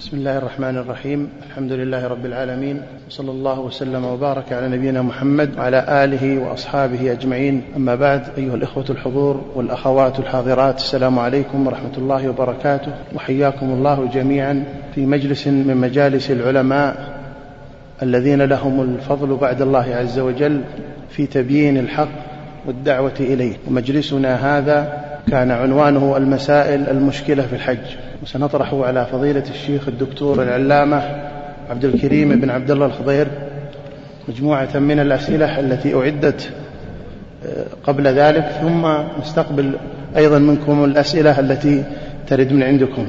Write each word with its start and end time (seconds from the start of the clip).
بسم 0.00 0.16
الله 0.16 0.38
الرحمن 0.38 0.76
الرحيم. 0.76 1.28
الحمد 1.50 1.72
لله 1.72 2.08
رب 2.08 2.26
العالمين. 2.26 2.82
وصلى 3.08 3.30
الله 3.30 3.60
وسلم 3.60 4.04
وبارك 4.04 4.52
على 4.52 4.68
نبينا 4.68 5.02
محمد 5.02 5.58
وعلى 5.58 6.04
آله 6.04 6.38
وأصحابه 6.38 7.12
أجمعين. 7.12 7.62
أما 7.76 7.94
بعد 7.94 8.22
أيها 8.38 8.54
الإخوة 8.54 8.84
الحضور 8.90 9.44
والأخوات 9.54 10.18
الحاضرات 10.18 10.76
السلام 10.76 11.18
عليكم 11.18 11.66
ورحمة 11.66 11.92
الله 11.98 12.28
وبركاته. 12.28 12.92
وحياكم 13.14 13.66
الله 13.66 14.08
جميعا 14.14 14.64
في 14.94 15.06
مجلس 15.06 15.46
من 15.46 15.76
مجالس 15.76 16.30
العلماء 16.30 17.20
الذين 18.02 18.42
لهم 18.42 18.80
الفضل 18.80 19.36
بعد 19.36 19.62
الله 19.62 19.94
عز 19.94 20.18
وجل 20.18 20.60
في 21.10 21.26
تبيين 21.26 21.78
الحق 21.78 22.08
والدعوة 22.66 23.14
إليه. 23.20 23.56
ومجلسنا 23.68 24.58
هذا 24.58 25.04
كان 25.30 25.50
عنوانه 25.50 26.16
المسائل 26.16 26.88
المشكلة 26.88 27.42
في 27.42 27.52
الحج. 27.52 28.09
وسنطرح 28.22 28.74
على 28.74 29.06
فضيلة 29.06 29.44
الشيخ 29.50 29.88
الدكتور 29.88 30.42
العلامة 30.42 31.02
عبد 31.70 31.84
الكريم 31.84 32.40
بن 32.40 32.50
عبد 32.50 32.70
الله 32.70 32.86
الخضير 32.86 33.26
مجموعة 34.28 34.78
من 34.78 35.00
الأسئلة 35.00 35.60
التي 35.60 35.94
أعدت 35.94 36.50
آه، 37.46 37.64
قبل 37.84 38.08
ذلك 38.08 38.44
ثم 38.60 38.86
نستقبل 39.20 39.72
أيضا 40.16 40.38
منكم 40.38 40.84
الأسئلة 40.84 41.40
التي 41.40 41.84
ترد 42.26 42.52
من 42.52 42.62
عندكم. 42.62 43.06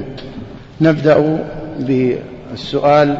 نبدأ 0.80 1.38
بالسؤال. 1.78 3.16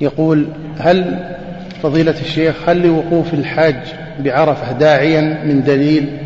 يقول 0.00 0.46
هل 0.78 1.18
فضيلة 1.82 2.14
الشيخ 2.20 2.68
هل 2.68 2.86
لوقوف 2.86 3.34
الحاج 3.34 3.76
بعرفة 4.24 4.72
داعيا 4.72 5.44
من 5.44 5.62
دليل 5.62 6.18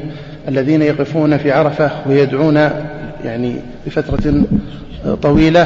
الذين 0.48 0.82
يقفون 0.82 1.36
في 1.36 1.52
عرفة 1.52 1.90
ويدعون 2.06 2.70
يعني 3.26 3.62
بفترة 3.86 4.44
طويلة. 5.22 5.62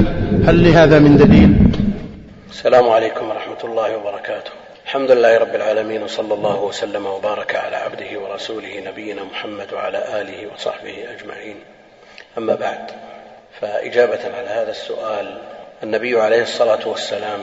هل 0.47 0.65
لهذا 0.65 0.99
من 0.99 1.17
دليل؟ 1.17 1.57
السلام 2.51 2.89
عليكم 2.89 3.29
ورحمة 3.29 3.65
الله 3.65 3.97
وبركاته. 3.97 4.51
الحمد 4.85 5.11
لله 5.11 5.39
رب 5.39 5.55
العالمين 5.55 6.03
وصلى 6.03 6.35
الله 6.35 6.63
وسلم 6.63 7.07
وبارك 7.07 7.57
على 7.57 7.77
عبده 7.77 8.21
ورسوله 8.21 8.81
نبينا 8.87 9.25
محمد 9.25 9.73
وعلى 9.73 10.21
آله 10.21 10.53
وصحبه 10.55 10.95
أجمعين. 11.19 11.57
أما 12.39 12.55
بعد 12.55 12.91
فإجابة 13.61 14.37
على 14.39 14.49
هذا 14.49 14.71
السؤال 14.71 15.39
النبي 15.83 16.21
عليه 16.21 16.43
الصلاة 16.43 16.89
والسلام 16.89 17.41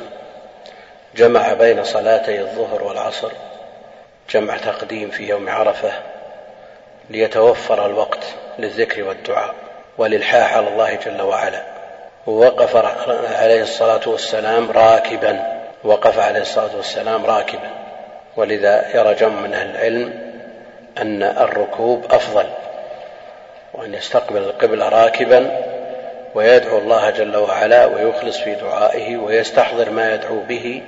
جمع 1.16 1.54
بين 1.54 1.84
صلاتي 1.84 2.42
الظهر 2.42 2.84
والعصر 2.84 3.32
جمع 4.34 4.58
تقديم 4.58 5.10
في 5.10 5.30
يوم 5.30 5.50
عرفة 5.50 5.92
ليتوفر 7.10 7.86
الوقت 7.86 8.23
للذكر 8.60 9.04
والدعاء. 9.04 9.67
والإلحاح 9.98 10.58
على 10.58 10.67
الله 10.67 10.95
جل 10.95 11.22
وعلا. 11.22 11.64
ووقف 12.28 12.76
عليه 13.42 13.62
الصلاة 13.62 14.02
والسلام 14.06 14.72
راكبا. 14.72 15.62
وقف 15.84 16.20
عليه 16.20 16.42
الصلاة 16.42 16.76
والسلام 16.76 17.26
راكبا. 17.26 17.70
ولذا 18.36 18.86
يرى 18.95 19.14
جمع 19.14 19.42
من 19.42 19.54
أهل 19.54 19.70
العلم 19.70 20.14
أن 20.98 21.23
الركوب 21.23 22.06
أفضل. 22.12 22.45
وأن 23.73 23.94
يستقبل 23.94 24.38
القبلة 24.38 24.89
راكبا. 24.89 25.64
ويدعو 26.36 26.78
الله 26.78 27.09
جل 27.09 27.38
وعلا 27.38 27.86
ويخلص 27.86 28.38
في 28.38 28.56
دعائه 28.56 29.17
ويستحضر 29.17 29.89
ما 29.89 30.14
يدعو 30.14 30.39
به 30.39 30.84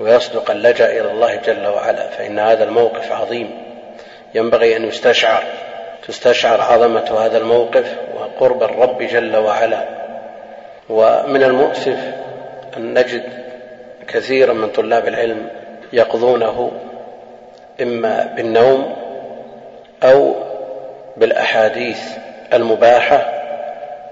ويصدق 0.00 0.50
اللجأ 0.50 0.90
إلى 1.00 1.10
الله 1.10 1.34
جل 1.34 1.66
وعلا. 1.66 2.08
فإن 2.08 2.38
هذا 2.38 2.64
الموقف 2.64 3.12
عظيم. 3.12 3.62
ينبغي 4.34 4.76
أن 4.76 4.88
يستشعر. 4.88 5.44
تستشعر 6.08 6.60
عظمة 6.60 7.24
هذا 7.24 7.38
الموقف 7.38 7.96
وقرب 8.14 8.62
الرب 8.62 9.02
جل 9.02 9.36
وعلا. 9.36 9.84
ومن 10.88 11.42
المؤسف 11.42 11.98
أن 12.76 12.98
نجد 12.98 13.22
كثيرا 14.08 14.52
من 14.52 14.68
طلاب 14.68 15.08
العلم 15.08 15.48
يقضونه 15.92 16.70
إما 17.82 18.32
بالنوم 18.36 18.96
أو 20.02 20.34
بالأحاديث 21.16 22.00
المباحة 22.52 23.32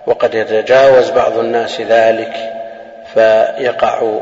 وقد 0.06 0.34
يتجاوز 0.34 1.10
بعض 1.10 1.38
الناس 1.38 1.80
ذلك 1.80 2.36
فيقع 3.14 4.20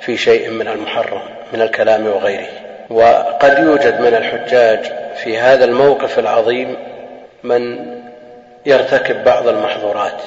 في 0.00 0.16
شيء 0.16 0.50
من 0.50 0.68
المحرم 0.68 1.22
من 1.52 1.62
الكلام 1.62 2.06
وغيره. 2.06 2.46
وقد 2.90 3.58
يوجد 3.58 4.00
من 4.00 4.14
الحجاج 4.14 4.92
في 5.14 5.38
هذا 5.38 5.64
الموقف 5.64 6.18
العظيم 6.18 6.76
من 7.44 7.86
يرتكب 8.66 9.24
بعض 9.24 9.48
المحظورات 9.48 10.22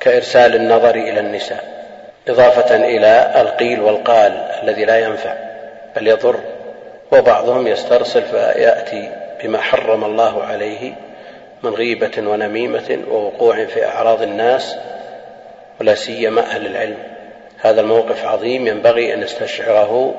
كإرسال 0.00 0.54
النظر 0.54 0.94
إلى 0.94 1.20
النساء 1.20 1.64
إضافة 2.28 2.76
إلى 2.76 3.32
القيل 3.40 3.80
والقال 3.80 4.32
الذي 4.62 4.84
لا 4.84 4.98
ينفع 4.98 5.34
بل 5.96 6.08
يضر 6.08 6.40
وبعضهم 7.12 7.66
يسترسل 7.66 8.22
فيأتي 8.22 9.10
بما 9.42 9.60
حرم 9.60 10.04
الله 10.04 10.42
عليه 10.42 10.92
من 11.62 11.74
غيبة 11.74 12.12
ونميمة 12.18 12.98
ووقوع 13.10 13.64
في 13.64 13.86
أعراض 13.86 14.22
الناس 14.22 14.76
ولا 15.80 15.94
سيما 15.94 16.40
أهل 16.40 16.66
العلم. 16.66 16.98
هذا 17.60 17.80
الموقف 17.80 18.26
عظيم 18.26 18.66
ينبغي 18.66 19.14
أن 19.14 19.22
يستشعره 19.22 20.14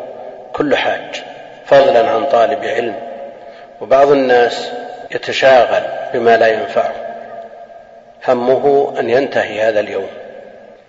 كل 0.53 0.75
حاج 0.75 1.23
فضلا 1.65 2.09
عن 2.09 2.25
طالب 2.25 2.65
علم. 2.65 2.95
وبعض 3.81 4.11
الناس 4.11 4.71
يتشاغل 5.11 5.83
بما 6.13 6.37
لا 6.37 6.47
ينفعه. 6.47 6.93
همه 8.27 8.93
أن 8.99 9.09
ينتهي 9.09 9.61
هذا 9.61 9.79
اليوم. 9.79 10.07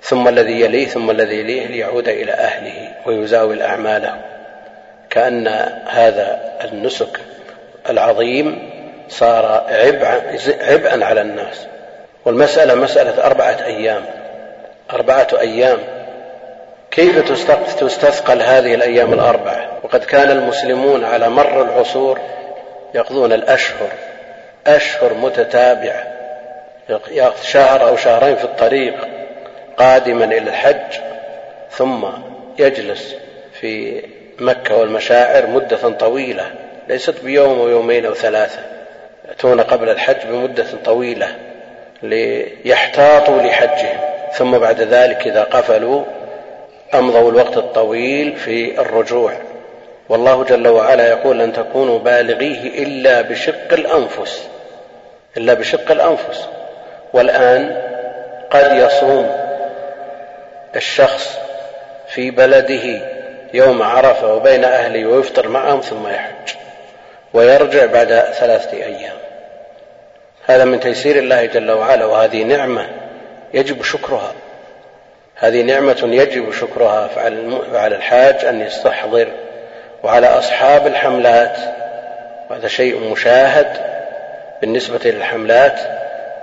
ثم 0.03 0.29
الذي 0.29 0.61
يليه 0.61 0.87
ثم 0.87 1.11
الذي 1.11 1.41
يليه 1.41 1.67
ليعود 1.67 2.09
إلى 2.09 2.33
أهله 2.33 2.91
ويزاول 3.07 3.63
أعماله. 3.63 4.15
كأن 5.11 5.49
هذا 5.87 6.41
النسك 6.65 7.21
العظيم 7.91 8.71
صار 9.09 9.67
عبئا 10.61 11.05
على 11.05 11.21
الناس. 11.21 11.67
والمسألة 12.25 12.75
مسألة 12.75 13.25
أربعة 13.25 13.57
أيام. 13.65 14.03
أربعة 14.93 15.29
أيام. 15.41 15.79
كيف 16.91 17.33
تستثقل 17.81 18.43
هذه 18.43 18.75
الأيام 18.75 19.13
الأربعة؟ 19.13 19.69
وقد 19.83 20.05
كان 20.05 20.31
المسلمون 20.31 21.05
على 21.05 21.29
مر 21.29 21.63
العصور 21.63 22.21
يقضون 22.95 23.33
الأشهر 23.33 23.89
أشهر 24.77 25.15
متتابعة 25.15 26.07
يأخذ 27.11 27.43
شهر 27.43 27.89
أو 27.89 27.97
شهرين 27.97 28.37
في 28.37 28.45
الطريق 28.45 28.95
قادما 29.77 30.25
إلى 30.25 30.39
الحج 30.39 31.01
ثم 31.71 32.05
يجلس 32.59 33.15
في 33.61 34.03
مكة 34.39 34.77
والمشاعر 34.77 35.47
مدة 35.47 35.89
طويلة 35.91 36.51
ليست 36.89 37.15
بيوم 37.25 37.59
أو 37.59 37.69
يومين 37.69 38.07
أو 38.07 38.15
ثلاثة 38.15 38.61
يأتون 39.29 39.61
قبل 39.61 39.89
الحج 39.89 40.27
بمدة 40.27 40.67
طويلة 40.85 41.37
ليحتاطوا 42.03 43.43
لحجهم 43.43 44.01
ثم 44.33 44.59
بعد 44.59 44.81
ذلك 44.81 45.27
إذا 45.27 45.43
قفلوا 45.43 46.05
أمضوا 46.95 47.31
الوقت 47.31 47.57
الطويل 47.57 48.37
في 48.37 48.81
الرجوع. 48.81 49.33
والله 50.09 50.45
جل 50.45 50.69
وعلا 50.69 51.09
يقول 51.09 51.39
لن 51.39 51.53
تكونوا 51.53 51.99
بالغيه 51.99 52.83
إلا 52.83 53.21
بشق 53.21 53.73
الأنفس. 53.73 54.49
إلا 55.37 55.55
بشق 55.55 55.91
الأنفس. 55.91 56.49
والآن 57.13 57.83
قد 58.51 58.73
يصوم 58.73 59.37
الشخص 60.77 61.39
في 62.09 62.31
بلده 62.31 63.01
يوم 63.55 63.83
عرفة 63.83 64.35
وبين 64.35 64.65
أهله 64.65 65.07
ويفطر 65.07 65.49
معهم 65.49 65.81
ثم 65.81 66.09
يحج 66.09 66.55
ويرجع 67.33 67.87
بعد 67.87 68.09
ثلاثة 68.09 68.77
أيام. 68.77 69.17
هذا 70.47 70.65
من 70.65 70.81
تيسير 70.81 71.19
الله 71.19 71.45
جل 71.45 71.71
وعلا 71.71 72.05
وهذه 72.05 72.43
نعمة 72.43 72.89
يجب 73.55 73.83
شكرها. 73.83 74.33
هذه 75.37 75.63
نعمة 75.63 75.99
يجب 76.03 76.53
شكرها 76.53 77.09
فعلى 77.09 77.97
الحاج 77.97 78.45
أن 78.45 78.61
يستحضر. 78.61 79.29
وعلى 80.03 80.27
أصحاب 80.27 80.87
الحملات 80.87 81.57
وهذا 82.51 82.69
شيء 82.69 83.11
مشاهد. 83.13 83.98
بالنسبة 84.61 85.01
للحملات 85.05 85.81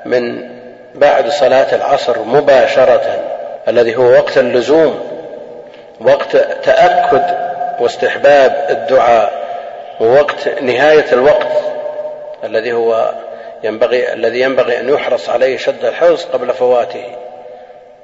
من 0.05 0.49
بعد 0.95 1.29
صلاة 1.29 1.75
العصر 1.75 2.19
مباشرة 2.21 3.19
الذي 3.67 3.95
هو 3.95 4.11
وقت 4.11 4.37
اللزوم 4.37 5.15
وقت 6.01 6.37
تأكد 6.63 7.23
واستحباب 7.79 8.65
الدعاء 8.69 9.45
ووقت 9.99 10.61
نهاية 10.61 11.05
الوقت 11.13 11.47
الذي 12.43 12.73
هو 12.73 13.11
ينبغي 13.63 14.13
الذي 14.13 14.41
ينبغي 14.41 14.79
أن 14.79 14.89
يحرص 14.89 15.29
عليه 15.29 15.57
شد 15.57 15.85
الحرص 15.85 16.25
قبل 16.25 16.53
فواته. 16.53 17.05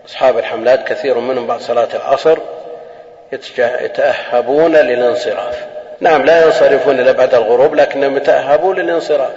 أصحاب 0.10 0.38
الحملات 0.38 0.88
كثير 0.88 1.18
منهم 1.18 1.48
بعد 1.48 1.60
صلاة 1.60 1.88
العصر 1.96 2.38
يتأهبون 3.58 4.76
للانصراف. 4.76 5.66
نعم 6.00 6.26
لا 6.26 6.46
ينصرفون 6.46 7.00
إلا 7.00 7.12
بعد 7.12 7.36
الغروب 7.36 7.76
لكنهم 7.76 8.18
يتأهبون 8.18 8.80
للانصراف. 8.80 9.34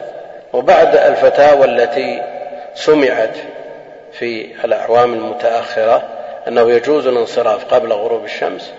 وبعد 0.55 0.97
الفتاوى 0.97 1.65
التي 1.65 2.23
سمعت 2.75 3.37
في 4.13 4.47
الأعوام 4.65 5.15
المتأخرة 5.15 6.03
أنه 6.49 6.71
يجوز 6.71 7.07
الانصراف 7.07 7.75
قبل 7.75 7.93
غروب 7.93 8.25
الشمس 8.25 8.73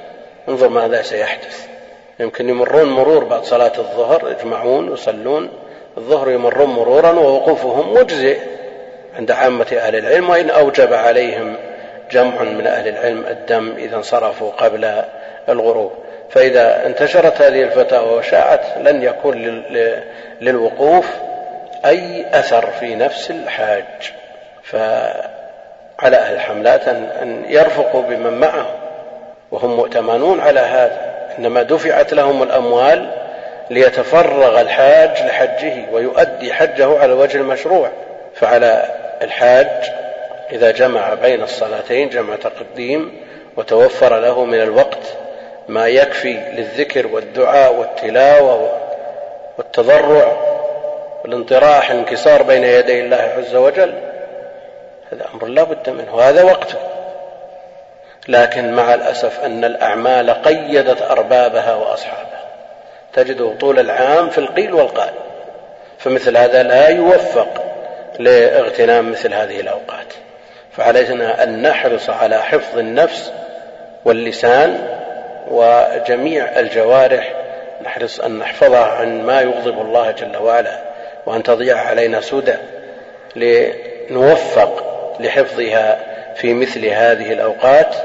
انظر 0.49 0.69
ماذا 0.69 1.01
سيحدث. 1.01 1.67
يمكن 2.19 2.49
يمرون 2.49 2.89
مرور 2.89 3.23
بعد 3.23 3.43
صلاة 3.43 3.71
الظهر 3.77 4.35
يجمعون 4.39 4.93
يصلون. 4.93 5.49
الظهر 5.97 6.31
يمرون 6.31 6.69
مرورا 6.69 7.11
ووقوفهم 7.11 7.93
مجزئ 7.93 8.39
عند 9.17 9.31
عامة 9.31 9.67
أهل 9.77 9.95
العلم 9.95 10.29
وإن 10.29 10.49
أوجب 10.49 10.93
عليهم 10.93 11.55
جمع 12.11 12.43
من 12.43 12.67
أهل 12.67 12.87
العلم 12.87 13.25
الدم 13.29 13.73
إذا 13.77 13.95
انصرفوا 13.95 14.51
قبل 14.51 15.03
الغروب. 15.49 15.91
فإذا 16.29 16.85
انتشرت 16.85 17.41
هذه 17.41 17.63
الفتاوى 17.63 18.17
وشاعت 18.17 18.77
لن 18.77 19.03
يكون 19.03 19.63
للوقوف. 20.41 21.05
أي 21.85 22.25
أثر 22.33 22.67
في 22.79 22.95
نفس 22.95 23.31
الحاج. 23.31 24.13
فعلى 24.63 26.17
أهل 26.17 26.33
الحملات 26.33 26.87
أن 26.87 27.45
يرفقوا 27.47 28.01
بمن 28.01 28.33
معهم 28.33 28.75
وهم 29.51 29.75
مؤتمنون 29.75 30.39
على 30.39 30.59
هذا. 30.59 31.15
إنما 31.39 31.61
دفعت 31.61 32.13
لهم 32.13 32.43
الأموال 32.43 33.11
ليتفرغ 33.69 34.61
الحاج 34.61 35.09
لحجه 35.09 35.91
ويؤدي 35.91 36.53
حجه 36.53 36.99
على 36.99 37.13
الوجه 37.13 37.37
المشروع. 37.37 37.89
فعلى 38.35 38.85
الحاج 39.21 39.91
إذا 40.51 40.71
جمع 40.71 41.13
بين 41.13 41.43
الصلاتين 41.43 42.09
جمع 42.09 42.35
تقديم 42.35 43.25
وتوفر 43.57 44.19
له 44.19 44.45
من 44.45 44.61
الوقت 44.61 45.17
ما 45.67 45.87
يكفي 45.87 46.33
للذكر 46.33 47.07
والدعاء 47.07 47.73
والتلاوة 47.73 48.71
والتضرع. 49.57 50.37
والانطراح 51.25 51.91
الانكسار 51.91 52.43
بين 52.43 52.63
يدي 52.63 52.99
الله 52.99 53.31
عز 53.37 53.55
وجل 53.55 53.93
هذا 55.11 55.25
أمر 55.33 55.47
لا 55.47 55.63
بد 55.63 55.89
منه 55.89 56.15
وهذا 56.15 56.43
وقته 56.43 56.77
لكن 58.27 58.73
مع 58.73 58.93
الأسف 58.93 59.43
أن 59.43 59.65
الأعمال 59.65 60.29
قيدت 60.29 61.01
أربابها 61.01 61.73
وأصحابها. 61.73 62.45
تجده 63.13 63.53
طول 63.59 63.79
العام 63.79 64.29
في 64.29 64.37
القيل 64.37 64.73
والقال. 64.73 65.13
فمثل 65.97 66.37
هذا 66.37 66.63
لا 66.63 66.87
يوفق 66.87 67.63
لاغتنام 68.19 69.11
مثل 69.11 69.33
هذه 69.33 69.59
الأوقات. 69.59 70.13
فعلينا 70.71 71.43
أن 71.43 71.61
نحرص 71.61 72.09
على 72.09 72.41
حفظ 72.41 72.77
النفس 72.77 73.31
واللسان 74.05 74.87
وجميع 75.47 76.59
الجوارح. 76.59 77.33
نحرص 77.83 78.19
أن 78.19 78.39
نحفظها 78.39 78.85
عن 78.85 79.21
ما 79.21 79.41
يغضب 79.41 79.81
الله 79.81 80.11
جل 80.11 80.37
وعلا. 80.37 80.94
وأن 81.25 81.43
تضيع 81.43 81.77
علينا 81.77 82.21
سدى 82.21 82.55
لنوفق 83.35 84.83
لحفظها 85.19 85.99
في 86.35 86.53
مثل 86.53 86.85
هذه 86.85 87.33
الأوقات 87.33 87.95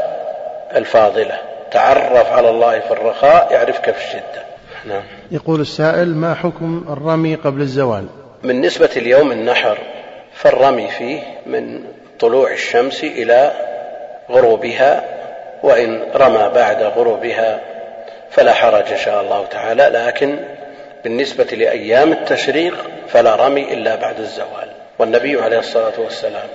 الفاضلة. 0.76 1.38
تعرف 1.70 2.32
على 2.32 2.50
الله 2.50 2.80
في 2.80 2.90
الرخاء 2.90 3.52
يعرفك 3.52 3.90
في 3.90 4.04
الشدة. 4.04 4.42
نعم. 4.84 5.02
يقول 5.30 5.60
السائل 5.60 6.14
ما 6.14 6.34
حكم 6.34 6.84
الرمي 6.88 7.34
قبل 7.34 7.60
الزوال؟ 7.60 8.06
من 8.42 8.60
نسبة 8.60 8.90
اليوم 8.96 9.32
النحر 9.32 9.78
فالرمي 10.34 10.88
فيه 10.88 11.20
من 11.46 11.80
طلوع 12.20 12.52
الشمس 12.52 13.04
إلى 13.04 13.52
غروبها 14.30 15.04
وإن 15.62 16.02
رمى 16.14 16.50
بعد 16.54 16.82
غروبها 16.82 17.60
فلا 18.30 18.52
حرج 18.52 18.92
إن 18.92 18.98
شاء 18.98 19.22
الله 19.22 19.46
تعالى 19.46 19.82
لكن 19.82 20.36
بالنسبة 21.04 21.44
لأيام 21.44 22.12
التشريق 22.12 22.74
فلا 23.08 23.36
رمي 23.36 23.72
إلا 23.74 23.94
بعد 23.94 24.20
الزوال. 24.20 24.68
والنبي 24.98 25.42
عليه 25.42 25.58
الصلاة 25.58 25.92
والسلام 25.98 26.48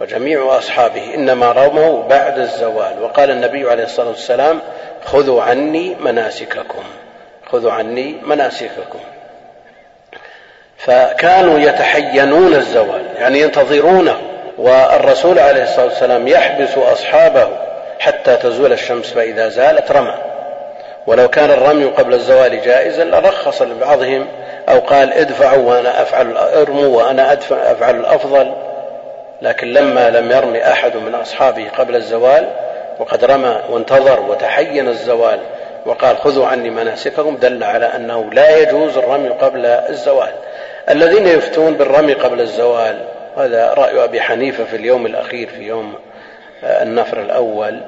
وجميع 0.00 0.58
أصحابه 0.58 1.14
إنما 1.14 1.52
رموا 1.52 2.02
بعد 2.08 2.38
الزوال. 2.38 3.02
وقال 3.02 3.30
النبي 3.30 3.70
عليه 3.70 3.84
الصلاة 3.84 4.08
والسلام 4.08 4.60
خذوا 5.04 5.42
عني 5.42 5.96
مناسككم. 6.00 6.82
خذوا 7.46 7.72
عني 7.72 8.16
مناسككم. 8.22 9.00
فكانوا 10.78 11.58
يتحينون 11.58 12.54
الزوال 12.54 13.02
يعني 13.16 13.40
ينتظرونه 13.40 14.16
والرسول 14.58 15.38
عليه 15.38 15.62
الصلاة 15.62 15.84
والسلام 15.84 16.28
يحبس 16.28 16.78
أصحابه 16.78 17.48
حتى 17.98 18.36
تزول 18.36 18.72
الشمس 18.72 19.12
فإذا 19.12 19.48
زالت 19.48 19.92
رمى. 19.92 20.31
ولو 21.06 21.28
كان 21.28 21.50
الرمي 21.50 21.84
قبل 21.84 22.14
الزوال 22.14 22.62
جائزا 22.62 23.04
لرخص 23.04 23.62
لبعضهم 23.62 24.28
أو 24.68 24.78
قال 24.78 25.12
ادفعوا 25.12 25.70
وأنا 25.70 26.02
أفعل 26.02 26.36
ارموا 26.36 26.86
وأنا 26.86 27.32
أدفع 27.32 27.56
أفعل 27.56 28.00
الأفضل. 28.00 28.52
لكن 29.42 29.72
لما 29.72 30.10
لم 30.10 30.30
يرمي 30.30 30.66
أحد 30.66 30.96
من 30.96 31.14
أصحابه 31.14 31.68
قبل 31.78 31.96
الزوال 31.96 32.48
وقد 32.98 33.24
رمى 33.24 33.60
وانتظر 33.70 34.20
وتحين 34.20 34.88
الزوال 34.88 35.40
وقال 35.86 36.18
خذوا 36.18 36.46
عني 36.46 36.70
مناسككم 36.70 37.36
دل 37.36 37.64
على 37.64 37.86
أنه 37.86 38.30
لا 38.32 38.56
يجوز 38.56 38.98
الرمي 38.98 39.28
قبل 39.28 39.66
الزوال. 39.66 40.32
الذين 40.90 41.26
يفتون 41.26 41.74
بالرمي 41.74 42.12
قبل 42.12 42.40
الزوال 42.40 42.98
هذا 43.36 43.74
رأي 43.74 44.04
أبي 44.04 44.20
حنيفة 44.20 44.64
في 44.64 44.76
اليوم 44.76 45.06
الأخير 45.06 45.48
في 45.48 45.62
يوم 45.62 45.94
النفر 46.64 47.20
الأول. 47.20 47.80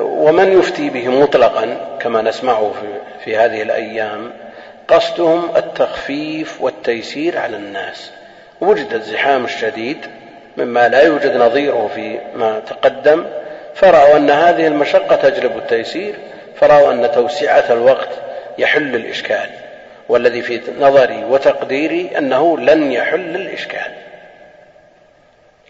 ومن 0.00 0.58
يفتي 0.58 0.90
به 0.90 1.08
مطلقا 1.08 1.76
كما 2.00 2.22
نسمعه 2.22 2.72
في, 2.80 2.86
في 3.24 3.36
هذه 3.36 3.62
الأيام 3.62 4.32
قصدهم 4.88 5.56
التخفيف 5.56 6.62
والتيسير 6.62 7.38
على 7.38 7.56
الناس. 7.56 8.10
وجد 8.60 8.92
الزحام 8.92 9.44
الشديد 9.44 10.06
مما 10.56 10.88
لا 10.88 11.02
يوجد 11.02 11.36
نظيره 11.36 11.90
فيما 11.94 12.60
تقدم 12.60 13.26
فرأوا 13.74 14.16
أن 14.16 14.30
هذه 14.30 14.66
المشقة 14.66 15.16
تجلب 15.16 15.56
التيسير 15.56 16.14
فرأوا 16.60 16.92
أن 16.92 17.10
توسعة 17.12 17.72
الوقت 17.72 18.08
يحل 18.58 18.94
الإشكال. 18.94 19.50
والذي 20.08 20.42
في 20.42 20.60
نظري 20.80 21.24
وتقديري 21.24 22.10
أنه 22.18 22.58
لن 22.58 22.92
يحل 22.92 23.36
الإشكال. 23.36 23.92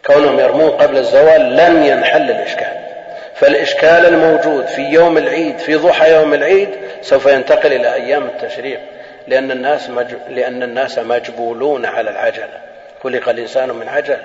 كونهم 0.07 0.41
يرمون 0.41 0.71
قبل 0.71 0.97
الزوال 0.97 1.57
لن 1.57 1.83
ينحل 1.83 2.31
الإشكال. 2.31 2.86
فالإشكال 3.37 4.07
الموجود 4.07 4.67
في 4.67 4.83
يوم 4.83 5.19
العيد 5.19 5.59
في 5.59 5.75
ضحى 5.75 6.13
يوم 6.13 6.35
العيد 6.35 6.69
سوف 7.03 7.27
ينتقل 7.27 7.73
إلى 7.73 7.95
أيام 7.95 8.25
التشريق 8.25 8.81
لأن 9.27 9.51
الناس. 9.51 9.91
لأن 10.29 10.63
الناس 10.63 10.99
مجبولون 10.99 11.87
على 11.87 12.11
العجلة. 12.11 12.61
خلق 13.03 13.29
الإنسان 13.29 13.69
من 13.69 13.89
عجل. 13.89 14.19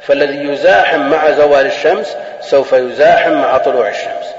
فالذي 0.00 0.52
يزاحم 0.52 1.00
مع 1.00 1.30
زوال 1.30 1.66
الشمس 1.66 2.16
سوف 2.40 2.72
يزاحم 2.72 3.32
مع 3.32 3.58
طلوع 3.58 3.88
الشمس. 3.88 4.34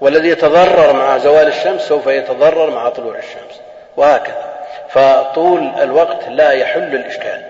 والذي 0.00 0.28
يتضرر 0.28 0.92
مع 0.92 1.18
زوال 1.18 1.46
الشمس 1.46 1.80
سوف 1.80 2.06
يتضرر 2.06 2.70
مع 2.70 2.88
طلوع 2.88 3.14
الشمس. 3.18 3.60
وهكذا. 3.96 4.54
فطول 4.88 5.72
الوقت 5.82 6.28
لا 6.28 6.50
يحل 6.50 6.94
الإشكال. 6.94 7.42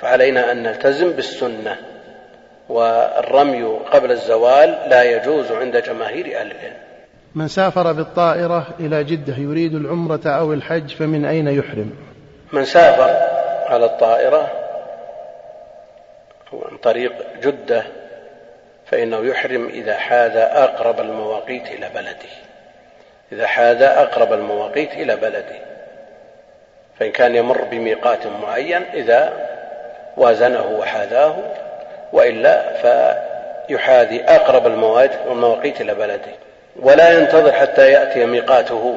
فعلينا 0.00 0.52
أن 0.52 0.62
نلتزم 0.62 1.10
بالسنة. 1.12 1.76
والرمي 2.72 3.62
قبل 3.92 4.10
الزوال 4.10 4.78
لا 4.88 5.02
يجوز 5.02 5.52
عند 5.52 5.76
جماهير 5.76 6.26
أهل 6.26 6.50
العلم. 6.50 6.76
من 7.34 7.48
سافر 7.48 7.92
بالطائرة 7.92 8.66
إلى 8.80 9.04
جدة 9.04 9.36
يريد 9.36 9.74
العمرة 9.74 10.20
أو 10.26 10.52
الحج 10.52 10.94
فمن 10.94 11.24
أين 11.24 11.48
يحرم؟ 11.48 11.92
من 12.52 12.64
سافر 12.64 13.10
على 13.72 13.84
الطائرة 13.84 14.50
عن 16.52 16.76
طريق 16.76 17.12
جدة 17.42 17.82
فإنه 18.86 19.26
يحرم 19.26 19.68
إذا 19.68 19.96
حاذ 19.96 20.36
أقرب 20.36 21.00
المواقيت 21.00 21.66
إلى 21.66 21.88
بلده. 21.94 22.32
إذا 23.32 23.46
حاذ 23.46 23.82
أقرب 23.82 24.32
المواقيت 24.32 24.92
إلى 24.92 25.16
بلده. 25.16 25.58
فإن 26.98 27.10
كان 27.12 27.34
يمر 27.34 27.64
بميقات 27.64 28.26
معين 28.26 28.82
إذا 28.82 29.32
وازنه 30.16 30.66
وحاذاه 30.66 31.36
وإلا 32.12 32.72
فيحاذي 33.68 34.24
أقرب 34.24 34.66
المواقيت 35.26 35.80
إلى 35.80 35.94
بلده. 35.94 36.32
ولا 36.76 37.18
ينتظر 37.18 37.52
حتى 37.52 37.92
يأتي 37.92 38.26
ميقاته 38.26 38.96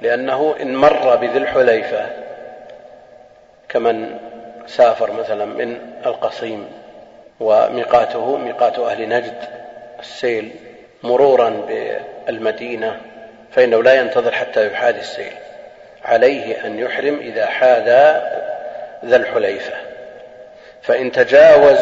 لأنه 0.00 0.54
إن 0.62 0.76
مر 0.76 1.16
بذي 1.16 1.38
الحليفة 1.38 2.06
كمن 3.68 4.18
سافر 4.66 5.12
مثلا 5.12 5.44
من 5.44 5.78
القصيم 6.06 6.68
وميقاته 7.40 8.36
ميقات 8.36 8.78
أهل 8.78 9.08
نجد 9.08 9.34
السيل 10.00 10.50
مرورا 11.02 11.50
بالمدينة 11.68 13.00
فإنه 13.52 13.82
لا 13.82 13.94
ينتظر 13.94 14.32
حتى 14.32 14.66
يحاذي 14.66 14.98
السيل. 14.98 15.32
عليه 16.04 16.66
أن 16.66 16.78
يحرم 16.78 17.18
إذا 17.18 17.46
حاذى 17.46 18.22
ذا 19.04 19.16
الحليفة. 19.16 19.72
فإن 20.82 21.12
تجاوز 21.12 21.78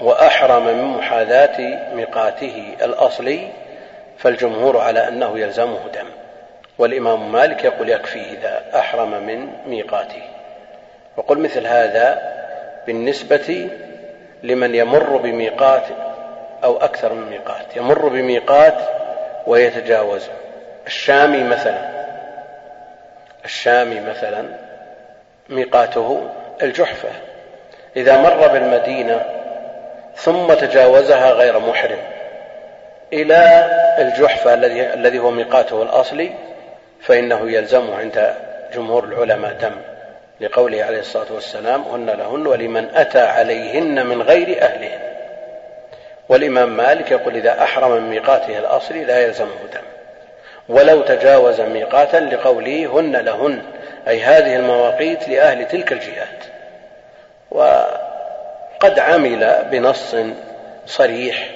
وأحرم 0.00 0.66
من 0.66 0.84
محاذاة 0.84 1.60
ميقاته 1.94 2.74
الأصلي 2.82 3.48
فالجمهور 4.18 4.78
على 4.78 5.08
أنه 5.08 5.38
يلزمه 5.38 5.78
دم. 5.94 6.06
والإمام 6.78 7.32
مالك 7.32 7.64
يقول 7.64 7.88
يكفي 7.88 8.20
إذا 8.20 8.62
أحرم 8.78 9.10
من 9.26 9.48
ميقاته. 9.66 10.22
وقل 11.16 11.38
مثل 11.38 11.66
هذا 11.66 12.32
بالنسبة 12.86 13.70
لمن 14.42 14.74
يمر 14.74 15.16
بميقات 15.16 15.84
أو 16.64 16.76
أكثر 16.76 17.12
من 17.12 17.30
ميقات. 17.30 17.76
يمر 17.76 18.08
بميقات 18.08 18.78
ويتجاوزه 19.46 20.32
الشامي 20.86 21.42
مثلا 21.42 21.88
الشامي 23.44 24.00
مثلا 24.00 24.44
ميقاته 25.48 26.28
الجحفة. 26.62 27.08
إذا 27.96 28.16
مر 28.16 28.46
بالمدينة 28.46 29.41
ثم 30.16 30.54
تجاوزها 30.54 31.30
غير 31.30 31.58
محرم 31.58 31.98
إلى 33.12 33.66
الجحفة 33.98 34.54
الذي 34.54 34.94
الذي 34.94 35.18
هو 35.18 35.30
ميقاته 35.30 35.82
الأصلي 35.82 36.32
فإنه 37.00 37.50
يلزمه 37.50 37.96
عند 37.98 38.34
جمهور 38.74 39.04
العلماء 39.04 39.52
دم 39.52 39.74
لقوله 40.40 40.84
عليه 40.84 41.00
الصلاة 41.00 41.32
والسلام 41.32 41.82
هن 41.82 42.06
لهن 42.06 42.46
ولمن 42.46 42.88
أتى 42.94 43.20
عليهن 43.20 44.06
من 44.06 44.22
غير 44.22 44.62
أهلهن. 44.62 45.00
والإمام 46.28 46.76
مالك 46.76 47.10
يقول 47.10 47.36
إذا 47.36 47.62
أحرم 47.62 47.92
من 47.92 48.10
ميقاته 48.10 48.58
الأصلي 48.58 49.04
لا 49.04 49.18
يلزمه 49.18 49.48
دم. 49.72 49.80
ولو 50.68 51.02
تجاوز 51.02 51.60
ميقاتا 51.60 52.16
لقوله 52.16 52.86
هن 52.86 53.16
لهن. 53.16 53.62
أي 54.08 54.22
هذه 54.22 54.56
المواقيت 54.56 55.28
لأهل 55.28 55.68
تلك 55.68 55.92
الجهات. 55.92 56.44
وقد 58.82 58.98
عمل 58.98 59.66
بنص 59.70 60.16
صريح. 60.86 61.50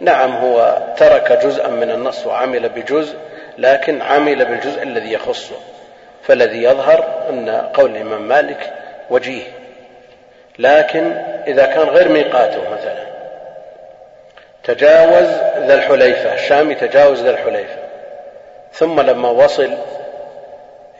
نعم 0.00 0.36
هو 0.36 0.78
ترك 0.96 1.32
جزءا 1.32 1.68
من 1.68 1.90
النص 1.90 2.26
وعمل 2.26 2.68
بجزء 2.68 3.16
لكن 3.58 4.02
عمل 4.02 4.44
بالجزء 4.44 4.82
الذي 4.82 5.12
يخصه. 5.12 5.56
فالذي 6.22 6.62
يظهر 6.62 7.04
أن 7.30 7.50
قول 7.74 7.90
الإمام 7.90 8.28
مالك 8.28 8.72
وجيه. 9.10 9.42
لكن 10.58 11.12
إذا 11.46 11.66
كان 11.66 11.88
غير 11.88 12.08
ميقاته 12.08 12.70
مثلا 12.70 13.06
تجاوز 14.64 15.28
ذا 15.66 15.74
الحليفة 15.74 16.34
الشامي 16.34 16.74
تجاوز 16.74 17.22
ذا 17.22 17.30
الحليفة 17.30 17.78
ثم 18.72 19.00
لما 19.00 19.28
وصل 19.28 19.70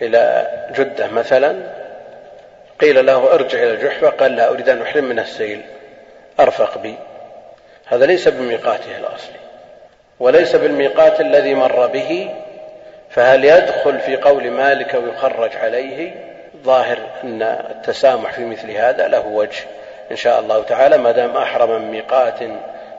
إلى 0.02 0.46
جدة 0.78 1.06
مثلا 1.06 1.56
قيل 2.80 3.06
له 3.06 3.34
ارجع 3.34 3.58
إلى 3.58 3.70
الجحفة 3.70 4.08
قال 4.08 4.36
لا 4.36 4.48
أريد 4.50 4.68
أن 4.68 4.82
أحرم 4.82 5.04
من 5.04 5.18
السيل. 5.18 5.62
أرفق 6.40 6.78
بي. 6.78 6.94
هذا 7.86 8.06
ليس 8.06 8.28
بميقاته 8.28 8.96
الأصلي 8.96 9.36
وليس 10.20 10.56
بالميقات 10.56 11.20
الذي 11.20 11.54
مر 11.54 11.86
به. 11.86 12.30
فهل 13.10 13.44
يدخل 13.44 13.98
في 13.98 14.16
قول 14.16 14.50
مالك 14.50 14.94
ويخرج 14.94 15.56
عليه؟ 15.56 16.14
ظاهر 16.64 16.98
أن 17.24 17.42
التسامح 17.42 18.32
في 18.32 18.44
مثل 18.44 18.70
هذا 18.70 19.08
له 19.08 19.26
وجه 19.26 19.64
إن 20.10 20.16
شاء 20.16 20.40
الله 20.40 20.62
تعالى 20.62 20.98
ما 20.98 21.12
دام 21.12 21.36
أحرم 21.36 21.82
من 21.82 21.90
ميقات 21.90 22.38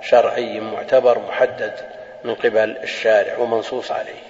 شرعي 0.02 0.60
معتبر 0.60 1.20
محدد 1.20 1.74
من 2.24 2.36
قبل 2.36 2.78
الشارع 2.84 3.38
ومنصوص 3.38 3.92
عليه. 3.92 4.27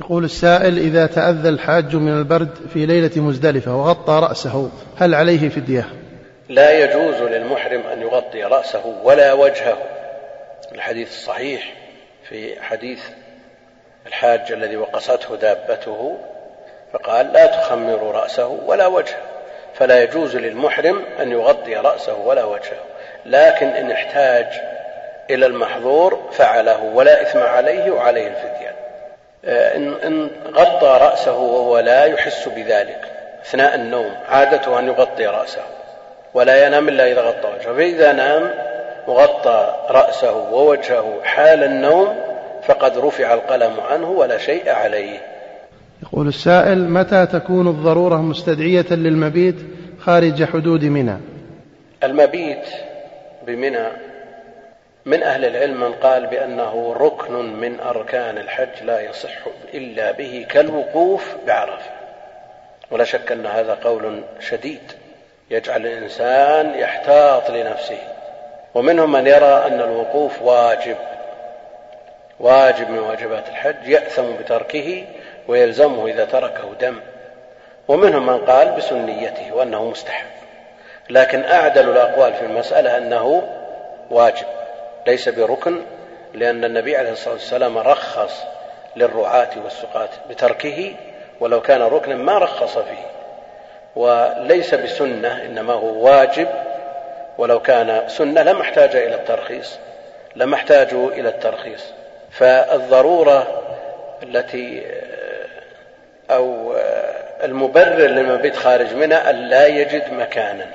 يقول 0.00 0.24
السائل 0.24 0.78
إذا 0.78 1.06
تأذى 1.06 1.48
الحاج 1.48 1.96
من 1.96 2.18
البرد 2.18 2.48
في 2.72 2.86
ليلة 2.86 3.10
مزدلفة 3.16 3.76
وغطى 3.76 4.20
رأسه 4.28 4.70
هل 4.96 5.14
عليه 5.14 5.48
فدية؟ 5.48 5.86
لا 6.48 6.84
يجوز 6.84 7.22
للمحرم 7.22 7.82
أن 7.92 8.02
يغطي 8.02 8.44
رأسه 8.44 8.94
ولا 9.04 9.32
وجهه. 9.32 9.78
الحديث 10.72 11.08
الصحيح 11.08 11.74
في 12.28 12.62
حديث 12.62 13.00
الحاج 14.06 14.52
الذي 14.52 14.76
وقصته 14.76 15.36
دابته 15.36 16.18
فقال 16.92 17.32
لا 17.32 17.46
تخمروا 17.46 18.12
رأسه 18.12 18.46
ولا 18.46 18.86
وجهه. 18.86 19.22
فلا 19.74 20.02
يجوز 20.02 20.36
للمحرم 20.36 21.02
أن 21.20 21.32
يغطي 21.32 21.76
رأسه 21.76 22.14
ولا 22.14 22.44
وجهه. 22.44 22.80
لكن 23.26 23.66
إن 23.66 23.90
احتاج 23.90 24.46
إلى 25.30 25.46
المحظور 25.46 26.30
فعله 26.32 26.82
ولا 26.82 27.22
إثم 27.22 27.38
عليه 27.38 27.90
وعليه 27.90 28.26
الفدية. 28.26 28.75
إن 29.46 30.30
غطى 30.54 30.98
رأسه 31.00 31.38
وهو 31.38 31.78
لا 31.78 32.04
يحس 32.04 32.48
بذلك 32.48 33.00
أثناء 33.42 33.74
النوم 33.74 34.10
عادته 34.28 34.78
أن 34.78 34.86
يغطي 34.86 35.26
رأسه 35.26 35.62
ولا 36.34 36.66
ينام 36.66 36.88
إلا 36.88 37.12
إذا 37.12 37.20
غطى 37.20 37.48
وجهه. 37.54 37.76
فإذا 37.76 38.12
نام 38.12 38.50
وغطى 39.06 39.74
رأسه 39.90 40.36
ووجهه 40.52 41.22
حال 41.24 41.64
النوم 41.64 42.08
فقد 42.62 42.98
رفع 42.98 43.34
القلم 43.34 43.80
عنه 43.90 44.10
ولا 44.10 44.38
شيء 44.38 44.70
عليه. 44.70 45.18
يقول 46.02 46.28
السائل 46.28 46.90
متى 46.90 47.26
تكون 47.26 47.68
الضرورة 47.68 48.16
مستدعية 48.16 48.86
للمبيت 48.90 49.56
خارج 50.00 50.44
حدود 50.44 50.84
منى؟ 50.84 51.16
المبيت 52.04 52.68
بمنى 53.46 53.86
من 55.06 55.22
أهل 55.22 55.44
العلم 55.44 55.80
من 55.80 55.92
قال 55.92 56.26
بأنه 56.26 56.94
ركن 56.98 57.32
من 57.32 57.80
أركان 57.80 58.38
الحج 58.38 58.82
لا 58.82 59.00
يصح 59.00 59.46
إلا 59.74 60.10
به 60.10 60.46
كالوقوف 60.50 61.36
بعرفة. 61.46 61.90
ولا 62.90 63.04
شك 63.04 63.32
أن 63.32 63.46
هذا 63.46 63.78
قول 63.84 64.22
شديد 64.40 64.92
يجعل 65.50 65.86
الإنسان 65.86 66.74
يحتاط 66.74 67.50
لنفسه. 67.50 67.98
ومنهم 68.74 69.12
من 69.12 69.26
يرى 69.26 69.66
أن 69.66 69.80
الوقوف 69.80 70.42
واجب 70.42 70.96
واجب 72.40 72.90
من 72.90 72.98
واجبات 72.98 73.48
الحج 73.48 73.88
يأثم 73.88 74.36
بتركه 74.36 75.04
ويلزمه 75.48 76.06
إذا 76.06 76.24
تركه 76.24 76.74
دم. 76.80 77.00
ومنهم 77.88 78.26
من 78.26 78.38
قال 78.38 78.70
بسنيته 78.70 79.54
وأنه 79.54 79.84
مستحب. 79.84 80.26
لكن 81.10 81.44
أعدل 81.44 81.90
الأقوال 81.90 82.34
في 82.34 82.44
المسألة 82.44 82.98
أنه 82.98 83.42
واجب. 84.10 84.55
ليس 85.06 85.28
بركن 85.28 85.80
لأن 86.34 86.64
النبي 86.64 86.96
عليه 86.96 87.10
الصلاة 87.10 87.34
والسلام 87.34 87.78
رخص 87.78 88.42
للرعاة 88.96 89.50
والسقاة 89.64 90.08
بتركه 90.30 90.94
ولو 91.40 91.60
كان 91.60 91.82
ركنا 91.82 92.14
ما 92.14 92.38
رخص 92.38 92.78
فيه. 92.78 93.06
وليس 93.96 94.74
بسنة 94.74 95.42
إنما 95.44 95.72
هو 95.72 96.06
واجب. 96.06 96.48
ولو 97.38 97.62
كان 97.62 98.08
سنة 98.08 98.42
لما 98.42 98.62
احتاج 98.62 98.96
إلى 98.96 99.14
الترخيص 99.14 99.78
لما 100.36 100.54
احتاجوا 100.56 101.10
إلى 101.10 101.28
الترخيص. 101.28 101.92
فالضرورة 102.30 103.62
التي 104.22 104.86
أو 106.30 106.76
المبرر 107.44 108.06
للمبيت 108.06 108.56
خارج 108.56 108.94
منها 108.94 109.30
أن 109.30 109.36
لا 109.36 109.66
يجد 109.66 110.12
مكانا 110.12 110.66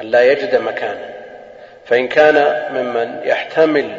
أن 0.00 0.06
لا 0.06 0.22
يجد 0.22 0.56
مكانا. 0.56 1.17
فإن 1.88 2.08
كان 2.08 2.66
ممن 2.70 3.20
يحتمل 3.24 3.98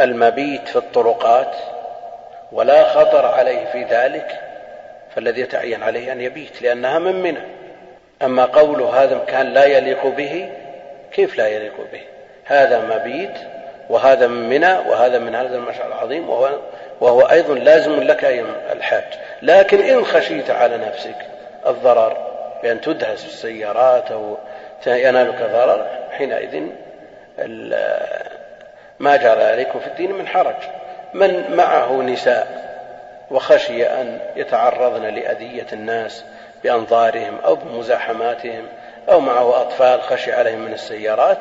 المبيت 0.00 0.68
في 0.68 0.76
الطرقات 0.76 1.56
ولا 2.52 2.84
خطر 2.84 3.26
عليه 3.26 3.64
في 3.72 3.84
ذلك 3.84 4.40
فالذي 5.14 5.40
يتعين 5.40 5.82
عليه 5.82 6.12
أن 6.12 6.20
يبيت 6.20 6.62
لأنها 6.62 6.98
من 6.98 7.22
منى 7.22 7.40
أما 8.22 8.44
قوله 8.44 9.02
هذا 9.02 9.16
مكان 9.16 9.46
لا 9.46 9.64
يليق 9.64 10.06
به 10.06 10.48
كيف 11.12 11.38
لا 11.38 11.48
يليق 11.48 11.74
به؟ 11.92 12.00
هذا 12.44 12.80
مبيت 12.80 13.38
وهذا 13.90 14.26
من 14.26 14.48
منى 14.48 14.72
وهذا 14.72 15.18
من 15.18 15.34
هذا 15.34 15.56
المشعر 15.56 15.86
العظيم 15.86 16.30
وهو, 16.30 16.50
وهو 17.00 17.20
أيضا 17.20 17.54
لازم 17.54 18.02
لك 18.02 18.24
أيها 18.24 18.72
الحاج. 18.72 19.04
لكن 19.42 19.80
إن 19.80 20.04
خشيت 20.04 20.50
على 20.50 20.76
نفسك 20.76 21.16
الضرر 21.66 22.16
بأن 22.62 22.80
تدهس 22.80 23.24
السيارات 23.24 24.10
أو 24.10 24.36
ينالك 24.86 25.50
ضرر 25.52 25.86
حينئذ 26.10 26.66
ما 28.98 29.16
جرى 29.16 29.44
عليكم 29.44 29.78
في 29.80 29.86
الدين 29.86 30.12
من 30.12 30.26
حرج. 30.26 30.54
من 31.14 31.56
معه 31.56 32.02
نساء 32.02 32.66
وخشي 33.30 33.86
أن 33.86 34.20
يتعرضن 34.36 35.02
لأذية 35.02 35.66
الناس 35.72 36.24
بأنظارهم 36.64 37.38
أو 37.44 37.54
بمزاحماتهم 37.54 38.66
أو 39.08 39.20
معه 39.20 39.60
أطفال 39.60 40.02
خشي 40.02 40.32
عليهم 40.32 40.58
من 40.58 40.72
السيارات 40.72 41.38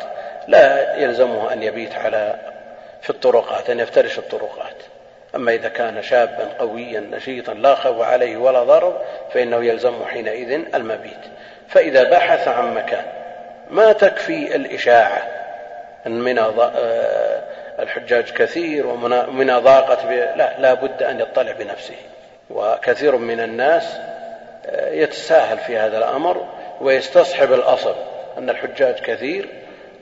لا 0.47 0.95
يلزمه 0.97 1.53
أن 1.53 1.63
يبيت 1.63 1.95
على 1.95 2.35
في 3.01 3.09
الطرقات 3.09 3.69
أن 3.69 3.79
يفترش 3.79 4.19
الطرقات. 4.19 4.75
أما 5.35 5.51
إذا 5.51 5.69
كان 5.69 6.03
شابا 6.03 6.49
قويا 6.59 6.99
نشيطا 6.99 7.53
لا 7.53 7.75
خوف 7.75 8.01
عليه 8.01 8.37
ولا 8.37 8.63
ضرر 8.63 9.01
فإنه 9.33 9.65
يلزمه 9.65 10.05
حينئذ 10.05 10.51
المبيت. 10.75 11.21
فإذا 11.67 12.03
بحث 12.03 12.47
عن 12.47 12.73
مكان 12.73 13.05
ما 13.69 13.91
تكفي 13.91 14.55
الإشاعة؟ 14.55 15.44
أن 16.07 16.37
آه، 16.37 17.43
الحجاج 17.79 18.23
كثير 18.23 18.87
ومن 18.87 19.59
ضاقت 19.59 20.05
لا 20.05 20.59
لا 20.59 20.73
بد 20.73 21.03
أن 21.03 21.19
يطلع 21.19 21.51
بنفسه. 21.51 21.95
وكثير 22.49 23.15
من 23.15 23.39
الناس 23.39 23.97
آه، 24.65 24.89
يتساهل 24.91 25.57
في 25.57 25.77
هذا 25.77 25.97
الأمر 25.97 26.47
ويستصحب 26.81 27.53
الأصل 27.53 27.95
أن 28.37 28.49
الحجاج 28.49 28.95
كثير 28.95 29.49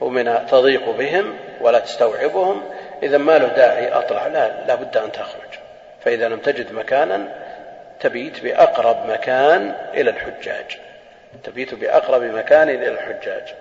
ومن 0.00 0.46
تضيق 0.50 0.90
بهم 0.90 1.36
ولا 1.60 1.78
تستوعبهم. 1.78 2.62
إذا 3.02 3.18
ما 3.18 3.38
له 3.38 3.46
داعي 3.46 3.88
أطلع 3.88 4.26
لا 4.26 4.64
لا 4.66 4.74
بد 4.74 4.96
أن 4.96 5.12
تخرج. 5.12 5.58
فإذا 6.00 6.28
لم 6.28 6.38
تجد 6.38 6.72
مكانا 6.72 7.28
تبيت 8.00 8.40
بأقرب 8.40 9.06
مكان 9.06 9.74
إلى 9.94 10.10
الحجاج. 10.10 10.78
تبيت 11.44 11.74
بأقرب 11.74 12.22
مكان 12.22 12.68
إلى 12.68 12.88
الحجاج. 12.88 13.54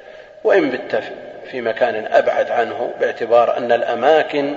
وإن 0.44 0.70
بت 0.70 1.04
في 1.52 1.62
مكان 1.62 2.06
أبعد 2.06 2.52
عنه 2.52 2.92
باعتبار 3.00 3.58
أن 3.58 3.72
الأماكن 3.72 4.56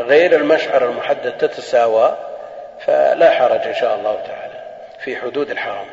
غير 0.00 0.40
المشعر 0.40 0.90
المحدد 0.90 1.32
تتساوى 1.38 2.16
فلا 2.86 3.30
حرج 3.30 3.60
إن 3.60 3.74
شاء 3.74 3.98
الله 3.98 4.14
تعالى 4.14 4.60
في 5.04 5.16
حدود 5.16 5.50
الحرم. 5.50 5.86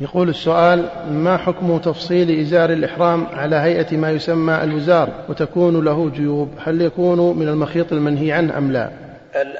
يقول 0.00 0.28
السؤال 0.28 0.88
ما 1.10 1.36
حكم 1.36 1.78
تفصيل 1.78 2.40
إزار 2.40 2.70
الإحرام 2.70 3.26
على 3.32 3.56
هيئة 3.56 3.96
ما 3.96 4.10
يسمى 4.10 4.54
الوزار 4.62 5.08
وتكون 5.28 5.84
له 5.84 6.10
جيوب؟ 6.10 6.58
هل 6.66 6.82
يكون 6.82 7.38
من 7.38 7.48
المخيط 7.48 7.92
المنهي 7.92 8.32
عنه 8.32 8.58
أم 8.58 8.72
لا؟ 8.72 8.90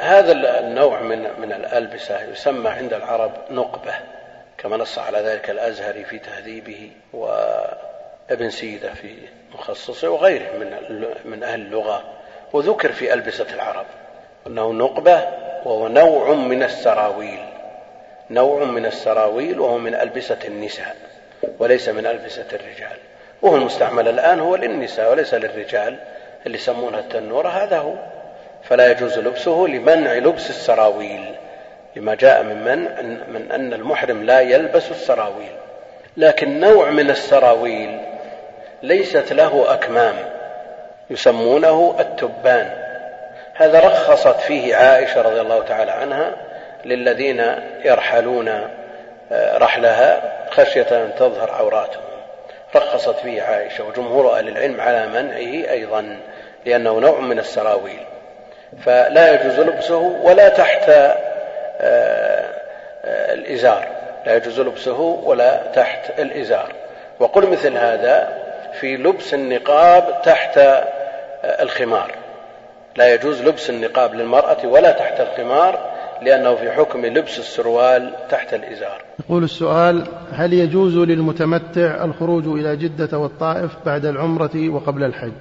هذا 0.00 0.32
النوع 0.60 1.02
من 1.02 1.18
من 1.18 1.52
الألبسة 1.52 2.22
يسمى 2.32 2.68
عند 2.68 2.92
العرب 2.92 3.32
نقبة 3.50 3.94
كما 4.58 4.76
نص 4.76 4.98
على 4.98 5.18
ذلك 5.18 5.50
الأزهري 5.50 6.04
في 6.04 6.18
تهذيبه 6.18 6.90
وابن 7.12 8.50
سيدة 8.50 8.94
في 8.94 9.08
مخصصة 9.58 10.10
وغيره 10.10 10.52
من 10.60 11.06
من 11.24 11.42
أهل 11.42 11.60
اللغة 11.60 12.04
وذكر 12.52 12.92
في 12.92 13.14
ألبسة 13.14 13.46
العرب. 13.54 13.86
أنه 14.46 14.72
نقبة 14.72 15.24
وهو 15.64 15.88
نوع 15.88 16.32
من 16.32 16.62
السراويل. 16.62 17.44
نوع 18.30 18.64
من 18.64 18.86
السراويل 18.86 19.60
وهو 19.60 19.78
من 19.78 19.94
ألبسة 19.94 20.38
النساء 20.44 20.96
وليس 21.58 21.88
من 21.88 22.06
ألبسة 22.06 22.46
الرجال. 22.52 22.96
وهو 23.42 23.56
المستعمل 23.56 24.08
الآن 24.08 24.40
هو 24.40 24.56
للنساء 24.56 25.10
وليس 25.10 25.34
للرجال 25.34 25.96
اللي 26.46 26.58
يسمونها 26.58 27.00
التنورة. 27.00 27.48
هذا 27.48 27.78
هو. 27.78 27.94
فلا 28.62 28.90
يجوز 28.90 29.18
لبسه 29.18 29.66
لمنع 29.68 30.12
لبس 30.12 30.50
السراويل. 30.50 31.34
لما 31.96 32.14
جاء 32.14 32.42
من 32.42 32.64
منع 32.64 33.02
من 33.28 33.52
أن 33.52 33.72
المحرم 33.72 34.24
لا 34.24 34.40
يلبس 34.40 34.90
السراويل. 34.90 35.56
لكن 36.16 36.60
نوع 36.60 36.90
من 36.90 37.10
السراويل 37.10 38.15
ليست 38.82 39.32
له 39.32 39.74
أكمام 39.74 40.14
يسمونه 41.10 41.96
التبان. 42.00 42.70
هذا 43.54 43.80
رخصت 43.80 44.40
فيه 44.40 44.76
عائشة 44.76 45.22
رضي 45.22 45.40
الله 45.40 45.62
تعالى 45.62 45.90
عنها 45.90 46.32
للذين 46.84 47.44
يرحلون 47.84 48.48
آه، 49.32 49.58
رحلها 49.58 50.22
خشية 50.50 50.86
أن 50.90 51.10
تظهر 51.18 51.50
عوراتهم. 51.50 52.02
رخصت 52.76 53.16
فيه 53.16 53.42
عائشة 53.42 53.84
وجمهور 53.84 54.38
أهل 54.38 54.48
العلم 54.48 54.80
على 54.80 55.06
منعه 55.06 55.70
أيضا 55.72 56.16
لأنه 56.64 56.98
نوع 56.98 57.20
من 57.20 57.38
السراويل. 57.38 58.04
فلا 58.84 59.34
يجوز 59.34 59.60
لبسه 59.60 60.18
ولا 60.22 60.48
تحت 60.48 60.88
آه، 60.88 61.16
آه، 61.80 63.34
الإزار. 63.34 63.86
لا 64.26 64.36
يجوز 64.36 64.60
لبسه 64.60 65.00
ولا 65.00 65.60
تحت 65.74 66.20
الإزار. 66.20 66.72
وقل 67.20 67.46
مثل 67.46 67.76
هذا 67.76 68.45
في 68.80 68.96
لبس 68.96 69.34
النقاب 69.34 70.22
تحت 70.24 70.60
الخمار. 71.44 72.14
لا 72.96 73.14
يجوز 73.14 73.42
لبس 73.42 73.70
النقاب 73.70 74.14
للمرأة 74.14 74.66
ولا 74.66 74.92
تحت 74.92 75.20
الخمار 75.20 75.96
لأنه 76.22 76.54
في 76.54 76.70
حكم 76.70 77.06
لبس 77.06 77.38
السروال 77.38 78.12
تحت 78.30 78.54
الإزار. 78.54 79.02
يقول 79.20 79.44
السؤال 79.44 80.06
هل 80.32 80.52
يجوز 80.52 80.96
للمتمتع 80.96 82.04
الخروج 82.04 82.46
إلى 82.46 82.76
جدة 82.76 83.18
والطائف 83.18 83.70
بعد 83.86 84.04
العمرة 84.04 84.68
وقبل 84.68 85.04
الحج؟ 85.04 85.32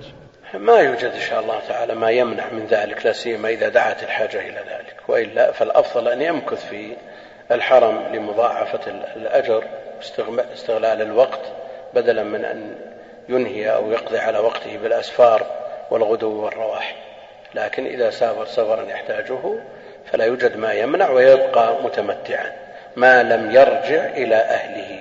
ما 0.54 0.78
يوجد 0.78 1.12
إن 1.16 1.20
شاء 1.30 1.40
الله 1.40 1.60
تعالى 1.68 1.96
ما 1.96 2.12
يمنع 2.12 2.52
من 2.52 2.66
ذلك 2.66 3.06
لا 3.06 3.12
سيما 3.12 3.50
إذا 3.50 3.70
دعت 3.70 4.04
الحاجة 4.04 4.40
إلى 4.40 4.60
ذلك. 4.60 4.96
وإلا 5.08 5.52
فالأفضل 5.52 6.08
أن 6.08 6.22
يمكث 6.22 6.66
في 6.70 6.94
الحرم 7.52 8.00
لمضاعفة 8.14 8.92
الأجر 9.16 9.64
استغلال 10.54 11.02
الوقت 11.02 11.42
بدلا 11.94 12.24
من 12.24 12.46
أن 12.46 12.76
ينهي 13.30 13.76
أو 13.76 13.92
يقضي 13.92 14.18
على 14.18 14.40
وقته 14.40 14.78
بالأسفار 14.84 15.46
والغدو 15.92 16.44
والرواح. 16.44 16.96
لكن 17.56 17.86
إذا 17.86 18.10
سافر 18.10 18.46
سفرا 18.46 18.84
يحتاجه 18.84 19.40
فلا 20.12 20.26
يوجد 20.26 20.58
ما 20.58 20.74
يمنع 20.74 21.10
ويبقى 21.10 21.84
متمتعا. 21.84 22.52
ما 22.96 23.24
لم 23.24 23.52
يرجع 23.52 24.06
إلى 24.06 24.36
أهله. 24.36 25.00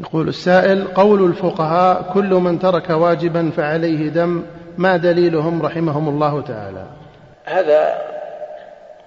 يقول 0.00 0.28
السائل 0.28 0.94
قول 0.94 1.26
الفقهاء 1.26 2.02
كل 2.14 2.34
من 2.34 2.58
ترك 2.58 2.90
واجبا 2.90 3.50
فعليه 3.56 4.08
دم 4.08 4.46
ما 4.78 4.96
دليلهم 4.96 5.62
رحمهم 5.62 6.08
الله 6.08 6.42
تعالى؟ 6.42 6.84
هذا 7.44 7.98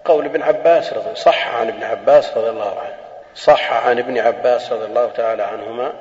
قول 0.06 0.26
ابن 0.26 0.42
عباس 0.42 0.94
رضي 0.94 1.16
صح 1.16 1.56
عن 1.56 1.68
ابن 1.68 1.84
عباس 1.84 2.38
رضي 2.38 2.50
الله 2.50 2.70
عنه. 2.80 2.98
صح 3.36 3.88
عن 3.88 4.00
ابن 4.00 4.18
عباس 4.18 4.72
رضي 4.72 4.86
الله 4.86 5.06
تعالى 5.06 5.44
عنهما. 5.44 5.92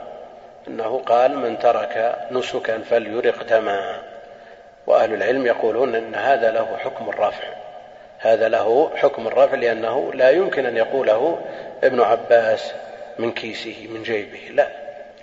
أنه 0.69 1.03
قال 1.07 1.37
من 1.37 1.59
ترك 1.59 2.19
نسكا 2.31 2.79
فليرق 2.79 3.43
دما. 3.43 4.03
وأهل 4.87 5.15
العلم 5.15 5.47
يقولون 5.47 5.95
أن 5.95 6.15
هذا 6.15 6.51
له 6.51 6.77
حكم 6.77 7.09
الرفع. 7.09 7.45
هذا 8.19 8.49
له 8.49 8.91
حكم 8.97 9.27
الرفع 9.27 9.55
لأنه 9.55 10.13
لا 10.15 10.31
يمكن 10.31 10.67
أن 10.67 10.77
يقوله 10.77 11.39
ابن 11.85 12.01
عباس 12.01 12.73
من 13.19 13.33
كيسه 13.33 13.89
من 13.95 14.03
جيبه. 14.03 14.41
لا 14.55 14.69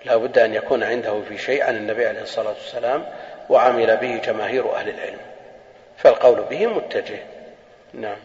لا 0.05 0.17
بد 0.17 0.37
أن 0.37 0.53
يكون 0.53 0.83
عنده 0.83 1.21
في 1.29 1.37
شيء 1.37 1.63
عن 1.63 1.75
النبي 1.75 2.05
عليه 2.07 2.21
الصلاة 2.21 2.53
والسلام 2.53 3.03
وعمل 3.49 3.97
به 3.97 4.21
جماهير 4.25 4.75
أهل 4.75 4.89
العلم. 4.89 5.19
فالقول 5.97 6.41
به 6.49 6.67
متجه. 6.67 7.19
نعم. 7.93 8.17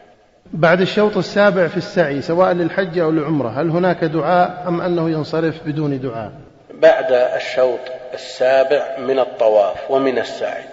بعد 0.52 0.80
الشوط 0.80 1.16
السابع 1.16 1.68
في 1.68 1.76
السعي 1.76 2.22
سواء 2.22 2.52
للحج 2.52 2.98
أو 2.98 3.10
للعمرة 3.10 3.48
هل 3.48 3.70
هناك 3.70 4.04
دعاء 4.04 4.64
أم 4.68 4.80
أنه 4.80 5.10
ينصرف 5.10 5.66
بدون 5.66 6.00
دعاء؟ 6.00 6.32
بعد 6.78 7.12
الشوط 7.12 7.78
السابع 8.14 8.96
من 8.98 9.18
الطواف 9.18 9.90
ومن 9.90 10.18
السعي 10.18 10.64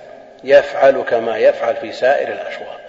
يفعل 0.44 1.02
كما 1.02 1.38
يفعل 1.38 1.76
في 1.76 1.92
سائر 1.92 2.28
الأشواط. 2.28 2.80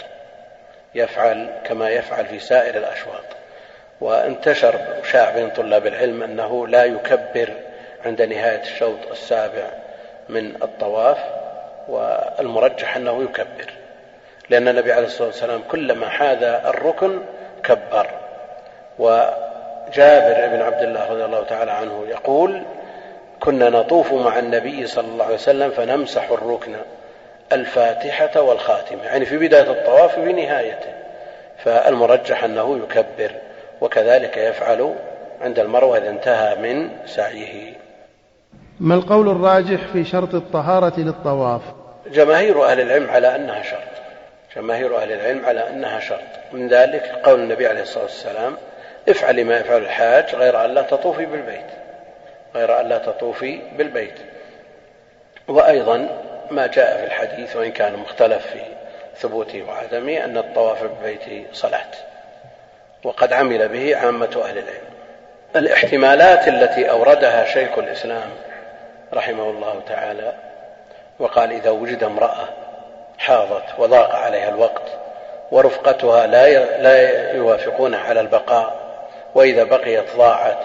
يفعل 0.95 1.51
كما 1.65 1.91
يفعل 1.91 2.27
في 2.27 2.39
سائر 2.39 2.77
الأشواط. 2.77 3.25
وانتشر 4.01 4.81
شاع 5.13 5.31
بين 5.31 5.51
طلاب 5.51 5.87
العلم 5.87 6.23
أنه 6.23 6.67
لا 6.69 6.85
يكبر 6.85 7.53
عند 8.07 8.23
نهاية 8.23 8.61
الشوط 8.61 8.99
السابع 9.11 9.65
من 10.29 10.63
الطواف 10.63 11.19
والمرجح 11.89 12.97
أنه 12.97 13.23
يكبر. 13.23 13.73
لأن 14.51 14.69
النبي 14.69 14.93
عليه 14.93 15.07
الصلاة 15.07 15.29
والسلام 15.29 15.63
كلما 15.71 16.09
حاذى 16.09 16.61
الركن 16.65 17.23
كبر. 17.65 18.11
وجابر 18.99 20.47
بن 20.47 20.63
عبد 20.63 20.83
الله 20.83 21.11
رضي 21.11 21.25
الله 21.25 21.45
تعالى 21.45 21.73
عنه 21.73 22.07
يقول 22.09 22.63
كنا 23.41 23.71
نطوف 23.71 24.13
مع 24.13 24.39
النبي 24.39 24.87
صلى 24.87 25.07
الله 25.07 25.25
عليه 25.25 25.35
وسلم 25.35 25.71
فنمسح 25.71 26.31
الركن 26.31 26.77
الفاتحة 27.53 28.41
والخاتمة. 28.41 29.05
يعني 29.05 29.25
في 29.25 29.39
بداية 29.39 29.71
الطواف 29.71 30.19
وفي 30.19 30.33
نهايته. 30.33 30.91
فالمرجح 31.65 32.45
أنه 32.45 32.77
يكبر 32.77 33.31
وكذلك 33.81 34.37
يفعل 34.37 34.95
عند 35.43 35.59
المروة 35.59 35.99
إذا 35.99 36.09
انتهى 36.09 36.55
من 36.55 36.91
سعيه. 37.07 37.73
ما 38.81 38.95
القول 38.95 39.29
الراجح 39.29 39.81
في 39.93 40.05
شرط 40.05 40.35
الطهارة 40.35 41.01
للطواف؟ 41.01 41.63
جماهير 42.13 42.65
أهل 42.65 42.81
العلم 42.81 43.11
على 43.11 43.37
أنها 43.37 43.63
شرط. 43.63 43.81
جماهير 44.57 44.97
أهل 44.97 45.13
العلم 45.13 45.47
على 45.47 45.71
أنها 45.71 46.01
شرط. 46.01 46.21
من 46.53 46.69
ذلك 46.69 47.21
قول 47.25 47.41
النبي 47.41 47.67
عليه 47.67 47.83
الصلاة 47.83 48.05
والسلام 48.05 48.57
افعلي 49.09 49.45
ما 49.45 49.57
يفعل 49.57 49.83
الحاج 49.83 50.35
غير 50.35 50.65
أن 50.65 50.71
لا 50.71 50.83
تطوفي 50.83 51.27
بالبيت. 51.27 51.86
غير 52.57 52.81
أن 52.81 52.89
لا 52.89 52.99
تطوفي 52.99 53.61
بالبيت. 53.73 54.19
وأيضا 55.49 56.09
ما 56.51 56.67
جاء 56.67 56.97
في 56.97 57.05
الحديث 57.05 57.57
وإن 57.57 57.73
كان 57.73 57.97
مختلف 57.97 58.47
في 58.47 58.61
ثبوته 59.17 59.63
وعدمه 59.63 60.25
أن 60.25 60.39
الطواف 60.39 60.83
بالبيت 60.83 61.55
صلاة. 61.55 61.91
وقد 63.05 63.33
عمل 63.33 63.69
به 63.69 63.97
عامة 63.97 64.43
أهل 64.45 64.59
العلم. 64.59 64.87
الاحتمالات 65.57 66.49
التي 66.49 66.91
أوردها 66.91 67.45
شيخ 67.45 67.79
الإسلام 67.79 68.31
رحمه 69.15 69.51
الله 69.51 69.83
تعالى 69.87 70.33
وقال 71.19 71.53
إذا 71.53 71.71
وجد 71.71 72.05
امرأة 72.05 72.49
حاضت 73.19 73.65
وضاق 73.79 74.15
عليها 74.15 74.49
الوقت 74.49 74.83
ورفقتها 75.53 76.27
لا 76.27 76.65
لا 76.83 77.33
يوافقونها 77.33 78.01
على 78.01 78.21
البقاء 78.21 78.77
وإذا 79.35 79.65
بقيت 79.65 80.17
ضاعت 80.17 80.65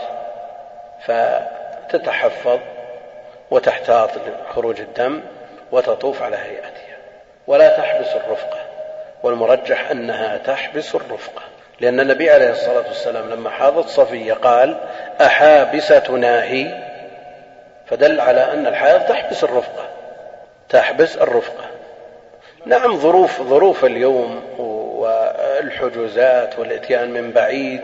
فتتحفظ 1.92 2.60
وتحتاط 3.52 4.10
لخروج 4.50 4.82
الدم 4.82 5.22
وتطوف 5.72 6.22
على 6.22 6.36
هيئتها. 6.36 6.98
ولا 7.48 7.78
تحبس 7.78 8.16
الرفقة. 8.16 8.60
والمرجح 9.24 9.92
أنها 9.92 10.38
تحبس 10.38 10.96
الرفقة. 10.96 11.42
لأن 11.80 12.00
النبي 12.00 12.30
عليه 12.30 12.50
الصلاة 12.50 12.88
والسلام 12.88 13.30
لما 13.30 13.50
حاضت 13.50 13.88
صفية 13.88 14.34
قال 14.34 14.78
أحابستنا 15.22 16.44
هي؟ 16.44 16.84
فدل 17.88 18.20
على 18.20 18.54
أن 18.54 18.68
الحائض 18.68 19.02
تحبس 19.02 19.44
الرفقة. 19.44 19.88
تحبس 20.70 21.18
الرفقة. 21.18 21.66
نعم 22.66 22.98
ظروف 22.98 23.42
ظروف 23.42 23.86
اليوم 23.86 24.44
والحجوزات 24.58 26.60
والإتيان 26.60 27.12
من 27.12 27.32
بعيد 27.32 27.82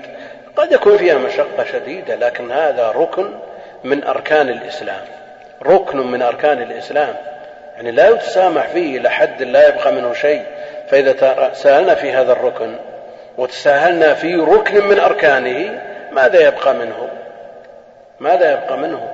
قد 0.56 0.72
يكون 0.72 0.98
فيها 0.98 1.18
مشقة 1.18 1.64
شديدة 1.72 2.16
لكن 2.16 2.52
هذا 2.52 2.92
ركن 2.92 3.34
من 3.84 4.04
أركان 4.04 4.50
الإسلام 4.50 5.02
ركن 5.66 5.98
من 5.98 6.22
أركان 6.22 6.62
الإسلام. 6.62 7.16
يعني 7.76 7.92
لا 7.92 8.10
يتسامح 8.10 8.68
فيه 8.68 8.98
إلى 8.98 9.10
حد 9.10 9.42
لا 9.42 9.68
يبقى 9.68 9.92
منه 9.92 10.14
شيء. 10.14 10.44
فإذا 10.90 11.54
سألنا 11.54 11.96
في 11.96 12.12
هذا 12.12 12.32
الركن 12.32 12.76
وتساهلنا 13.38 14.14
في 14.14 14.36
ركن 14.36 14.88
من 14.88 15.00
أركانه 15.00 15.80
ماذا 16.12 16.48
يبقى 16.48 16.74
منه؟ 16.74 17.10
ماذا 18.20 18.52
يبقى 18.52 18.78
منه؟ 18.78 19.08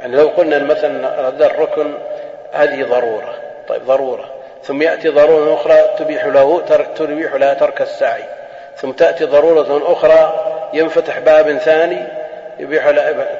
يعني 0.00 0.16
لو 0.16 0.28
قلنا 0.28 0.58
مثلا 0.58 1.28
هذا 1.28 1.46
الركن 1.46 1.94
هذه 2.52 2.82
ضرورة. 2.82 3.34
طيب 3.68 3.84
ضرورة. 3.86 4.24
ثم 4.62 4.82
يأتي 4.82 5.08
ضرورة 5.08 5.54
أخرى 5.54 5.76
تبيح 5.98 6.24
له 6.24 6.60
تبيح 6.96 7.34
لها 7.34 7.54
ترك 7.54 7.80
السعي. 7.80 8.24
ثم 8.76 8.90
تأتي 8.90 9.24
ضرورة 9.24 9.92
أخرى 9.92 10.44
ينفتح 10.72 11.18
باب 11.18 11.58
ثاني 11.58 12.06
يبيح 12.60 12.90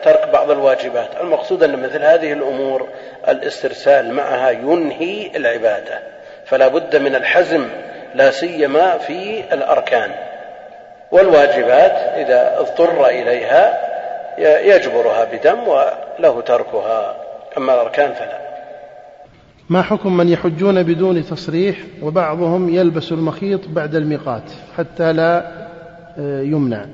ترك 0.04 0.28
بعض 0.32 0.50
الواجبات. 0.50 1.08
المقصود 1.20 1.62
أن 1.62 1.82
مثل 1.82 2.02
هذه 2.02 2.32
الأمور 2.32 2.88
الاسترسال 3.28 4.14
معها 4.14 4.50
ينهي 4.50 5.36
العبادة. 5.36 5.98
فلا 6.44 6.68
بد 6.68 6.96
من 6.96 7.14
الحزم 7.14 7.68
لا 8.14 8.30
سيما 8.30 8.98
في 8.98 9.44
الأركان. 9.52 10.10
والواجبات 11.12 11.92
إذا 11.92 12.60
اضطر 12.60 13.06
إليها 13.06 13.90
يجبرها 14.38 15.24
بدم 15.24 15.68
وله 15.68 16.40
تركها 16.40 17.16
أما 17.56 17.74
الأركان 17.74 18.12
فلا. 18.12 18.50
ما 19.70 19.82
حكم 19.82 20.16
من 20.16 20.28
يحجون 20.28 20.82
بدون 20.82 21.24
تصريح 21.24 21.76
وبعضهم 22.02 22.74
يلبس 22.74 23.12
المخيط 23.12 23.68
بعد 23.68 23.94
الميقات 23.94 24.42
حتى 24.76 25.12
لا 25.12 25.60
آه، 26.18 26.40
يمنع؟ 26.42 26.86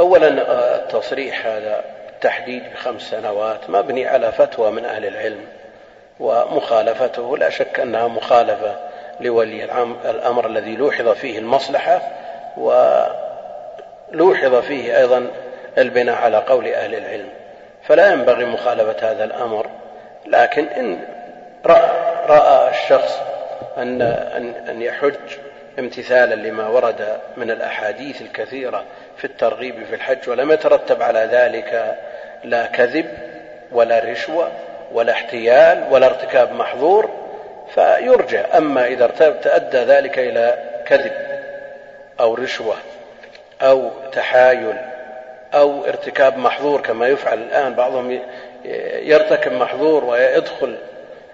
أولا 0.00 0.50
آه، 0.50 0.76
التصريح 0.76 1.46
هذا 1.46 1.84
التحديد 2.08 2.62
بخمس 2.72 3.02
سنوات 3.02 3.70
مبني 3.70 4.06
على 4.06 4.32
فتوى 4.32 4.70
من 4.70 4.84
أهل 4.84 5.06
العلم 5.06 5.44
ومخالفته 6.20 7.36
لا 7.36 7.50
شك 7.50 7.80
أنها 7.80 8.08
مخالفة 8.08 8.76
لولي 9.20 9.64
الأمر 10.04 10.46
الذي 10.46 10.76
لوحظ 10.76 11.08
فيه 11.08 11.38
المصلحة 11.38 12.00
ولوحظ 14.12 14.54
فيه 14.54 14.98
أيضا 14.98 15.26
البناء 15.78 16.16
على 16.16 16.36
قول 16.36 16.68
أهل 16.68 16.94
العلم. 16.94 17.28
فلا 17.82 18.12
ينبغي 18.12 18.44
مخالفة 18.44 19.10
هذا 19.10 19.24
الأمر 19.24 19.66
لكن 20.26 20.64
إن 20.64 20.98
رأى 22.28 22.70
الشخص 22.70 23.20
أن 23.78 24.02
أن 24.68 24.82
يحج 24.82 25.14
امتثالا 25.78 26.34
لما 26.34 26.68
ورد 26.68 27.20
من 27.36 27.50
الأحاديث 27.50 28.22
الكثيرة 28.22 28.84
في 29.16 29.24
الترغيب 29.24 29.84
في 29.84 29.94
الحج 29.94 30.28
ولم 30.28 30.52
يترتب 30.52 31.02
على 31.02 31.28
ذلك 31.32 31.96
لا 32.44 32.66
كذب 32.66 33.06
ولا 33.72 33.98
رشوة 33.98 34.50
ولا 34.92 35.12
احتيال 35.12 35.84
ولا 35.90 36.06
ارتكاب 36.06 36.52
محظور 36.52 37.10
فيرجى 37.74 38.38
أما 38.38 38.86
إذا 38.86 39.06
تأدى 39.42 39.78
ذلك 39.78 40.18
إلى 40.18 40.58
كذب 40.86 41.12
أو 42.20 42.34
رشوة 42.34 42.74
أو 43.62 43.90
تحايل 44.12 44.76
أو 45.54 45.84
ارتكاب 45.84 46.38
محظور 46.38 46.80
كما 46.80 47.08
يفعل 47.08 47.38
الآن. 47.38 47.74
بعضهم 47.74 48.20
يرتكب 49.02 49.52
محظور 49.52 50.04
ويدخل 50.04 50.76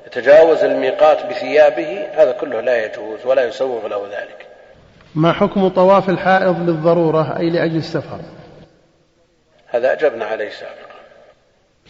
يتجاوز 0.07 0.65
الميقات 0.65 1.27
بثيابه 1.27 2.07
هذا 2.15 2.33
كله 2.33 2.61
لا 2.61 2.85
يجوز 2.85 3.27
ولا 3.27 3.45
يسوغ 3.45 3.87
له 3.87 4.07
ذلك. 4.07 4.47
ما 5.15 5.33
حكم 5.33 5.69
طواف 5.69 6.11
الحائض 6.11 6.69
للضرورة 6.69 7.39
أي 7.39 7.51
لأجل 7.51 7.77
السفر؟ 7.77 8.21
هذا 9.67 9.93
أجبنا 9.93 10.25
عليه 10.25 10.51
سابقا. 10.51 10.95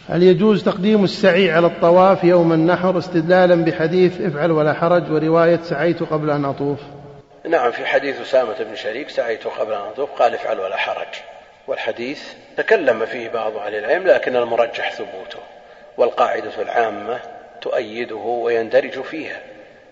هل 0.09 0.23
يجوز 0.23 0.63
تقديم 0.63 1.03
السعي 1.03 1.51
على 1.51 1.67
الطواف 1.67 2.23
يوم 2.23 2.53
النحر 2.53 2.97
استدلالا 2.97 3.55
بحديث 3.55 4.21
افعل 4.21 4.51
ولا 4.51 4.73
حرج 4.73 5.11
ورواية 5.11 5.59
سعيت 5.61 6.03
قبل 6.03 6.29
أن 6.29 6.45
أطوف؟ 6.45 6.79
نعم 7.49 7.71
في 7.71 7.85
حديث 7.85 8.21
أسامة 8.21 8.55
بن 8.59 8.75
شريك 8.75 9.09
سعيت 9.09 9.47
قبل 9.47 9.73
أن 9.73 9.81
أطوف 9.81 10.09
قال 10.11 10.33
افعل 10.33 10.59
ولا 10.59 10.77
حرج. 10.77 11.15
والحديث 11.67 12.23
تكلم 12.57 13.05
فيه 13.05 13.29
بعض 13.29 13.57
أهل 13.57 13.75
العلم 13.75 14.07
لكن 14.07 14.35
المرجح 14.35 14.91
ثبوته 14.91 15.39
والقاعدة 15.97 16.61
العامة 16.61 17.19
تؤيده 17.65 18.15
ويندرج 18.15 19.01
فيها. 19.01 19.39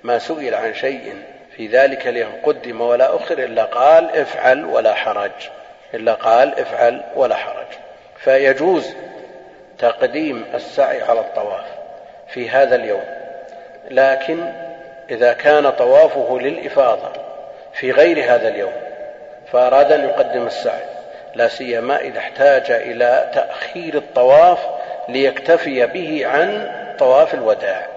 ما 0.04 0.20
سئل 0.20 0.56
عن 0.56 0.74
شيء 0.74 1.16
في 1.56 1.68
ذلك 1.68 2.08
لأن 2.08 2.32
قدم 2.44 2.82
ولا 2.82 3.16
أخر 3.16 3.40
إلا 3.40 3.64
قال 3.64 4.16
افعل 4.16 4.66
ولا 4.66 4.94
حرج. 4.94 5.32
إلا 5.94 6.14
قال 6.14 6.60
افعل 6.60 7.04
ولا 7.16 7.36
حرج. 7.36 7.68
فيجوز 8.18 8.94
تقديم 9.80 10.46
السعي 10.54 11.02
على 11.02 11.20
الطواف 11.20 11.66
في 12.28 12.50
هذا 12.50 12.76
اليوم. 12.76 13.04
لكن 13.92 14.54
إذا 15.10 15.34
كان 15.34 15.70
طوافه 15.70 16.40
للإفاضة 16.40 17.12
في 17.74 17.92
غير 17.92 18.34
هذا 18.34 18.48
اليوم 18.48 18.74
فأراد 19.52 19.92
أن 19.92 20.04
يقدم 20.04 20.48
السعي. 20.48 20.84
لا 21.36 21.48
سيما 21.48 22.02
إذا 22.02 22.20
احتاج 22.20 22.72
إلى 22.72 23.32
تأخير 23.34 23.96
الطواف 23.96 24.60
ليكتفي 25.10 25.86
به 25.86 26.22
عن 26.26 26.72
طواف 27.00 27.34
الوداع. 27.34 27.88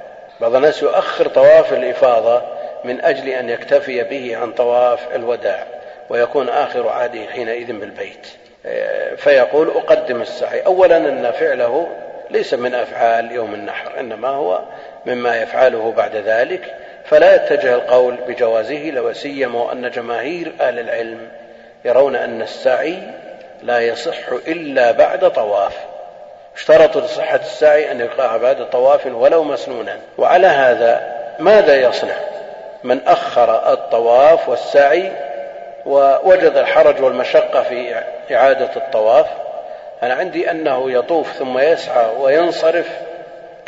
بعض 0.40 0.54
الناس 0.54 0.82
يؤخر 0.82 1.28
طواف 1.28 1.72
الإفاضة 1.72 2.42
من 2.84 3.04
أجل 3.04 3.28
أن 3.28 3.48
يكتفي 3.48 4.02
به 4.02 4.36
عن 4.36 4.52
طواف 4.52 5.14
الوداع 5.14 5.66
ويكون 6.10 6.48
آخر 6.48 6.88
عهده 6.88 7.26
حينئذ 7.32 7.72
بالبيت. 7.72 8.26
فيقول 9.16 9.68
أقدم 9.68 10.22
السعي. 10.22 10.60
أولا 10.60 10.96
أن 10.96 11.30
فعله 11.30 11.88
ليس 12.30 12.54
من 12.54 12.74
أفعال 12.74 13.32
يوم 13.32 13.54
النحر 13.54 14.00
إنما 14.00 14.28
هو 14.28 14.60
مما 15.06 15.42
يفعله 15.42 15.92
بعد 15.96 16.16
ذلك. 16.16 16.74
فلا 17.04 17.34
يتجه 17.34 17.74
القول 17.74 18.14
بجوازه 18.28 18.90
لو 18.90 19.12
سيما 19.12 19.72
أن 19.72 19.90
جماهير 19.90 20.52
أهل 20.60 20.78
العلم 20.78 21.28
يرون 21.84 22.16
أن 22.16 22.42
السعي 22.42 22.98
لا 23.62 23.80
يصح 23.80 24.28
إلا 24.48 24.92
بعد 24.92 25.30
طواف. 25.30 25.76
اشترطوا 26.56 27.00
لصحة 27.00 27.36
السعي 27.36 27.90
أن 27.90 28.00
يقع 28.00 28.36
بعد 28.36 28.70
طواف 28.70 29.06
ولو 29.06 29.44
مسنونا. 29.44 29.96
وعلى 30.18 30.46
هذا 30.46 31.16
ماذا 31.38 31.76
يصنع؟ 31.76 32.14
من 32.84 33.00
أخر 33.06 33.72
الطواف 33.72 34.48
والسعي 34.48 35.12
ووجد 35.86 36.56
الحرج 36.56 37.02
والمشقة 37.02 37.62
في 37.62 38.02
إعادة 38.34 38.70
الطواف. 38.76 39.26
أنا 40.02 40.14
عندي 40.14 40.50
أنه 40.50 40.90
يطوف 40.90 41.32
ثم 41.32 41.58
يسعى 41.58 42.06
وينصرف 42.18 42.88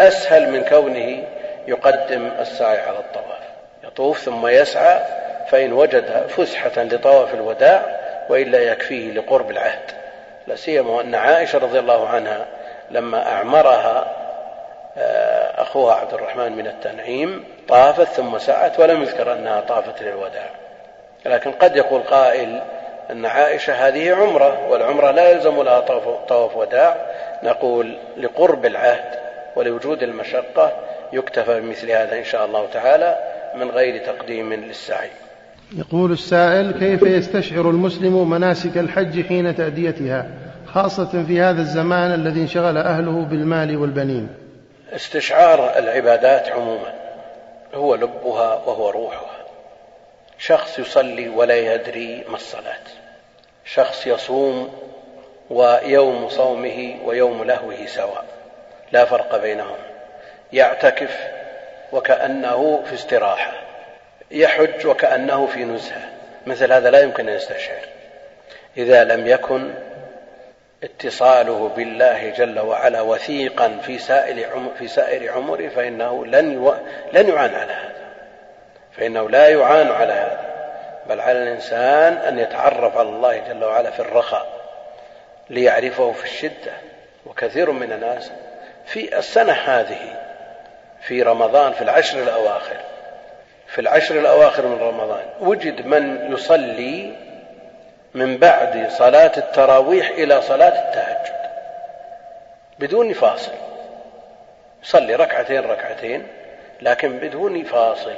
أسهل 0.00 0.50
من 0.50 0.64
كونه 0.64 1.22
يقدم 1.66 2.30
السعي 2.40 2.80
على 2.80 2.98
الطواف. 2.98 3.38
يطوف 3.84 4.18
ثم 4.18 4.46
يسعى 4.46 5.00
فإن 5.48 5.72
وجد 5.72 6.26
فسحة 6.28 6.82
لطواف 6.82 7.34
الوداع 7.34 7.82
وإلا 8.28 8.58
يكفيه 8.58 9.12
لقرب 9.12 9.50
العهد. 9.50 9.90
لا 10.46 10.56
سيما 10.56 11.00
أن 11.00 11.14
عائشة 11.14 11.58
رضي 11.58 11.78
الله 11.78 12.08
عنها 12.08 12.46
لما 12.90 13.32
أعمرها 13.32 14.06
آه، 14.98 15.62
أخوها 15.62 15.94
عبد 15.94 16.14
الرحمن 16.14 16.52
من 16.52 16.66
التنعيم 16.66 17.44
طافت 17.68 18.08
ثم 18.08 18.38
سعت 18.38 18.80
ولم 18.80 19.02
يذكر 19.02 19.32
أنها 19.32 19.60
طافت 19.60 20.02
للوداع. 20.02 20.50
لكن 21.26 21.52
قد 21.52 21.76
يقول 21.76 22.00
قائل 22.00 22.62
أن 23.10 23.26
عائشة 23.26 23.72
هذه 23.72 24.14
عمرة 24.14 24.68
والعمرة 24.68 25.10
لا 25.10 25.30
يلزم 25.30 25.62
لها 25.62 25.80
طواف 26.28 26.56
وداع. 26.56 26.96
نقول 27.42 27.96
لقرب 28.16 28.66
العهد 28.66 29.18
ولوجود 29.56 30.02
المشقة 30.02 30.72
يكتفى 31.12 31.60
بمثل 31.60 31.90
هذا 31.90 32.18
إن 32.18 32.24
شاء 32.24 32.44
الله 32.44 32.66
تعالى 32.72 33.18
من 33.54 33.70
غير 33.70 34.04
تقديم 34.06 34.52
للسعي. 34.54 35.10
يقول 35.76 36.12
السائل 36.12 36.72
كيف 36.72 37.02
يستشعر 37.02 37.70
المسلم 37.70 38.30
مناسك 38.30 38.76
الحج 38.78 39.26
حين 39.26 39.56
تأديتها؟ 39.56 40.26
خاصة 40.74 41.24
في 41.26 41.40
هذا 41.40 41.60
الزمان 41.60 42.14
الذي 42.14 42.40
انشغل 42.40 42.76
أهله 42.76 43.24
بالمال 43.24 43.76
والبنين. 43.76 44.28
استشعار 44.92 45.78
العبادات 45.78 46.48
عموما 46.48 46.94
هو 47.74 47.94
لبها 47.94 48.54
وهو 48.54 48.90
روحها. 48.90 49.36
شخص 50.38 50.78
يصلي 50.78 51.28
ولا 51.28 51.74
يدري 51.74 52.24
ما 52.28 52.36
الصلاة. 52.36 52.84
شخص 53.64 54.06
يصوم 54.06 54.72
ويوم 55.50 56.28
صومه 56.28 56.96
ويوم 57.04 57.44
لهوه 57.44 57.86
سواء. 57.86 58.24
لا 58.92 59.04
فرق 59.04 59.42
بينهم. 59.42 59.76
يعتكف 60.52 61.16
وكأنه 61.92 62.82
في 62.86 62.94
استراحة. 62.94 63.52
يحج 64.30 64.86
وكأنه 64.86 65.46
في 65.46 65.64
نزهة. 65.64 66.08
مثل 66.46 66.72
هذا 66.72 66.90
لا 66.90 67.00
يمكن 67.00 67.28
أن 67.28 67.34
يستشعر. 67.34 67.80
إذا 68.76 69.04
لم 69.04 69.26
يكن 69.26 69.70
اتصاله 70.84 71.68
بالله 71.76 72.30
جل 72.30 72.58
وعلا 72.58 73.00
وثيقا 73.00 73.78
في 73.82 73.98
سائر 73.98 74.70
في 74.78 74.88
سائر 74.88 75.32
عمره 75.32 75.68
فإنه 75.68 76.26
لن 76.26 76.74
لن 77.12 77.28
يعان 77.28 77.54
على 77.54 77.72
هذا. 77.72 78.08
فإنه 78.92 79.30
لا 79.30 79.48
يعان 79.48 79.90
على 79.90 80.12
هذا. 80.12 80.48
بل 81.08 81.20
على 81.20 81.42
الإنسان 81.42 82.12
أن 82.12 82.38
يتعرف 82.38 82.96
على 82.96 83.08
الله 83.08 83.38
جل 83.38 83.64
وعلا 83.64 83.90
في 83.90 84.00
الرخاء 84.00 84.46
ليعرفه 85.50 86.12
في 86.12 86.24
الشدة. 86.24 86.72
وكثير 87.26 87.70
من 87.70 87.92
الناس 87.92 88.30
في 88.86 89.18
السنة 89.18 89.52
هذه 89.52 90.28
في 91.00 91.22
رمضان 91.22 91.72
في 91.72 91.82
العشر 91.82 92.22
الأواخر 92.22 92.76
في 93.66 93.80
العشر 93.80 94.18
الأواخر 94.18 94.66
من 94.66 94.78
رمضان 94.78 95.24
وجد 95.40 95.86
من 95.86 96.32
يصلي 96.32 97.16
من 98.18 98.36
بعد 98.36 98.90
صلاة 98.90 99.32
التراويح 99.36 100.08
إلى 100.08 100.42
صلاة 100.42 100.88
التهجد 100.88 101.38
بدون 102.78 103.12
فاصل. 103.12 103.52
يصلي 104.82 105.14
ركعتين 105.14 105.60
ركعتين 105.60 106.26
لكن 106.82 107.18
بدون 107.18 107.64
فاصل. 107.64 108.14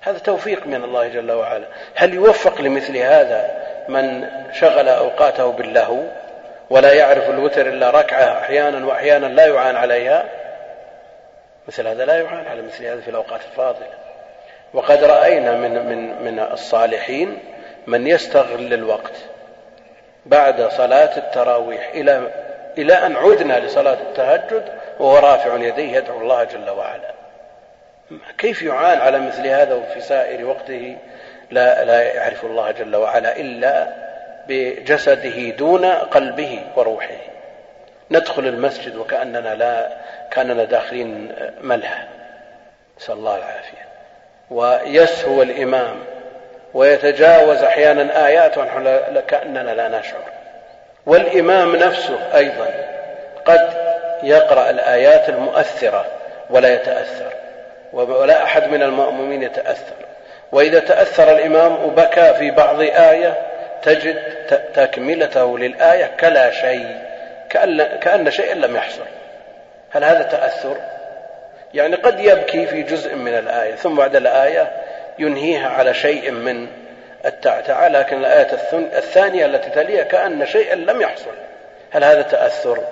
هذا 0.00 0.18
توفيق 0.18 0.66
من 0.66 0.84
الله 0.84 1.08
جل 1.08 1.32
وعلا. 1.32 1.64
هل 1.94 2.14
يوفق 2.14 2.60
لمثل 2.60 2.96
هذا 2.96 3.50
من 3.88 4.28
شغل 4.52 4.88
أوقاته 4.88 5.52
باللهو 5.52 6.02
ولا 6.70 6.92
يعرف 6.92 7.30
الوتر 7.30 7.66
إلا 7.66 7.90
ركعة 7.90 8.38
أحيانا 8.40 8.86
وأحيانا 8.86 9.26
لا 9.26 9.46
يعان 9.46 9.76
عليها؟ 9.76 10.24
مثل 11.68 11.86
هذا 11.86 12.04
لا 12.04 12.20
يعان 12.20 12.46
على 12.46 12.62
مثل 12.62 12.84
هذا 12.84 13.00
في 13.00 13.08
الأوقات 13.08 13.40
الفاضلة. 13.52 13.88
وقد 14.74 15.04
رأينا 15.04 15.52
من, 15.52 15.86
من, 15.86 16.22
من 16.22 16.38
الصالحين 16.38 17.38
من 17.88 18.06
يستغل 18.06 18.74
الوقت 18.74 19.14
بعد 20.26 20.68
صلاة 20.68 21.16
التراويح 21.16 21.90
إلى 21.94 22.30
إلى 22.78 22.94
أن 22.94 23.16
عدنا 23.16 23.60
لصلاة 23.60 23.98
التهجد 24.00 24.64
وهو 24.98 25.18
رافع 25.18 25.56
يديه 25.56 25.96
يدعو 25.96 26.20
الله 26.20 26.44
جل 26.44 26.70
وعلا. 26.70 27.12
كيف 28.38 28.62
يعان 28.62 28.98
على 28.98 29.18
مثل 29.18 29.46
هذا 29.46 29.74
وفي 29.74 30.00
سائر 30.00 30.46
وقته؟ 30.46 30.96
لا, 31.50 31.84
لا 31.84 32.02
يعرف 32.02 32.44
الله 32.44 32.70
جل 32.70 32.96
وعلا 32.96 33.36
إلا 33.36 33.88
بجسده 34.48 35.50
دون 35.50 35.84
قلبه 35.84 36.60
وروحه. 36.76 37.20
ندخل 38.10 38.46
المسجد 38.46 38.96
وكأننا 38.96 39.54
لا 39.54 39.88
كأننا 40.30 40.64
داخلين 40.64 41.32
ملهى. 41.60 42.04
نسأل 42.98 43.14
الله 43.14 43.36
العافية. 43.36 43.88
ويسهو 44.50 45.42
الإمام. 45.42 46.17
ويتجاوز 46.74 47.62
أحيانا 47.62 48.26
آيات 48.26 48.58
ونحن 48.58 49.00
كأننا 49.28 49.70
لا 49.70 49.88
نشعر. 49.88 50.22
والإمام 51.06 51.76
نفسه 51.76 52.18
أيضا 52.34 52.66
قد 53.44 53.70
يقرأ 54.22 54.70
الآيات 54.70 55.28
المؤثرة 55.28 56.06
ولا 56.50 56.74
يتأثر 56.74 57.32
ولا 57.92 58.42
أحد 58.42 58.68
من 58.68 58.82
المأمومين 58.82 59.42
يتأثر. 59.42 59.94
وإذا 60.52 60.80
تأثر 60.80 61.30
الإمام 61.30 61.84
وبكى 61.84 62.34
في 62.34 62.50
بعض 62.50 62.80
آية 62.80 63.34
تجد 63.82 64.22
تكملته 64.74 65.58
للآية 65.58 66.10
كلا 66.20 66.50
شيء 66.50 66.96
كأن, 67.50 67.82
كأن 67.82 68.30
شيئا 68.30 68.54
لم 68.54 68.76
يحصل. 68.76 69.04
هل 69.90 70.04
هذا 70.04 70.22
تأثر؟ 70.22 70.76
يعني 71.74 71.96
قد 71.96 72.20
يبكي 72.20 72.66
في 72.66 72.82
جزء 72.82 73.14
من 73.14 73.38
الآية 73.38 73.74
ثم 73.74 73.96
بعد 73.96 74.16
الآية 74.16 74.72
ينهيها 75.18 75.68
على 75.68 75.94
شيء 75.94 76.30
من 76.30 76.68
التعتعة 77.24 77.88
لكن 77.88 78.18
الآية 78.18 78.48
الثانية 78.72 79.46
التي 79.46 79.70
تليها 79.70 80.02
كأن 80.02 80.46
شيئا 80.46 80.74
لم 80.74 81.00
يحصل. 81.00 81.30
هل 81.90 82.04
هذا 82.04 82.22
تأثر؟ 82.22 82.84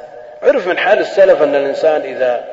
عرف 0.43 0.67
من 0.67 0.79
حال 0.79 0.99
السلف 0.99 1.43
أن 1.43 1.55
الإنسان 1.55 2.01
إذا 2.01 2.45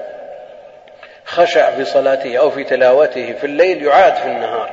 خشع 1.26 1.72
في 1.72 1.86
صلاته 1.86 2.38
أو 2.38 2.50
في 2.50 2.64
تلاوته 2.64 3.34
في 3.34 3.44
الليل 3.44 3.86
يعاد 3.86 4.16
في 4.16 4.26
النهار. 4.26 4.70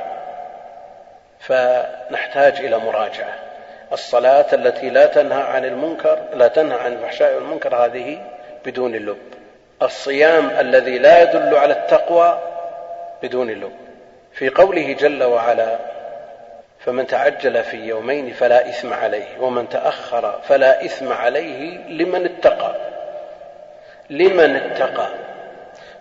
فنحتاج 1.39 2.65
إلى 2.65 2.77
مراجعة. 2.77 3.33
الصلاة 3.93 4.45
التي 4.53 4.89
لا 4.89 5.05
تنهى 5.05 5.41
عن 5.41 5.65
المنكر 5.65 6.19
لا 6.33 6.47
تنهى 6.47 6.79
عن 6.79 6.93
الفحشاء 6.93 7.35
والمنكر 7.35 7.75
هذه 7.75 8.17
بدون 8.65 8.95
لب. 8.95 9.17
الصيام 9.81 10.49
الذي 10.59 10.97
لا 10.97 11.21
يدل 11.21 11.55
على 11.55 11.73
التقوى 11.73 12.39
بدون 13.23 13.51
لب. 13.51 13.90
في 14.33 14.49
قوله 14.49 14.93
جل 14.93 15.23
وعلا 15.23 15.77
فمن 16.85 17.07
تعجل 17.07 17.63
في 17.63 17.77
يومين 17.77 18.33
فلا 18.33 18.69
إثم 18.69 18.93
عليه 18.93 19.39
ومن 19.39 19.69
تأخر 19.69 20.39
فلا 20.47 20.85
إثم 20.85 21.13
عليه 21.13 21.77
لمن 21.77 22.25
اتقى. 22.25 22.75
لمن 24.09 24.55
اتقى. 24.55 25.07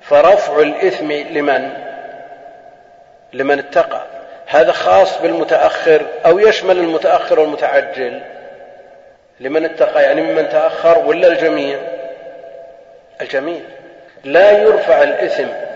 فرفع 0.00 0.60
الإثم 0.60 1.12
لمن؟ 1.12 1.72
لمن 3.32 3.58
اتقى. 3.58 4.02
هذا 4.46 4.72
خاص 4.72 5.18
بالمتأخر 5.18 6.06
أو 6.26 6.38
يشمل 6.38 6.78
المتأخر 6.78 7.40
والمتعجل. 7.40 8.20
لمن 9.40 9.64
اتقى 9.64 10.02
يعني 10.02 10.22
ممن 10.22 10.48
تأخر 10.48 10.98
ولا 10.98 11.28
الجميع؟ 11.28 11.78
الجميع. 13.20 13.60
لا 14.24 14.50
يرفع 14.50 15.02
الإثم 15.02 15.69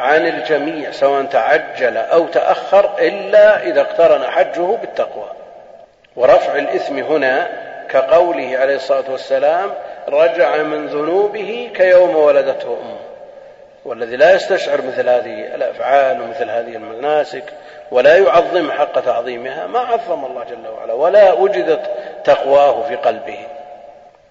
عن 0.00 0.26
الجميع 0.26 0.90
سواء 0.90 1.24
تعجل 1.24 1.96
أو 1.96 2.26
تأخر 2.26 2.90
إلا 2.98 3.62
إذا 3.62 3.80
اقترن 3.80 4.24
حجه 4.24 4.76
بالتقوى. 4.76 5.30
ورفع 6.16 6.54
الإثم 6.54 6.98
هنا 6.98 7.48
كقوله 7.88 8.58
عليه 8.58 8.76
الصلاة 8.76 9.10
والسلام 9.10 9.70
رجع 10.08 10.56
من 10.56 10.86
ذنوبه 10.86 11.70
كيوم 11.74 12.16
ولدته 12.16 12.68
أمه. 12.68 12.98
والذي 13.84 14.16
لا 14.16 14.34
يستشعر 14.34 14.82
مثل 14.82 15.08
هذه 15.08 15.54
الأفعال 15.54 16.22
ومثل 16.22 16.50
هذه 16.50 16.76
المناسك 16.76 17.44
ولا 17.90 18.16
يعظم 18.16 18.70
حق 18.70 19.00
تعظيمها 19.00 19.66
ما 19.66 19.78
عظم 19.78 20.24
الله 20.24 20.44
جل 20.44 20.68
وعلا 20.68 20.92
ولا 20.92 21.32
وجدت 21.32 21.90
تقواه 22.24 22.82
في 22.88 22.96
قلبه. 22.96 23.38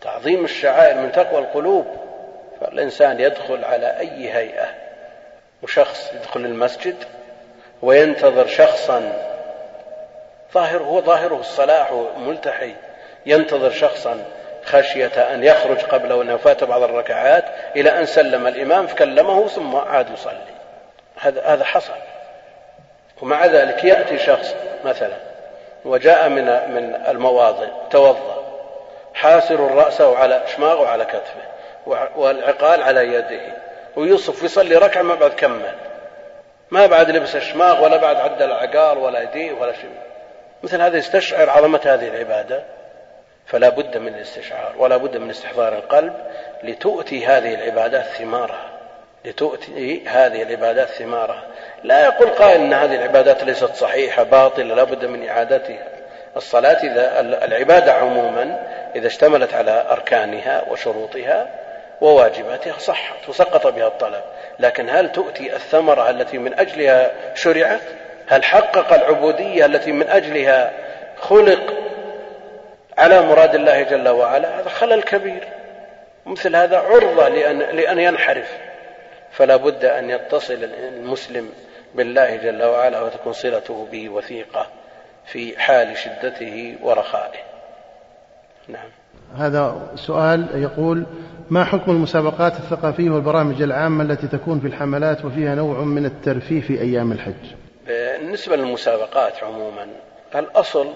تعظيم 0.02 0.44
الشعائر 0.44 0.98
من 0.98 1.12
تقوى 1.12 1.40
القلوب 1.40 1.86
فالإنسان 2.62 3.20
يدخل 3.20 3.66
على 3.66 4.00
أي 4.00 4.34
هيئة. 4.34 4.89
وشخص 5.64 6.12
يدخل 6.14 6.40
المسجد 6.40 6.96
وينتظر 7.82 8.48
شخصا. 8.48 9.14
ظاهر 10.54 10.84
هو 10.84 11.02
ظاهره 11.02 11.40
الصلاح 11.40 11.92
وملتحي. 11.92 12.76
ينتظر 13.26 13.72
شخصا 13.72 14.26
خشية 14.66 15.34
أن 15.34 15.44
يخرج 15.44 15.78
قبل 15.78 16.22
أن 16.22 16.36
يفات 16.36 16.64
بعض 16.64 16.82
الركعات 16.82 17.46
إلى 17.76 18.00
أن 18.00 18.06
سلم 18.06 18.48
الإمام 18.48 18.88
فكلمه 18.88 19.48
ثم 19.48 19.76
عاد 19.76 20.10
يصلي. 20.14 20.54
هذا 21.20 21.44
هذا 21.46 21.64
حصل. 21.64 21.94
ومع 23.22 23.46
ذلك 23.46 23.84
يأتي 23.84 24.18
شخص 24.18 24.56
مثلا 24.86 25.18
وجاء 25.86 26.30
من 26.30 26.46
من 26.46 26.96
المواضع 27.08 27.68
توضأ 27.90 28.46
حاسر 29.14 29.60
رأسه 29.60 30.18
على 30.18 30.44
شماغه 30.56 30.88
على 30.88 31.06
كتفه 31.06 31.42
والعقال 32.16 32.84
على 32.84 33.14
يده. 33.14 33.69
ويوصف 33.96 34.44
يصلي 34.44 34.76
ركعة 34.76 35.02
ما 35.02 35.16
بعد 35.16 35.32
كمل. 35.32 35.76
ما 36.72 36.86
بعد 36.86 37.12
لبس 37.12 37.36
الشماغ 37.36 37.84
ولا 37.84 37.98
بعد 37.98 38.16
عدل 38.16 38.46
العقال 38.46 38.98
ولا 38.98 39.22
يديه 39.22 39.52
ولا 39.52 39.74
شيء. 39.74 40.00
مثل 40.64 40.82
هذا 40.82 40.98
يستشعر 40.98 41.50
عظمة 41.50 41.82
هذه 41.86 42.08
العبادة. 42.08 42.64
فلا 43.50 43.70
بد 43.70 43.98
من 43.98 44.16
الاستشعار 44.16 44.74
ولا 44.78 44.98
بد 44.98 45.18
من 45.18 45.30
استحضار 45.30 45.74
القلب 45.74 46.14
لتؤتي 46.64 47.26
هذه 47.26 47.54
العبادات 47.54 48.06
ثمارها 48.06 48.70
لتؤتي 49.26 50.08
هذه 50.08 50.42
العبادات 50.42 50.88
ثمارها 50.88 51.44
لا 51.84 52.06
يقول 52.06 52.30
قائل 52.30 52.62
إن 52.62 52.74
هذه 52.74 52.96
العبادات 52.96 53.44
ليست 53.44 53.76
صحيحة 53.76 54.24
باطلة 54.24 54.76
لا 54.76 54.84
بد 54.84 55.06
من 55.06 55.30
إعادتها. 55.30 55.88
الصلاة 56.38 56.84
إذا 56.84 57.20
العبادة 57.46 57.94
عموما 57.94 58.68
إذا 58.96 59.08
اشتملت 59.08 59.54
على 59.54 59.86
أركانها 59.90 60.64
وشروطها 60.70 61.48
وواجباتها 62.02 62.78
صحت 62.78 63.30
وسقط 63.30 63.68
بها 63.68 63.88
الطلب. 63.88 64.24
لكن 64.60 64.90
هل 64.90 65.12
تؤتي 65.12 65.56
الثمرة 65.56 66.10
التي 66.10 66.38
من 66.38 66.60
أجلها 66.60 67.12
شرعت؟ 67.36 67.82
هل 68.28 68.44
حقق 68.44 68.94
العبودية 68.94 69.66
التي 69.66 69.92
من 69.92 70.10
أجلها 70.10 70.72
خلق 71.18 71.74
على 72.98 73.22
مراد 73.22 73.56
الله 73.56 73.82
جل 73.82 74.10
وعلا؟ 74.10 74.60
هذا 74.60 74.70
خلل 74.70 75.04
كبير. 75.04 75.48
مثل 76.26 76.56
هذا 76.56 76.78
عرضة 76.78 77.28
لأن, 77.28 77.60
لأن 77.60 78.00
ينحرف. 78.00 78.58
فلا 79.32 79.56
بد 79.56 79.86
أن 79.86 80.10
يتصل 80.10 80.64
المسلم 80.64 81.54
بالله 81.96 82.36
جل 82.36 82.64
وعلا 82.64 83.02
وتكون 83.02 83.34
صلته 83.34 83.88
به 83.92 84.10
وثيقة 84.10 84.68
في 85.26 85.60
حال 85.60 85.98
شدته 85.98 86.76
ورخائه. 86.82 87.40
نعم. 88.68 88.99
هذا 89.38 89.92
سؤال 89.96 90.48
يقول 90.54 91.06
ما 91.50 91.64
حكم 91.64 91.92
المسابقات 91.92 92.54
الثقافية 92.54 93.10
والبرامج 93.10 93.62
العامة 93.62 94.04
التي 94.04 94.28
تكون 94.28 94.60
في 94.60 94.68
الحملات 94.68 95.26
وفيها 95.26 95.56
نوع 95.56 95.80
من 95.80 96.06
الترفيه 96.06 96.62
في 96.62 96.82
أيام 96.82 97.12
الحج؟ 97.12 97.56
بالنسبة 97.88 98.56
للمسابقات 98.56 99.44
عموما 99.44 99.88
الأصل 100.36 100.88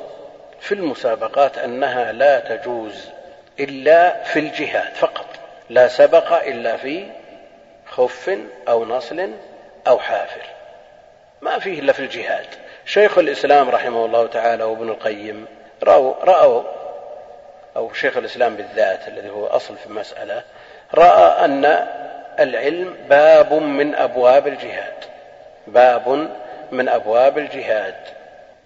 في 0.59 0.71
المسابقات 0.71 1.57
أنها 1.57 2.11
لا 2.11 2.39
تجوز 2.39 3.09
إلا 3.59 4.23
في 4.23 4.39
الجهاد 4.39 4.93
فقط. 4.93 5.25
لا 5.69 5.87
سبق 5.87 6.47
إلا 6.47 6.77
في 6.77 7.03
خف 7.89 8.37
أو 8.67 8.85
نصل 8.85 9.29
أو 9.87 9.99
حافر. 9.99 10.41
ما 11.41 11.59
فيه 11.59 11.79
إلا 11.79 11.93
في 11.93 11.99
الجهاد. 11.99 12.45
شيخ 12.85 13.17
الإسلام 13.17 13.69
رحمه 13.69 14.05
الله 14.05 14.27
تعالى 14.27 14.63
وابن 14.63 14.89
القيم 14.89 15.45
راوا 15.83 16.13
رأوا 16.23 16.63
أو 17.75 17.93
شيخ 17.93 18.17
الإسلام 18.17 18.55
بالذات 18.55 19.07
الذي 19.07 19.29
هو 19.29 19.47
أصل 19.47 19.77
في 19.77 19.85
المساله 19.85 20.43
رأى 20.93 21.45
أن 21.45 21.87
العلم 22.39 22.95
باب 23.09 23.53
من 23.53 23.95
أبواب 23.95 24.47
الجهاد 24.47 24.93
باب 25.67 26.29
من 26.71 26.89
أبواب 26.89 27.37
الجهاد 27.37 27.95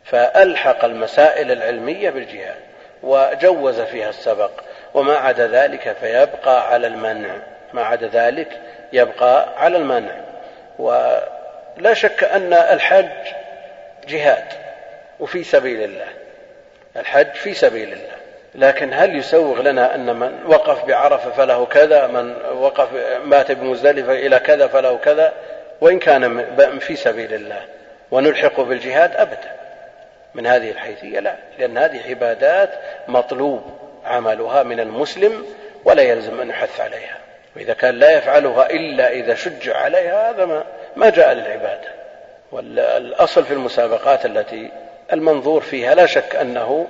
فألحق 0.04 0.86
المسائل 0.86 1.52
العلمية 1.52 2.10
بالجهاد 2.10 2.60
وجوز 3.04 3.82
فيها 3.82 4.10
السبق 4.10 4.52
وما 4.94 5.16
عدا 5.18 5.48
ذلك 5.48 5.96
فيبقى 6.02 6.74
على 6.74 6.88
المنع 6.88 7.36
ما 7.74 7.84
عدا 7.84 8.08
ذلك 8.08 8.62
يبقى 8.94 9.48
على 9.58 9.78
المنع 9.78 10.16
ولا 10.80 11.94
شك 11.94 12.24
أن 12.24 12.54
الحج 12.54 13.34
جهاد 14.08 14.46
وفي 15.20 15.44
سبيل 15.44 15.84
الله 15.84 16.08
الحج 16.96 17.34
في 17.34 17.54
سبيل 17.54 17.94
الله. 17.94 18.16
لكن 18.56 18.94
هل 18.94 19.16
يسوغ 19.16 19.62
لنا 19.62 19.96
أن 19.96 20.16
من 20.16 20.46
وقف 20.46 20.86
بعرفة 20.86 21.32
فله 21.32 21.66
كذا 21.66 22.08
من 22.08 22.36
وقف 22.52 22.88
مات 23.24 23.52
بمزدلفة 23.52 24.14
إلى 24.14 24.40
كذا 24.40 24.68
فله 24.68 24.98
كذا؟ 24.98 25.34
وإن 25.82 26.00
كان 26.00 26.46
في 26.80 26.96
سبيل 26.96 27.34
الله. 27.34 27.62
ونلحقه 28.12 28.64
بالجهاد 28.64 29.16
أبدا. 29.16 29.58
من 30.36 30.48
هذه 30.48 30.72
الحيثية 30.72 31.20
لا 31.20 31.36
لأن 31.60 31.78
هذه 31.78 32.10
عبادات 32.10 32.70
مطلوب 33.08 33.62
عملها 34.06 34.64
من 34.64 34.80
المسلم 34.80 35.46
ولا 35.86 36.02
يلزم 36.02 36.42
أن 36.42 36.50
يحث 36.50 36.82
عليها. 36.82 37.18
وإذا 37.56 37.74
كان 37.74 37.96
لا 37.96 38.18
يفعلها 38.18 38.70
إلا 38.70 39.10
إذا 39.10 39.36
شجع 39.36 39.78
عليها 39.78 40.30
هذا 40.30 40.46
ما, 40.46 40.64
ما 40.96 41.10
جاء 41.10 41.34
للعبادة. 41.34 41.98
والأصل 42.52 43.46
في 43.46 43.54
المسابقات 43.54 44.26
التي 44.26 44.72
المنظور 45.14 45.62
فيها 45.62 45.96
لا 45.96 46.06
شك 46.06 46.36
أنه 46.36 46.88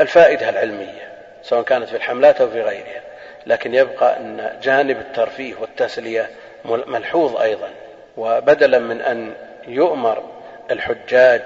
الفائدة 0.00 0.48
العلمية 0.48 1.08
سواء 1.42 1.62
كانت 1.62 1.88
في 1.88 1.96
الحملات 1.96 2.40
أو 2.40 2.50
في 2.50 2.62
غيرها 2.62 3.00
لكن 3.46 3.74
يبقى 3.74 4.16
أن 4.16 4.50
جانب 4.62 4.98
الترفيه 4.98 5.54
والتسلية 5.60 6.30
ملحوظ 6.64 7.36
أيضا. 7.36 7.68
وبدلا 8.16 8.78
من 8.78 9.00
أن 9.00 9.32
يؤمر 9.66 10.22
الحجاج 10.70 11.42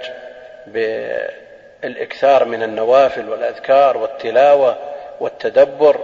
بالإكثار 0.67 2.45
من 2.45 2.63
النوافل 2.63 3.29
والأذكار 3.29 3.97
والتلاوة 3.97 4.77
والتدبر 5.21 6.01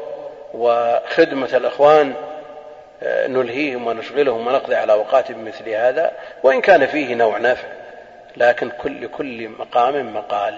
وخدمة 0.54 1.56
الإخوان 1.56 2.14
آه، 3.02 3.26
نلهيهم 3.26 3.86
ونشغلهم 3.86 4.46
ونقضي 4.46 4.74
على 4.74 4.92
اوقات 4.92 5.32
بمثل 5.32 5.68
هذا 5.68 6.12
وإن 6.42 6.60
كان 6.60 6.86
فيه 6.86 7.14
نوع 7.14 7.38
نفع 7.38 7.68
لكن 8.36 8.70
كل 8.70 9.04
لكل 9.04 9.48
مقام 9.48 10.14
مقال. 10.14 10.54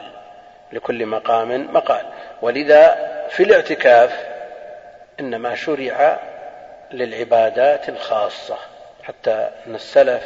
لكل 0.72 1.06
مقام 1.06 1.74
مقال. 1.74 2.06
ولذا 2.42 3.08
في 3.30 3.42
الاعتكاف 3.42 4.26
إنما 5.20 5.54
شرع 5.54 6.18
للعبادات 6.92 7.88
الخاصة 7.88 8.56
حتى 9.02 9.50
أن 9.66 9.74
السلف 9.74 10.22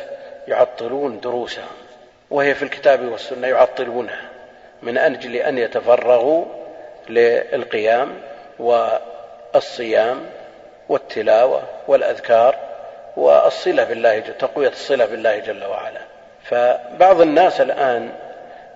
يعطلون 0.48 1.20
دروسهم 1.20 1.76
وهي 2.31 2.55
في 2.55 2.62
الكتاب 2.62 3.09
والسنة 3.09 3.46
يعطلونها 3.46 4.22
من 4.83 4.98
أجل 4.98 5.37
أن 5.37 5.59
يتفرغوا 5.59 6.44
للقيام 7.09 8.20
والصيام 8.59 10.26
والتلاوة 10.88 11.62
والأذكار 11.88 12.57
والصلة 13.16 13.85
بالله 13.85 14.20
تقوية 14.20 14.68
الصلة 14.68 15.07
بالله 15.07 15.38
جل 15.38 15.64
وعلا. 15.64 16.00
فبعض 16.44 17.20
الناس 17.20 17.61
الآن 17.61 18.12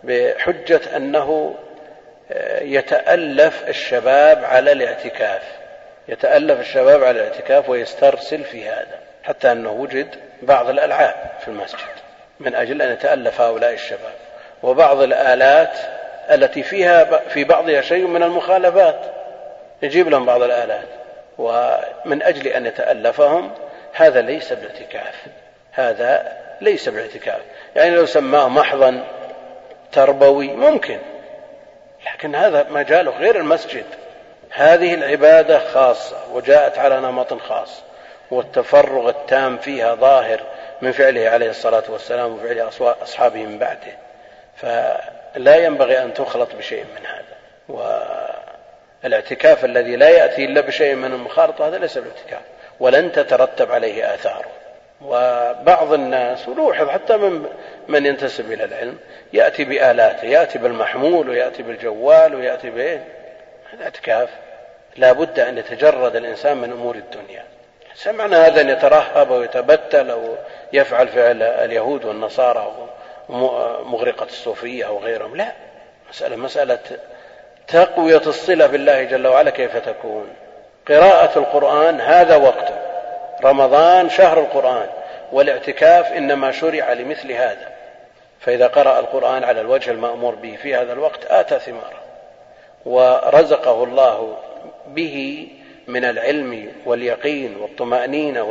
بحجة 0.06 0.96
أنه 0.96 1.54
آه، 2.32 2.62
يتألف 2.62 3.68
الشباب 3.68 4.44
على 4.44 4.72
الاعتكاف. 4.72 5.42
يتألف 6.08 6.60
الشباب 6.60 7.04
على 7.04 7.20
الاعتكاف 7.20 7.68
ويسترسل 7.68 8.44
في 8.44 8.68
هذا 8.68 8.98
حتى 9.24 9.52
أنه 9.52 9.70
وجد 9.70 10.14
بعض 10.42 10.68
الألعاب 10.68 11.14
في 11.40 11.48
المسجد 11.48 11.78
من 12.40 12.54
أجل 12.54 12.82
أن 12.82 12.92
يتألف 12.92 13.40
هؤلاء 13.40 13.72
الشباب. 13.72 14.14
وبعض 14.62 15.00
الآلات 15.00 15.78
التي 16.30 16.62
فيها 16.62 17.04
في 17.28 17.44
بعضها 17.44 17.80
شيء 17.80 18.06
من 18.06 18.22
المخالفات 18.22 19.00
يجيب 19.82 20.08
لهم 20.08 20.26
بعض 20.26 20.42
الآلات. 20.42 20.88
ومن 21.38 22.22
أجل 22.22 22.46
أن 22.46 22.66
يتألفهم 22.66 23.50
هذا 23.92 24.20
ليس 24.20 24.52
باعتكاف. 24.52 25.26
هذا 25.72 26.32
ليس 26.60 26.88
باعتكاف. 26.88 27.40
يعني 27.76 27.90
لو 27.90 28.06
سماه 28.06 28.48
محضا 28.48 29.04
تربوي 29.92 30.48
ممكن 30.48 30.98
لكن 32.06 32.34
هذا 32.34 32.66
مجاله 32.70 33.10
غير 33.10 33.36
المسجد. 33.36 33.84
هذه 34.50 34.94
العبادة 34.94 35.58
خاصة 35.58 36.16
وجاءت 36.32 36.78
على 36.78 37.00
نمط 37.00 37.34
خاص 37.34 37.82
والتفرغ 38.30 39.08
التام 39.08 39.58
فيها 39.58 39.94
ظاهر 39.94 40.40
من 40.82 40.92
فعله 40.92 41.28
عليه 41.28 41.50
الصلاة 41.50 41.82
والسلام 41.88 42.34
وفعل 42.34 42.68
أصحابه 43.02 43.42
من 43.44 43.58
بعده. 43.58 43.96
فلا 44.56 45.56
ينبغي 45.56 46.02
أن 46.02 46.14
تخلط 46.14 46.54
بشيء 46.54 46.84
من 46.84 47.06
هذا. 47.06 47.36
والاعتكاف 49.04 49.64
الذي 49.64 49.96
لا 49.96 50.08
يأتي 50.08 50.44
إلا 50.44 50.60
بشيء 50.60 50.94
من 50.94 51.12
المخالطة 51.12 51.68
هذا 51.68 51.78
ليس 51.78 51.98
باعتكاف 51.98 52.42
ولن 52.80 53.12
تترتب 53.12 53.72
عليه 53.72 54.14
آثاره. 54.14 54.55
وبعض 55.02 55.92
الناس 55.92 56.48
ولوحظ 56.48 56.88
حتى 56.88 57.16
من 57.16 57.46
من 57.88 58.06
ينتسب 58.06 58.52
إلى 58.52 58.64
العلم 58.64 58.98
يأتي 59.32 59.64
بآلاته 59.64 60.24
يأتي 60.24 60.58
بالمحمول 60.58 61.28
ويأتي 61.28 61.62
بالجوال 61.62 62.34
ويأتي 62.34 62.70
بإيه 62.70 63.04
هذا 63.72 63.84
اعتكاف 63.84 64.28
لا 64.96 65.12
بد 65.12 65.40
أن 65.40 65.58
يتجرد 65.58 66.16
الإنسان 66.16 66.56
من 66.56 66.72
أمور 66.72 66.94
الدنيا. 66.94 67.44
سمعنا 67.94 68.46
هذا 68.46 68.60
أن 68.60 68.68
يترهب 68.68 69.30
ويتبتل 69.30 70.10
أو 70.10 70.36
يفعل 70.72 71.08
فعل 71.08 71.42
اليهود 71.42 72.04
والنصارى 72.04 72.88
مغرقة 73.84 74.26
الصوفية 74.26 74.86
أو 74.86 74.98
غيرهم. 74.98 75.36
لا 75.36 75.52
مسألة 76.10 76.36
مسألة 76.36 76.78
تقوية 77.68 78.22
الصلة 78.26 78.66
بالله 78.66 79.02
جل 79.02 79.26
وعلا 79.26 79.50
كيف 79.50 79.76
تكون. 79.76 80.28
قراءة 80.88 81.38
القرآن 81.38 82.00
هذا 82.00 82.36
وقته. 82.36 82.95
رمضان 83.44 84.08
شهر 84.08 84.40
القرآن 84.40 84.88
والاعتكاف 85.32 86.12
إنما 86.12 86.52
شرع 86.52 86.92
لمثل 86.92 87.32
هذا. 87.32 87.76
فإذا 88.40 88.66
قرأ 88.66 88.98
القرآن 88.98 89.44
على 89.44 89.60
الوجه 89.60 89.90
المأمور 89.90 90.34
به 90.34 90.58
في 90.62 90.74
هذا 90.74 90.92
الوقت 90.92 91.24
آتى 91.24 91.58
ثماره. 91.58 92.02
ورزقه 92.86 93.84
الله 93.84 94.36
به 94.86 95.48
من 95.86 96.04
العلم 96.04 96.72
واليقين 96.86 97.56
والطمأنينة 97.56 98.42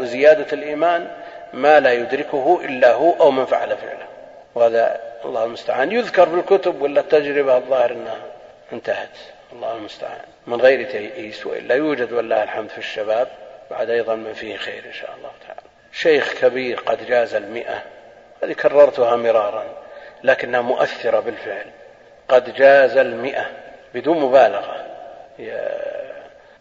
وزيادة 0.00 0.46
الإيمان 0.52 1.08
ما 1.52 1.80
لا 1.80 1.92
يدركه 1.92 2.60
إلا 2.64 2.92
هو 2.92 3.12
أو 3.20 3.30
من 3.30 3.46
فعل 3.46 3.76
فعله. 3.76 4.06
وهذا 4.54 5.00
الله 5.24 5.44
المستعان. 5.44 5.92
يذكر 5.92 6.26
في 6.26 6.34
الكتب 6.34 6.82
ولا 6.82 7.00
التجربة 7.00 7.56
الظاهر 7.56 7.90
أنها 7.90 8.20
انتهت. 8.72 9.16
الله 9.52 9.76
المستعان. 9.76 10.20
من 10.46 10.60
غير 10.60 10.90
تيئيس 10.90 11.46
وإلا 11.46 11.74
يوجد 11.74 12.12
والله 12.12 12.42
الحمد 12.42 12.68
في 12.68 12.78
الشباب. 12.78 13.28
بعد 13.72 13.90
أيضا 13.90 14.14
من 14.14 14.32
فيه 14.32 14.56
خير 14.56 14.84
إن 14.86 14.92
شاء 14.92 15.10
الله 15.18 15.30
تعالى. 15.46 15.60
شيخ 15.92 16.34
كبير 16.40 16.80
قد 16.80 17.06
جاز 17.06 17.34
المئة 17.34 17.82
هذه 18.42 18.52
كررتها 18.52 19.16
مرارا 19.16 19.64
لكنها 20.24 20.60
مؤثرة 20.60 21.20
بالفعل. 21.20 21.66
قد 22.28 22.54
جاز 22.54 22.96
المئة 22.96 23.46
بدون 23.94 24.20
مبالغة. 24.20 24.86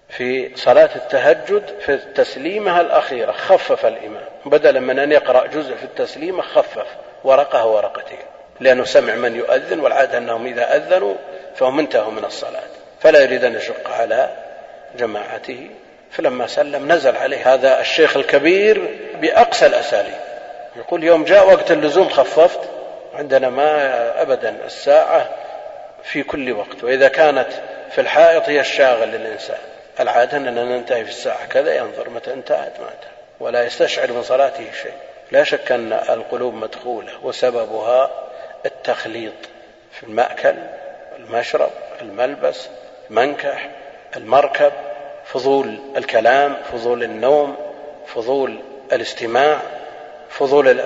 في 0.09 0.55
صلاة 0.55 0.89
التهجد 0.95 1.79
في 1.79 1.97
تسليمها 1.97 2.81
الأخيرة 2.81 3.31
خفف 3.31 3.85
الإمام. 3.85 4.25
بدلا 4.45 4.79
من 4.79 4.99
أن 4.99 5.11
يقرأ 5.11 5.47
جزء 5.47 5.75
في 5.75 5.83
التسليمة 5.83 6.41
خفف 6.41 6.87
ورقة 7.23 7.65
ورقتين 7.65 8.19
لأنه 8.59 8.83
سمع 8.83 9.15
من 9.15 9.35
يؤذن 9.35 9.79
والعادة 9.79 10.17
أنهم 10.17 10.45
إذا 10.45 10.75
أذنوا 10.75 11.15
فهم 11.55 11.79
انتهوا 11.79 12.11
من 12.11 12.25
الصلاة. 12.25 12.69
فلا 12.99 13.23
يريد 13.23 13.43
أن 13.43 13.55
يشق 13.55 13.91
على 13.91 14.29
جماعته. 14.97 15.69
فلما 16.11 16.47
سلم 16.47 16.91
نزل 16.91 17.15
عليه 17.15 17.53
هذا 17.53 17.81
الشيخ 17.81 18.17
الكبير 18.17 18.97
بأقصى 19.13 19.65
الأساليب. 19.65 20.19
يقول 20.75 21.03
يوم 21.03 21.23
جاء 21.23 21.47
وقت 21.47 21.71
اللزوم 21.71 22.09
خففت 22.09 22.59
عندنا 23.13 23.49
ما 23.49 24.21
أبدا 24.21 24.55
الساعة 24.65 25.29
في 26.03 26.23
كل 26.23 26.51
وقت. 26.51 26.83
وإذا 26.83 27.07
كانت 27.07 27.47
في 27.91 28.01
الحائط 28.01 28.49
هي 28.49 28.59
الشاغل 28.59 29.07
للإنسان. 29.07 29.57
العادة 29.99 30.37
أننا 30.37 30.63
ننتهي 30.63 31.05
في 31.05 31.09
الساعة 31.09 31.45
كذا 31.45 31.75
ينظر 31.75 32.09
متى 32.09 32.33
انتهت 32.33 32.79
ما 32.79 32.85
انتهت 32.85 33.11
ولا 33.39 33.63
يستشعر 33.63 34.11
من 34.11 34.23
صلاته 34.23 34.71
شيء. 34.83 34.93
لا 35.31 35.43
شك 35.43 35.71
أن 35.71 35.93
القلوب 35.93 36.53
مدخولة 36.53 37.11
وسببها 37.23 38.11
التخليط 38.65 39.33
في 39.91 40.03
المأكل 40.03 40.55
المشرب 41.19 41.71
الملبس 42.01 42.69
المنكح 43.09 43.69
المركب. 44.17 44.71
فضول 45.33 45.79
الكلام 45.97 46.55
فضول 46.71 47.03
النوم 47.03 47.55
فضول 48.07 48.59
الاستماع 48.93 49.57
فضول 50.29 50.81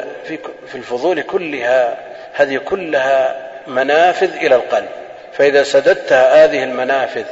في 0.67 0.75
الفضول 0.75 1.21
كلها 1.21 1.97
هذه 2.33 2.57
كلها 2.57 3.35
منافذ 3.67 4.35
إلى 4.35 4.55
القلب. 4.55 4.89
فإذا 5.33 5.63
سددت 5.63 6.13
هذه 6.13 6.63
المنافذ 6.63 7.25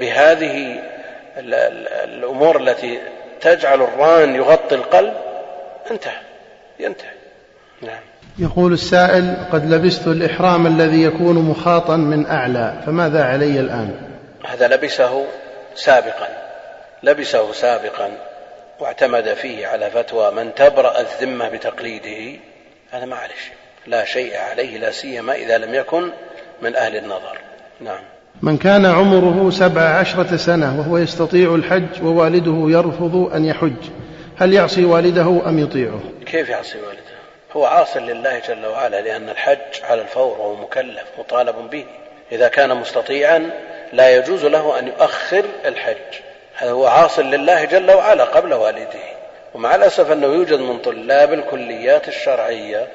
بهذه 0.00 0.82
الأمور 2.04 2.60
التي 2.60 2.98
تجعل 3.40 3.82
الران 3.82 4.34
يغطي 4.34 4.74
القلب 4.74 5.14
انتهى. 5.90 6.18
ينتهي 6.80 7.10
نعم. 7.82 8.00
يقول 8.38 8.72
السائل 8.72 9.36
قد 9.52 9.74
لبست 9.74 10.06
الإحرام 10.06 10.66
الذي 10.66 11.02
يكون 11.02 11.36
مخاطا 11.36 11.96
من 11.96 12.26
أعلى 12.26 12.74
فماذا 12.86 13.24
علي 13.24 13.60
الآن؟ 13.60 13.94
هذا 14.46 14.68
لبسه 14.68 15.24
سابقا 15.76 16.28
لبسه 17.02 17.52
سابقا 17.52 18.10
واعتمد 18.80 19.34
فيه 19.34 19.66
على 19.66 19.90
فتوى 19.90 20.30
من 20.30 20.54
تبرأ 20.54 21.00
الذمة 21.00 21.48
بتقليده. 21.48 22.38
هذا 22.90 23.04
ما 23.04 23.16
عليه 23.16 23.34
شيء 23.34 23.56
لا 23.86 24.04
شيء 24.04 24.36
عليه 24.36 24.78
لا 24.78 24.90
سيما 24.90 25.34
إذا 25.34 25.58
لم 25.58 25.74
يكن 25.74 26.10
من 26.62 26.76
أهل 26.76 26.96
النظر. 26.96 27.38
نعم. 27.80 28.02
من 28.42 28.58
كان 28.58 28.86
عمره 28.86 29.50
سبع 29.50 29.82
عشرة 29.82 30.36
سنة 30.36 30.78
وهو 30.78 30.98
يستطيع 30.98 31.54
الحج 31.54 32.02
ووالده 32.02 32.64
يرفض 32.78 33.30
أن 33.34 33.44
يحج 33.44 33.90
هل 34.36 34.52
يعصي 34.52 34.84
والده 34.84 35.42
أم 35.46 35.58
يطيعه؟ 35.58 36.00
كيف 36.26 36.48
يعصي 36.48 36.78
والده؟ 36.78 37.16
هو 37.52 37.64
عاص 37.64 37.96
لله 37.96 38.38
جل 38.48 38.66
وعلا 38.66 39.00
لأن 39.00 39.28
الحج 39.28 39.82
على 39.82 40.02
الفور 40.02 40.40
وهو 40.40 40.56
مكلف 40.56 41.04
مطالب 41.18 41.70
به. 41.70 41.84
إذا 42.32 42.48
كان 42.48 42.76
مستطيعا 42.76 43.50
لا 43.92 44.16
يجوز 44.16 44.44
له 44.44 44.78
أن 44.78 44.88
يؤخر 44.88 45.44
الحج. 45.64 46.20
هذا 46.56 46.70
هو 46.70 46.86
عاص 46.86 47.18
لله 47.18 47.64
جل 47.64 47.90
وعلا 47.90 48.24
قبل 48.24 48.54
والده. 48.54 49.16
ومع 49.54 49.74
الأسف 49.74 50.12
أنه 50.12 50.26
يوجد 50.26 50.58
من 50.58 50.78
طلاب 50.78 51.32
الكليات 51.32 52.08
الشرعية 52.08 52.88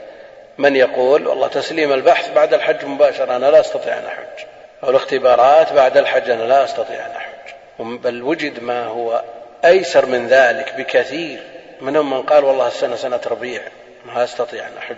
من 0.57 0.75
يقول 0.75 1.27
والله 1.27 1.47
تسليم 1.47 1.93
البحث 1.93 2.31
بعد 2.31 2.53
الحج 2.53 2.85
مباشرة 2.85 3.35
أنا 3.35 3.51
لا 3.51 3.59
أستطيع 3.59 3.97
أن 3.97 4.05
أحج. 4.05 4.45
أو 4.83 4.89
الاختبارات 4.89 5.73
بعد 5.73 5.97
الحج 5.97 6.29
أنا 6.29 6.43
لا 6.43 6.63
أستطيع 6.63 7.05
أن 7.05 7.11
أحج. 7.11 7.31
بل 7.79 8.23
وجد 8.23 8.63
ما 8.63 8.85
هو 8.85 9.23
أيسر 9.65 10.05
من 10.05 10.27
ذلك 10.27 10.73
بكثير. 10.77 11.39
منهم 11.81 12.09
من 12.09 12.21
قال 12.21 12.43
والله 12.43 12.67
السنة 12.67 12.95
سنة 12.95 13.19
ربيع 13.31 13.61
ما 14.05 14.23
أستطيع 14.23 14.67
أن 14.67 14.77
أحج 14.77 14.97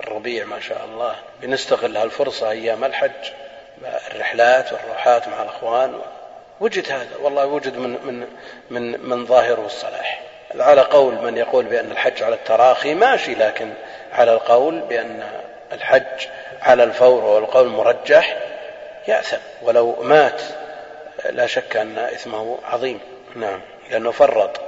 الربيع 0.00 0.44
ما 0.44 0.60
شاء 0.60 0.84
الله. 0.84 1.14
بنستغل 1.42 1.96
هالفرصة 1.96 2.50
أيام 2.50 2.84
الحج. 2.84 3.30
الرحلات 4.14 4.72
والروحات 4.72 5.28
مع 5.28 5.42
الأخوان. 5.42 5.92
وجد 6.60 6.92
هذا 6.92 7.06
والله 7.22 7.46
وجد 7.46 7.76
من 7.76 7.90
من 8.06 8.26
من 8.70 9.08
من 9.08 9.26
ظاهره 9.26 9.66
الصلاح. 9.66 10.22
على 10.60 10.80
قول 10.80 11.14
من 11.14 11.36
يقول 11.36 11.64
بأن 11.64 11.90
الحج 11.90 12.22
على 12.22 12.34
التراخي 12.34 12.94
ماشي 12.94 13.34
لكن 13.34 13.72
على 14.12 14.32
القول 14.32 14.80
بأن 14.80 15.22
الحج 15.72 16.26
على 16.62 16.84
الفور 16.84 17.24
والقول 17.24 17.66
المرجح 17.66 18.36
يأثم. 19.08 19.38
ولو 19.62 20.02
مات 20.02 20.42
لا 21.30 21.46
شك 21.46 21.76
أن 21.76 21.98
إثمه 21.98 22.58
عظيم. 22.64 23.00
نعم 23.36 23.60
لأنه 23.90 24.10
فرط. 24.10 24.60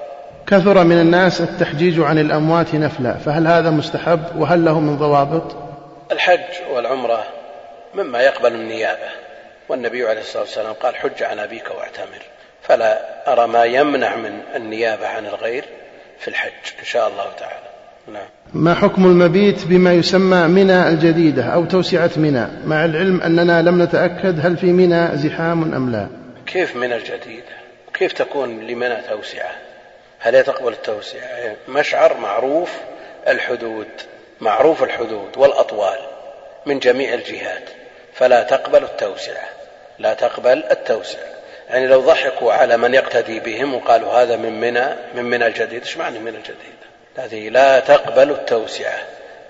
كثر 0.47 0.85
من 0.85 1.01
الناس 1.01 1.41
التحجيج 1.41 2.01
عن 2.01 2.19
الأموات 2.19 2.75
نفلا 2.75 3.13
فهل 3.13 3.47
هذا 3.47 3.71
مستحب؟ 3.71 4.41
وهل 4.41 4.65
له 4.65 4.81
من 4.81 4.99
ضوابط؟ 4.99 5.57
الحج 6.13 6.75
والعمرة 6.75 7.25
مما 7.95 8.23
يقبل 8.23 8.55
النيابة. 8.55 9.11
والنبي 9.69 10.07
عليه 10.07 10.21
الصلاة 10.21 10.43
والسلام 10.43 10.73
قال 10.73 10.97
حج 10.97 11.23
عن 11.23 11.39
أبيك 11.39 11.71
واعتمر. 11.71 12.23
فلا 12.63 12.99
أرى 13.33 13.47
ما 13.47 13.65
يمنع 13.65 14.17
من 14.17 14.41
النيابة 14.57 15.09
عن 15.09 15.27
الغير 15.27 15.65
في 16.19 16.29
الحج 16.29 16.79
إن 16.81 16.85
شاء 16.85 17.09
الله 17.09 17.33
تعالى. 17.39 17.73
نعم. 18.09 18.29
ما 18.53 18.75
حكم 18.75 19.05
المبيت 19.05 19.65
بما 19.67 19.93
يسمى 19.93 20.49
منى 20.49 20.89
الجديدة 20.89 21.45
أو 21.45 21.65
توسعة 21.65 22.11
منى؟ 22.17 22.47
مع 22.65 22.85
العلم 22.85 23.21
أننا 23.21 23.63
لم 23.63 23.83
نتأكد 23.83 24.47
هل 24.47 24.57
في 24.57 24.67
منى 24.67 25.17
زحام 25.17 25.75
أم 25.75 25.93
لا. 25.93 26.09
كيف 26.47 26.77
منى 26.77 26.97
الجديدة؟ 26.97 27.57
كيف 27.95 28.13
تكون 28.13 28.67
لمنى 28.67 28.97
توسعة؟ 29.11 29.51
هل 30.19 30.37
هي 30.37 30.43
تقبل 30.43 30.73
التوسعة؟ 30.73 31.57
مشعر 31.69 32.17
معروف 32.17 32.71
الحدود 33.29 33.89
معروف 34.41 34.83
الحدود 34.83 35.31
والأطوال 35.37 35.99
من 36.67 36.79
جميع 36.79 37.15
الجهات. 37.15 37.71
فلا 38.15 38.43
تقبل 38.43 38.85
التوسعة. 38.85 39.49
لا 39.99 40.15
تقبل 40.15 40.65
التوسعة. 40.71 41.33
يعني 41.71 41.87
لو 41.87 42.01
ضحكوا 42.01 42.53
على 42.53 42.77
من 42.77 42.95
يقتدي 42.95 43.41
بهم 43.41 43.75
وقالوا 43.75 44.13
هذا 44.13 44.37
من 44.37 44.61
منى 44.61 44.87
من 45.15 45.25
منى 45.25 45.47
الجديد 45.47 45.83
إيش 45.83 45.97
معنى 45.97 46.19
من 46.19 46.35
الجديد؟ 46.35 46.77
هذه 47.19 47.49
لا 47.49 47.81
تقبل 47.81 48.31
التوسعة. 48.31 48.99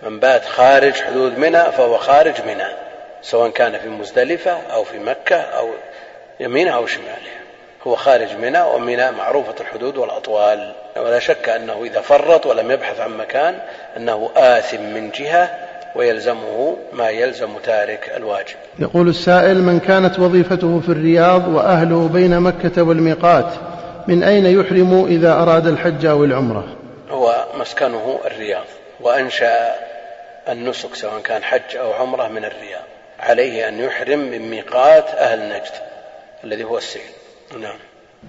من 0.03 0.21
بات 0.21 0.45
خارج 0.45 0.95
حدود 0.95 1.39
منى 1.39 1.73
فهو 1.73 1.99
خارج 1.99 2.35
منى 2.47 2.69
سواء 3.23 3.51
كان 3.51 3.79
في 3.79 3.89
مزدلفة 3.89 4.59
أو 4.73 4.85
في 4.85 4.99
مكة 4.99 5.37
أو 5.37 5.75
يمينها 6.41 6.75
أو 6.75 6.87
شمالها. 6.87 7.43
هو 7.87 7.97
خارج 7.97 8.37
منى 8.37 8.61
ومنى 8.61 9.11
معروفة 9.11 9.55
الحدود 9.61 9.97
والأطوال. 9.97 10.73
ولا 10.97 11.19
شك 11.19 11.49
أنه 11.49 11.85
إذا 11.85 12.01
فرط 12.01 12.47
ولم 12.47 12.71
يبحث 12.71 13.01
عن 13.01 13.17
مكان 13.17 13.59
أنه 13.97 14.31
آثم 14.37 14.81
من 14.81 15.11
جهة 15.11 15.72
ويلزمه 15.95 16.77
ما 16.93 17.11
يلزم 17.11 17.59
تارك 17.65 18.13
الواجب. 18.17 18.57
يقول 18.79 19.09
السائل 19.09 19.63
من 19.63 19.81
كانت 19.81 20.19
وظيفته 20.19 20.81
في 20.81 20.89
الرياض 20.89 21.49
وأهله 21.49 22.09
بين 22.09 22.41
مكة 22.41 22.83
والميقات 22.83 23.53
من 24.09 24.23
أين 24.23 24.47
يحرم 24.47 25.07
إذا 25.09 25.33
أراد 25.33 25.67
الحج 25.67 26.07
أو 26.07 26.25
العمرة؟ 26.25 26.65
هو 27.11 27.45
مسكنه 27.61 28.21
الرياض 28.27 28.65
وأنشأ 29.01 29.75
النسك 30.49 30.95
سواء 30.95 31.21
كان 31.21 31.43
حج 31.43 31.77
أو 31.77 31.93
عمرة 31.93 32.29
من 32.29 32.45
الرياض. 32.45 32.85
عليه 33.21 33.69
أن 33.69 33.81
يحرم 33.81 34.19
من 34.19 34.51
ميقات 34.51 35.09
أهل 35.09 35.49
نجد 35.49 35.73
الذي 36.45 36.65
هو 36.65 36.79
السيل. 36.79 37.03
نعم. 37.61 37.79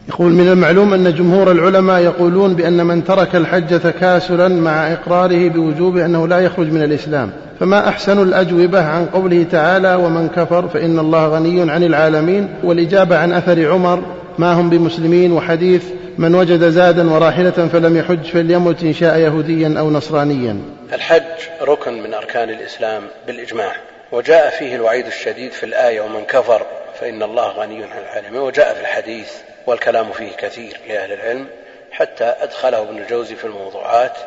يقول 0.09 0.31
من 0.31 0.47
المعلوم 0.47 0.93
أن 0.93 1.15
جمهور 1.15 1.51
العلماء 1.51 2.01
يقولون 2.01 2.53
بأن 2.55 2.85
من 2.85 3.03
ترك 3.03 3.35
الحج 3.35 3.79
تكاسلا 3.79 4.47
مع 4.47 4.93
إقراره 4.93 5.49
بوجوبه 5.49 6.05
أنه 6.05 6.27
لا 6.27 6.39
يخرج 6.39 6.71
من 6.71 6.83
الإسلام. 6.83 7.31
فما 7.59 7.87
أحسن 7.87 8.21
الأجوبة 8.21 8.85
عن 8.85 9.05
قوله 9.05 9.45
تعالى 9.51 9.95
ومن 9.95 10.29
كفر 10.29 10.67
فإن 10.67 10.99
الله 10.99 11.27
غني 11.27 11.71
عن 11.71 11.83
العالمين؟ 11.83 12.49
والإجابة 12.63 13.17
عن 13.17 13.33
أثر 13.33 13.71
عمر 13.71 14.03
ما 14.37 14.53
هم 14.53 14.69
بمسلمين 14.69 15.31
وحديث 15.31 15.83
من 16.17 16.35
وجد 16.35 16.69
زادا 16.69 17.11
وراحلة 17.11 17.51
فلم 17.51 17.97
يحج 17.97 18.25
فليمت 18.25 18.83
إن 18.83 18.93
شاء 18.93 19.17
يهوديا 19.17 19.75
أو 19.79 19.89
نصرانيا. 19.89 20.57
الحج 20.93 21.21
ركن 21.61 22.03
من 22.03 22.13
أركان 22.13 22.49
الإسلام 22.49 23.03
بالإجماع. 23.27 23.71
وجاء 24.11 24.49
فيه 24.49 24.75
الوعيد 24.75 25.05
الشديد 25.05 25.51
في 25.51 25.65
الآية 25.65 26.01
ومن 26.01 26.23
كفر 26.27 26.61
فإن 26.99 27.23
الله 27.23 27.47
غني 27.47 27.83
عن 27.83 27.99
العالمين. 28.03 28.41
وجاء 28.41 28.73
في 28.73 28.81
الحديث 28.81 29.29
والكلام 29.68 30.11
فيه 30.11 30.32
كثير 30.32 30.80
لأهل 30.88 31.14
العلم 31.14 31.47
حتى 31.91 32.24
أدخله 32.24 32.82
ابن 32.82 32.97
الجوزي 32.97 33.36
في 33.36 33.45
الموضوعات 33.45 34.18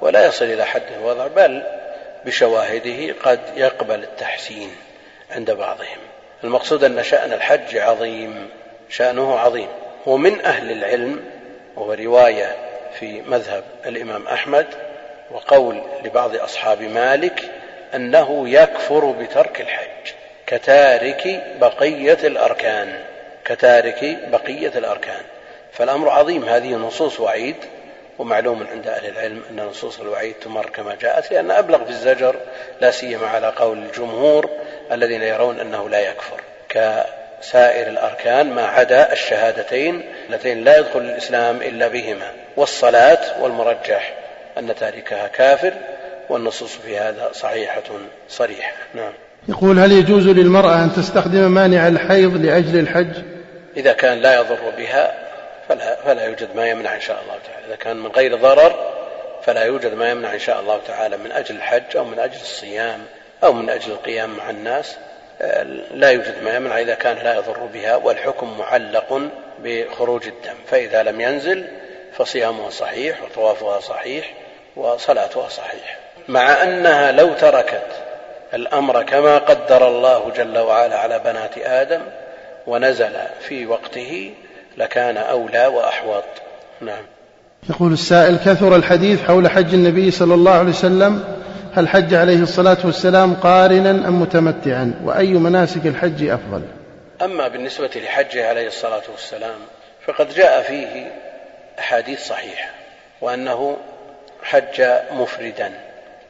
ولا 0.00 0.26
يصل 0.26 0.44
إلى 0.44 0.64
حد 0.64 0.82
الوضع 0.98 1.26
بل 1.26 1.62
بشواهده 2.24 3.14
قد 3.22 3.40
يقبل 3.56 4.02
التحسين 4.02 4.70
عند 5.30 5.50
بعضهم. 5.50 5.98
المقصود 6.44 6.84
أن 6.84 7.02
شأن 7.02 7.32
الحج 7.32 7.76
عظيم 7.76 8.50
شأنه 8.88 9.38
عظيم. 9.38 9.68
ومن 10.06 10.40
أهل 10.40 10.70
العلم 10.70 11.24
وهو 11.76 11.92
رواية 11.92 12.56
في 12.98 13.22
مذهب 13.22 13.64
الإمام 13.86 14.26
أحمد 14.26 14.66
وقول 15.30 15.82
لبعض 16.04 16.36
أصحاب 16.36 16.82
مالك 16.82 17.42
أنه 17.94 18.48
يكفر 18.48 19.10
بترك 19.10 19.60
الحج 19.60 20.12
كتارك 20.46 21.42
بقية 21.60 22.18
الأركان. 22.24 23.04
كتارك 23.50 24.18
بقية 24.32 24.72
الأركان. 24.76 25.22
فالأمر 25.72 26.08
عظيم. 26.08 26.44
هذه 26.44 26.74
نصوص 26.74 27.20
وعيد 27.20 27.56
ومعلوم 28.18 28.66
عند 28.72 28.86
أهل 28.86 29.06
العلم 29.08 29.42
أن 29.50 29.60
نصوص 29.66 30.00
الوعيد 30.00 30.34
تمر 30.34 30.66
كما 30.66 30.94
جاءت 30.94 31.32
لأن 31.32 31.50
أبلغ 31.50 31.84
في 31.84 31.90
الزجر 31.90 32.36
لا 32.80 32.90
سيما 32.90 33.26
على 33.26 33.52
قول 33.56 33.78
الجمهور 33.78 34.50
الذين 34.92 35.22
يرون 35.22 35.60
أنه 35.60 35.88
لا 35.88 36.00
يكفر. 36.00 36.40
كسائر 36.68 37.88
الأركان 37.88 38.50
ما 38.50 38.62
عدا 38.62 39.12
الشهادتين 39.12 40.02
اللتين 40.28 40.64
لا 40.64 40.78
يدخل 40.78 41.00
الإسلام 41.00 41.56
إلا 41.56 41.88
بهما 41.88 42.30
والصلاة 42.56 43.42
والمرجح 43.42 44.14
أن 44.58 44.74
تاركها 44.74 45.28
كافر 45.28 45.72
والنصوص 46.28 46.76
في 46.76 46.98
هذا 46.98 47.30
صحيحة 47.32 47.82
صريحة. 48.28 48.72
نعم. 48.94 49.12
يقول 49.48 49.78
هل 49.78 49.92
يجوز 49.92 50.28
للمرأة 50.28 50.84
أن 50.84 50.92
تستخدم 50.92 51.50
مانع 51.50 51.88
الحيض 51.88 52.44
لأجل 52.44 52.78
الحج؟ 52.78 53.39
إذا 53.76 53.92
كان 53.92 54.20
لا 54.20 54.34
يضر 54.34 54.70
بها 54.76 55.14
فلا, 55.68 55.96
فلا 55.96 56.24
يوجد 56.24 56.56
ما 56.56 56.68
يمنع 56.68 56.94
إن 56.94 57.00
شاء 57.00 57.22
الله 57.22 57.38
تعالى. 57.46 57.66
إذا 57.66 57.76
كان 57.76 57.96
من 57.96 58.10
غير 58.10 58.36
ضرر 58.36 58.92
فلا 59.42 59.64
يوجد 59.64 59.94
ما 59.94 60.10
يمنع 60.10 60.34
إن 60.34 60.38
شاء 60.38 60.60
الله 60.60 60.80
تعالى 60.86 61.16
من 61.16 61.32
أجل 61.32 61.56
الحج 61.56 61.96
أو 61.96 62.04
من 62.04 62.18
أجل 62.18 62.40
الصيام 62.40 63.04
أو 63.44 63.52
من 63.52 63.70
أجل 63.70 63.92
القيام 63.92 64.36
مع 64.36 64.50
الناس. 64.50 64.96
لا 65.90 66.10
يوجد 66.10 66.42
ما 66.42 66.56
يمنع 66.56 66.78
إذا 66.78 66.94
كان 66.94 67.16
لا 67.16 67.34
يضر 67.34 67.58
بها 67.58 67.96
والحكم 67.96 68.58
معلق 68.58 69.20
بخروج 69.58 70.26
الدم. 70.26 70.56
فإذا 70.66 71.02
لم 71.02 71.20
ينزل 71.20 71.64
فصيامها 72.12 72.70
صحيح 72.70 73.22
وطوافها 73.22 73.80
صحيح 73.80 74.32
وصلاتها 74.76 75.48
صحيحة 75.48 75.96
مع 76.28 76.62
أنها 76.62 77.12
لو 77.12 77.34
تركت 77.34 77.86
الأمر 78.54 79.02
كما 79.02 79.38
قدر 79.38 79.88
الله 79.88 80.32
جل 80.36 80.58
وعلا 80.58 80.98
على 80.98 81.18
بنات 81.18 81.58
آدم 81.58 82.02
ونزل 82.70 83.12
في 83.48 83.66
وقته 83.66 84.34
لكان 84.76 85.16
أولى 85.16 85.66
وأحوط. 85.66 86.24
نعم. 86.80 87.02
يقول 87.70 87.92
السائل 87.92 88.36
كثر 88.36 88.76
الحديث 88.76 89.22
حول 89.22 89.50
حج 89.50 89.74
النبي 89.74 90.10
صلى 90.10 90.34
الله 90.34 90.52
عليه 90.52 90.70
وسلم 90.70 91.24
هل 91.74 91.88
حج 91.88 92.14
عليه 92.14 92.42
الصلاة 92.42 92.78
والسلام 92.84 93.34
قارنا 93.34 93.90
أم 93.90 94.22
متمتعا؟ 94.22 94.94
وأي 95.04 95.32
مناسك 95.32 95.86
الحج 95.86 96.28
أفضل؟ 96.28 96.62
أما 97.22 97.48
بالنسبة 97.48 97.90
لحجه 97.96 98.48
عليه 98.48 98.66
الصلاة 98.66 99.02
والسلام 99.12 99.58
فقد 100.06 100.34
جاء 100.34 100.62
فيه 100.62 101.12
أحاديث 101.78 102.26
صحيحة 102.26 102.70
وأنه 103.20 103.76
حج 104.42 104.82
مفردا. 105.12 105.72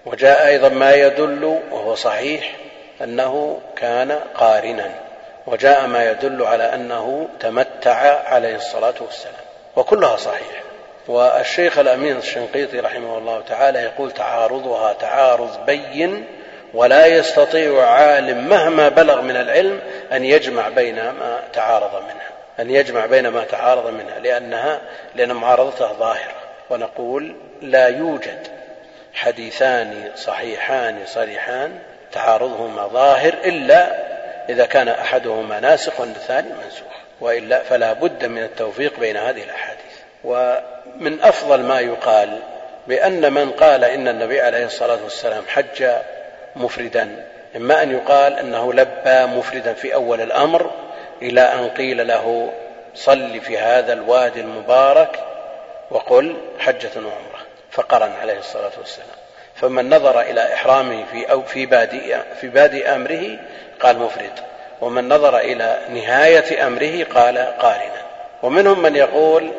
وجاء 0.06 0.46
أيضا 0.46 0.68
ما 0.68 0.94
يدل 0.94 1.44
وهو 1.44 1.94
صحيح 1.94 2.56
أنه 3.04 3.58
كان 3.76 4.12
قارنا. 4.34 5.09
وجاء 5.46 5.86
ما 5.86 6.10
يدل 6.10 6.42
على 6.42 6.74
أنه 6.74 7.28
تمتع 7.40 8.22
عليه 8.24 8.56
الصلاة 8.56 8.94
والسلام 9.00 9.44
وكلها 9.76 10.16
صحيحة 10.16 10.62
والشيخ 11.08 11.78
الأمين 11.78 12.16
الشنقيطي 12.16 12.80
رحمه 12.80 13.18
الله 13.18 13.42
تعالى 13.48 13.78
يقول 13.78 14.10
تعارضها 14.10 14.92
تعارض 14.92 15.66
بين 15.66 16.24
ولا 16.74 17.06
يستطيع 17.06 17.86
عالم 17.86 18.48
مهما 18.48 18.88
بلغ 18.88 19.20
من 19.20 19.36
العلم 19.36 19.80
أن 20.12 20.24
يجمع 20.24 20.68
بين 20.68 20.94
ما 20.94 21.40
تعارض 21.52 21.94
منها 21.94 22.30
أن 22.60 22.70
يجمع 22.70 23.06
بين 23.06 23.28
ما 23.28 23.44
تعارض 23.44 23.86
منها 23.86 24.18
لأنها 24.18 24.80
لأن 25.14 25.32
معارضتها 25.32 25.92
ظاهرة. 25.92 26.40
ونقول 26.70 27.36
لا 27.62 27.88
يوجد 27.88 28.48
حديثان 29.14 30.10
صحيحان 30.16 30.98
صريحان 31.06 31.78
تعارضهما 32.12 32.86
ظاهر 32.86 33.34
إلا 33.44 34.09
إذا 34.50 34.66
كان 34.66 34.88
أحدهما 34.88 35.60
ناسخ 35.60 36.00
والثاني 36.00 36.48
منسوخ 36.48 36.92
وإلا 37.20 37.62
فلا 37.62 37.92
بد 37.92 38.24
من 38.24 38.42
التوفيق 38.42 39.00
بين 39.00 39.16
هذه 39.16 39.42
الأحاديث. 39.42 39.80
ومن 40.24 41.22
أفضل 41.22 41.60
ما 41.60 41.80
يقال 41.80 42.38
بأن 42.86 43.32
من 43.32 43.50
قال 43.50 43.84
إن 43.84 44.08
النبي 44.08 44.40
عليه 44.40 44.64
الصلاة 44.64 44.98
والسلام 45.04 45.42
حج 45.48 45.86
مفردا 46.56 47.26
إما 47.56 47.82
أن 47.82 47.92
يقال 47.92 48.38
أنه 48.38 48.72
لبى 48.72 49.26
مفردا 49.38 49.72
في 49.72 49.94
أول 49.94 50.20
الأمر 50.20 50.70
إلى 51.22 51.40
أن 51.40 51.68
قيل 51.68 52.06
له 52.06 52.52
صل 52.94 53.40
في 53.40 53.58
هذا 53.58 53.92
الوادي 53.92 54.40
المبارك 54.40 55.20
وقل 55.90 56.36
حجة 56.58 56.90
وعمرة 56.96 57.40
فقرن 57.70 58.12
عليه 58.12 58.38
الصلاة 58.38 58.72
والسلام. 58.78 59.19
فمن 59.60 59.94
نظر 59.94 60.20
إلى 60.20 60.54
إحرامه 60.54 61.04
في 61.12 61.30
أو 61.30 61.42
في 61.42 61.66
بادئ 61.66 62.16
في 62.40 62.48
بادئ 62.48 62.88
أمره 62.88 63.38
قال 63.80 63.98
مفرد. 63.98 64.32
ومن 64.80 65.08
نظر 65.08 65.38
إلى 65.38 65.78
نهاية 65.94 66.66
أمره 66.66 67.04
قال 67.14 67.38
قارنا 67.38 68.02
ومنهم 68.42 68.82
من 68.82 68.96
يقول 68.96 69.50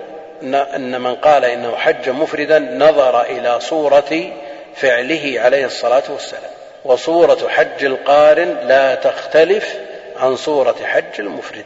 أن 0.76 1.02
من 1.02 1.16
قال 1.16 1.45
إنه 1.45 1.76
حج 1.76 2.10
مفردا 2.10 2.60
نظر 2.60 3.22
إلى 3.22 3.60
صورة 3.60 4.32
فعله 4.76 5.36
عليه 5.38 5.66
الصلاة 5.66 6.04
والسلام. 6.10 6.52
وصورة 6.86 7.47
حج 7.47 7.86
القارن 7.86 8.58
لا 8.68 8.95
تختلف 8.95 9.78
عن 10.18 10.36
صورة 10.36 10.76
حج 10.84 11.20
المفرد. 11.20 11.66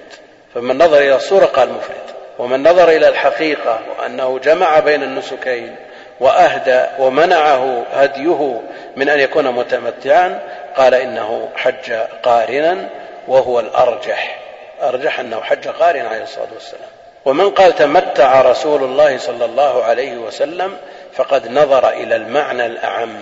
فمن 0.56 0.78
نظر 0.78 0.98
إلى 0.98 1.16
الصورة 1.16 1.46
قال 1.46 1.70
مفرد. 1.70 2.16
ومن 2.40 2.64
نظر 2.64 2.90
إلى 2.90 3.08
الحقيقة 3.08 3.80
وأنه 4.00 4.40
جمع 4.40 4.80
بين 4.80 5.04
النسكين 5.04 5.76
وأهدى 6.20 6.86
ومنعه 7.00 7.84
هديه 7.94 8.62
من 8.96 9.10
أن 9.10 9.20
يكون 9.20 9.52
متمتعا 9.52 10.40
قال 10.78 10.94
إنه 10.94 11.50
حج 11.56 11.94
قارنا 12.24 12.90
وهو 13.28 13.60
الأرجح. 13.60 14.40
أرجح 14.82 15.20
أنه 15.20 15.42
حج 15.42 15.68
قارنا 15.68 16.10
عليه 16.10 16.24
الصلاة 16.24 16.48
والسلام. 16.54 16.90
ومن 17.26 17.50
قال 17.50 17.76
تمتع 17.76 18.42
رسول 18.42 18.84
الله 18.84 19.18
صلى 19.18 19.46
الله 19.46 19.84
عليه 19.84 20.18
وسلم 20.18 20.78
فقد 21.14 21.52
نظر 21.52 21.90
إلى 21.90 22.16
المعنى 22.16 22.66
الأعم 22.66 23.18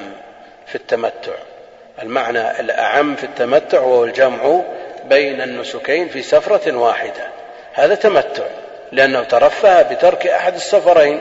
في 0.65 0.75
التمتع. 0.75 1.31
المعنى 2.01 2.59
الأعم 2.59 3.15
في 3.15 3.23
التمتع 3.23 3.79
وهو 3.79 4.03
الجمع 4.03 4.61
بين 5.05 5.41
النسكين 5.41 6.09
في 6.09 6.21
سفرة 6.21 6.77
واحدة. 6.77 7.27
هذا 7.73 7.95
تمتع 7.95 8.43
لأنه 8.91 9.23
ترفه 9.23 9.81
بترك 9.81 10.27
أحد 10.27 10.55
السفرين. 10.55 11.19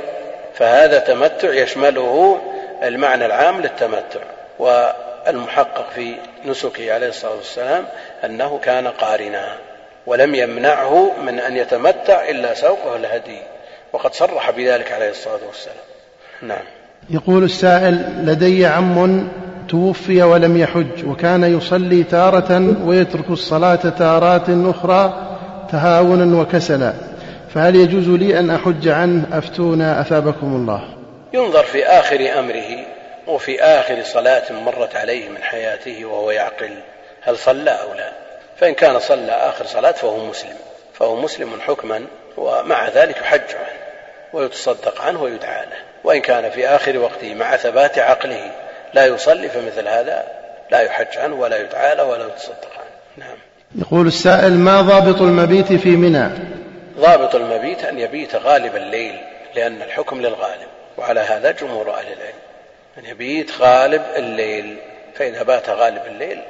فهذا 0.63 0.99
تمتع 0.99 1.55
يشمله 1.55 2.41
المعنى 2.83 3.27
العام 3.27 3.61
للتمتع 3.61 4.21
والمحقق 4.59 5.91
في 5.95 6.15
نسكه 6.45 6.95
عليه 6.95 7.09
الصلاة 7.09 7.37
والسلام 7.37 7.85
أنه 8.25 8.59
كان 8.63 8.87
قارنا 8.89 9.45
ولم 10.07 10.35
يمنعه 10.35 11.13
من 11.27 11.39
أن 11.41 11.57
يتمتع 11.57 12.29
إلا 12.31 12.55
سوقه 12.55 12.97
الهدي 12.97 13.39
وقد 13.93 14.15
صرح 14.15 14.51
بذلك 14.51 14.93
عليه 14.93 15.11
الصلاة 15.11 15.41
والسلام. 15.47 15.85
نعم. 16.43 16.65
يقول 17.11 17.45
السائل 17.45 18.27
لدي 18.27 18.67
عم 18.67 19.29
توفي 19.69 20.23
ولم 20.23 20.57
يحج 20.57 21.07
وكان 21.07 21.57
يصلي 21.57 22.03
تارة 22.03 22.77
ويترك 22.85 23.31
الصلاة 23.31 23.75
تارات 23.99 24.47
أخرى 24.49 25.37
تهاونا 25.73 26.41
وكسلا. 26.41 26.93
فهل 27.55 27.77
يجوز 27.77 28.09
لي 28.09 28.39
أن 28.39 28.51
أحج 28.51 28.89
عنه 28.89 29.39
أفتونا 29.39 30.01
أثابكم 30.01 30.57
الله؟ 30.57 30.89
ينظر 31.33 31.63
في 31.63 31.87
آخر 31.87 32.39
أمره 32.39 32.87
وفي 33.27 33.63
آخر 33.63 34.03
صلاة 34.03 34.53
مرت 34.53 34.97
عليه 34.97 35.29
من 35.29 35.43
حياته 35.43 36.05
وهو 36.05 36.31
يعقل 36.31 36.71
هل 37.21 37.39
صلى 37.39 37.71
أو 37.71 37.95
لا؟ 37.95 38.13
فإن 38.57 38.75
كان 38.75 38.99
صلى 38.99 39.33
آخر 39.33 39.67
صلاة 39.67 39.93
فهو 39.93 40.27
مسلم 40.27 40.57
فهو 40.95 41.21
مسلم 41.21 41.51
حكما 41.61 42.05
ومع 42.37 42.89
ذلك 42.89 43.17
يحج 43.17 43.41
عنه 43.41 43.83
ويتصدق 44.33 45.03
عنه 45.03 45.23
ويدعى 45.23 45.67
له. 45.67 45.77
وإن 46.05 46.21
كان 46.21 46.51
في 46.51 46.69
آخر 46.69 46.99
وقته 46.99 47.35
مع 47.35 47.57
ثبات 47.57 47.99
عقله 47.99 48.51
لا 48.95 49.07
يصلي 49.07 49.49
فمثل 49.49 49.89
هذا 49.89 50.25
لا 50.71 50.81
يحج 50.81 51.19
عنه 51.19 51.35
ولا 51.35 51.61
يدعى 51.61 51.95
له 51.95 52.05
ولا 52.05 52.27
يتصدق 52.27 52.71
عنه. 52.79 53.27
نعم. 53.27 53.37
يقول 53.75 54.07
السائل 54.07 54.53
ما 54.53 54.81
ضابط 54.81 55.23
المبيت 55.23 55.73
في 55.73 55.89
منى؟ 55.89 56.29
ضابط 56.99 57.35
المبيت 57.35 57.85
أن 57.85 57.99
يبيت 57.99 58.37
غالب 58.37 58.77
الليل 58.77 59.21
لأن 59.57 59.83
الحكم 59.83 60.21
للغالب 60.21 60.69
وعلى 60.99 61.21
هذا 61.21 61.51
جمهور 61.51 61.91
أهل 61.91 62.07
العلم. 62.07 62.39
أن 62.99 63.05
يبيت 63.05 63.51
غالب 63.61 64.03
الليل 64.17 64.77
فإذا 65.15 65.43
بات 65.43 65.71
غالب 65.71 66.03
الليل 66.07 66.41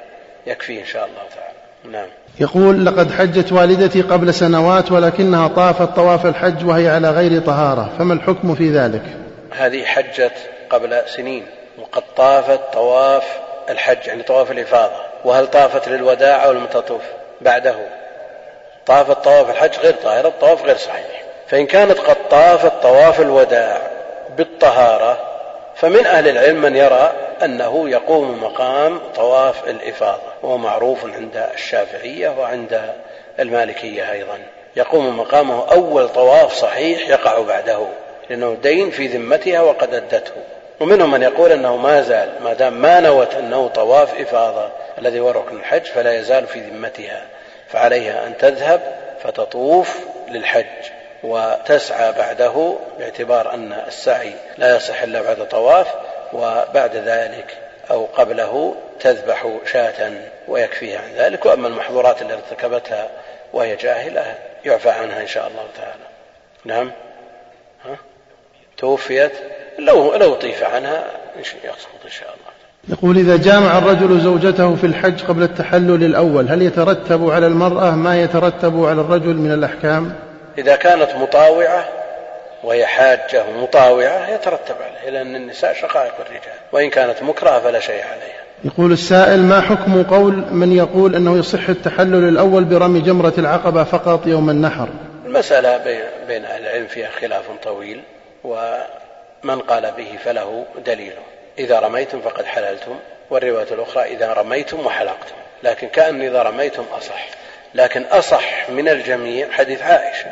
يكفيه 0.46 0.80
إن 0.80 0.86
شاء 0.86 1.04
الله 1.04 1.22
تعالى. 1.34 1.96
نعم. 1.96 2.08
يقول 2.40 2.86
لقد 2.86 3.12
حجت 3.12 3.52
والدتي 3.52 4.02
قبل 4.02 4.34
سنوات 4.34 4.92
ولكنها 4.92 5.48
طافت 5.48 5.96
طواف 5.96 6.26
الحج 6.26 6.66
وهي 6.66 6.88
على 6.88 7.10
غير 7.10 7.40
طهارة. 7.40 7.92
فما 7.98 8.14
الحكم 8.14 8.54
في 8.54 8.70
ذلك؟ 8.70 9.02
هذه 9.50 9.84
حجت 9.84 10.34
قبل 10.70 11.02
سنين 11.06 11.46
وقد 11.78 12.02
طافت 12.16 12.60
طواف 12.72 13.24
الحج 13.70 14.06
يعني 14.06 14.22
طواف 14.22 14.50
الإفاضة. 14.50 15.02
وهل 15.24 15.46
طافت 15.46 15.88
للوداع 15.88 16.44
أو 16.44 16.50
المتطوف؟ 16.50 17.02
بعده. 17.40 17.74
طافت 18.86 19.24
طواف 19.24 19.50
الحج 19.50 19.78
غير 19.78 19.94
طاهرة 19.94 20.28
الطواف 20.28 20.64
غير 20.64 20.76
صحيح. 20.76 21.22
فإن 21.48 21.66
كانت 21.66 21.98
قد 21.98 22.16
طافت 22.30 22.72
طواف 22.82 23.20
الوداع 23.20 23.80
بالطهارة 24.36 25.18
فمن 25.76 26.06
أهل 26.06 26.28
العلم 26.28 26.62
من 26.62 26.76
يرى 26.76 27.12
أنه 27.44 27.88
يقوم 27.88 28.42
مقام 28.42 29.00
طواف 29.14 29.68
الإفاضة 29.68 30.32
وهو 30.42 30.58
معروف 30.58 31.04
عند 31.04 31.48
الشافعية 31.54 32.28
وعند 32.28 32.92
المالكية 33.40 34.12
أيضا. 34.12 34.38
يقوم 34.76 35.18
مقامه 35.18 35.72
أول 35.72 36.08
طواف 36.08 36.52
صحيح 36.52 37.08
يقع 37.08 37.40
بعده 37.40 37.86
لأنه 38.30 38.56
دين 38.62 38.90
في 38.90 39.06
ذمتها 39.06 39.60
وقد 39.60 39.94
أدته. 39.94 40.32
ومنهم 40.80 41.10
من 41.10 41.22
يقول 41.22 41.52
أنه 41.52 41.76
ما 41.76 42.02
زال 42.02 42.28
ما 42.44 42.52
دام 42.52 42.72
ما 42.72 43.00
نوت 43.00 43.34
أنه 43.34 43.68
طواف 43.68 44.20
إفاضة 44.20 44.68
الذي 44.98 45.20
هو 45.20 45.30
ركن 45.30 45.56
الحج 45.56 45.84
فلا 45.84 46.12
يزال 46.18 46.46
في 46.46 46.60
ذمتها. 46.60 47.22
فعليها 47.72 48.26
أن 48.26 48.36
تذهب 48.36 48.80
فتطوف 49.22 49.98
للحج 50.28 50.90
وتسعى 51.22 52.12
بعده 52.12 52.76
باعتبار 52.98 53.54
أن 53.54 53.72
السعي 53.72 54.32
لا 54.58 54.76
يصح 54.76 55.02
إلا 55.02 55.22
بعد 55.22 55.48
طواف 55.48 55.94
وبعد 56.32 56.96
ذلك 56.96 57.56
أو 57.90 58.04
قبله 58.04 58.74
تذبح 59.00 59.58
شاة 59.72 60.12
ويكفيها 60.48 60.98
عن 60.98 61.12
ذلك. 61.12 61.46
وأما 61.46 61.68
المحظورات 61.68 62.22
التي 62.22 62.34
ارتكبتها 62.34 63.08
وهي 63.52 63.76
جاهلة 63.76 64.38
يعفى 64.64 64.90
عنها 64.90 65.20
إن 65.20 65.26
شاء 65.26 65.48
الله 65.48 65.66
تعالى. 65.76 66.04
نعم. 66.64 66.92
ها؟ 67.84 67.96
توفيت. 68.76 69.32
لو 69.78 70.14
لو 70.14 70.34
طيف 70.34 70.64
عنها 70.64 71.04
يسقط 71.38 72.04
إن 72.04 72.10
شاء 72.10 72.28
الله. 72.28 72.41
يقول 72.88 73.18
إذا 73.18 73.36
جامع 73.36 73.78
الرجل 73.78 74.20
زوجته 74.20 74.74
في 74.76 74.86
الحج 74.86 75.22
قبل 75.22 75.42
التحلل 75.42 76.04
الأول 76.04 76.48
هل 76.48 76.62
يترتب 76.62 77.30
على 77.30 77.46
المرأة 77.46 77.90
ما 77.90 78.22
يترتب 78.22 78.84
على 78.84 79.00
الرجل 79.00 79.34
من 79.34 79.52
الأحكام؟ 79.52 80.12
إذا 80.58 80.76
كانت 80.76 81.08
مطاوعة 81.20 81.84
وهي 82.64 82.86
حاجة 82.86 83.44
مطاوعة 83.62 84.30
يترتب 84.34 84.74
عليها 84.80 85.10
لأن 85.10 85.36
النساء 85.36 85.74
شقائق 85.74 86.12
الرجال 86.20 86.58
وإن 86.72 86.90
كانت 86.90 87.22
مكرهة 87.22 87.60
فلا 87.60 87.80
شيء 87.80 88.02
عليها. 88.02 88.42
يقول 88.64 88.92
السائل 88.92 89.40
ما 89.40 89.60
حكم 89.60 90.02
قول 90.02 90.44
من 90.50 90.72
يقول 90.72 91.16
أنه 91.16 91.38
يصح 91.38 91.68
التحلل 91.68 92.28
الأول 92.28 92.64
برمي 92.64 93.00
جمرة 93.00 93.34
العقبة 93.38 93.84
فقط 93.84 94.26
يوم 94.26 94.50
النحر؟ 94.50 94.88
المسألة 95.26 95.76
بين 96.28 96.44
أهل 96.44 96.62
العلم 96.62 96.86
فيها 96.86 97.08
خلاف 97.20 97.44
طويل 97.64 98.02
و 98.44 98.76
من 99.42 99.58
قال 99.58 99.82
به 99.96 100.18
فله 100.24 100.64
دليله 100.86 101.31
إذا 101.58 101.80
رميتم 101.80 102.20
فقد 102.20 102.44
حللتم 102.44 102.98
والرواية 103.30 103.66
الأخرى 103.70 104.02
إذا 104.02 104.32
رميتم 104.32 104.86
وحلقتم. 104.86 105.34
لكن 105.62 105.88
كأن 105.88 106.22
إذا 106.22 106.42
رميتم 106.42 106.84
أصح. 106.98 107.26
لكن 107.74 108.04
أصح 108.10 108.70
من 108.70 108.88
الجميع 108.88 109.50
حديث 109.50 109.82
عائشة. 109.82 110.26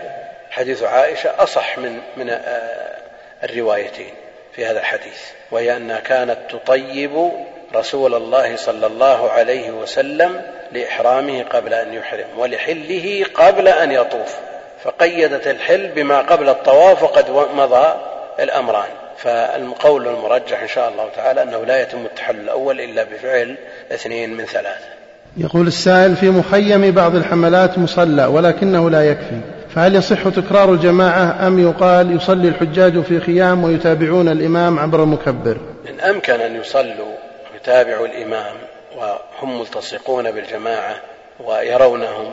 حديث 0.50 0.82
عائشة 0.82 1.42
أصح 1.42 1.78
من 1.78 2.00
من 2.16 2.30
آه، 2.30 2.96
الروايتين 3.44 4.14
في 4.52 4.66
هذا 4.66 4.80
الحديث. 4.80 5.20
وهي 5.50 5.76
أنها 5.76 6.00
كانت 6.00 6.38
تطيب 6.48 7.30
رسول 7.74 8.14
الله 8.14 8.56
صلى 8.56 8.86
الله 8.86 9.30
عليه 9.30 9.70
وسلم 9.70 10.42
لإحرامه 10.72 11.42
قبل 11.42 11.74
أن 11.74 11.94
يحرم 11.94 12.38
ولحله 12.38 13.26
قبل 13.34 13.68
أن 13.68 13.92
يطوف. 13.92 14.36
فقيدت 14.84 15.46
الحل 15.46 15.88
بما 15.88 16.20
قبل 16.20 16.48
الطواف 16.48 17.02
وقد 17.02 17.30
مضى 17.30 17.94
الأمران. 18.40 18.99
فالقول 19.22 20.08
المرجح 20.08 20.62
إن 20.62 20.68
شاء 20.68 20.88
الله 20.88 21.08
تعالى 21.16 21.42
أنه 21.42 21.64
لا 21.64 21.82
يتم 21.82 22.04
التحلل 22.04 22.40
الأول 22.40 22.80
إلا 22.80 23.02
بفعل 23.02 23.56
اثنين 23.92 24.34
من 24.36 24.44
ثلاثة. 24.44 24.84
يقول 25.36 25.66
السائل 25.66 26.16
في 26.16 26.30
مخيم 26.30 26.90
بعض 26.90 27.14
الحملات 27.14 27.78
مصلى 27.78 28.26
ولكنه 28.26 28.90
لا 28.90 29.10
يكفي 29.10 29.40
فهل 29.74 29.94
يصح 29.94 30.28
تكرار 30.28 30.72
الجماعة 30.72 31.46
أم 31.46 31.58
يقال 31.58 32.16
يصلي 32.16 32.48
الحجاج 32.48 33.00
في 33.00 33.20
خيام 33.20 33.64
ويتابعون 33.64 34.28
الإمام 34.28 34.78
عبر 34.78 35.02
المكبر؟ 35.02 35.56
إن 35.88 36.00
أمكن 36.00 36.40
أن 36.40 36.56
يصلوا 36.56 37.14
ويتابعوا 37.52 38.06
الإمام 38.06 38.54
وهم 38.96 39.60
ملتصقون 39.60 40.30
بالجماعة 40.30 40.96
ويرونهم 41.44 42.32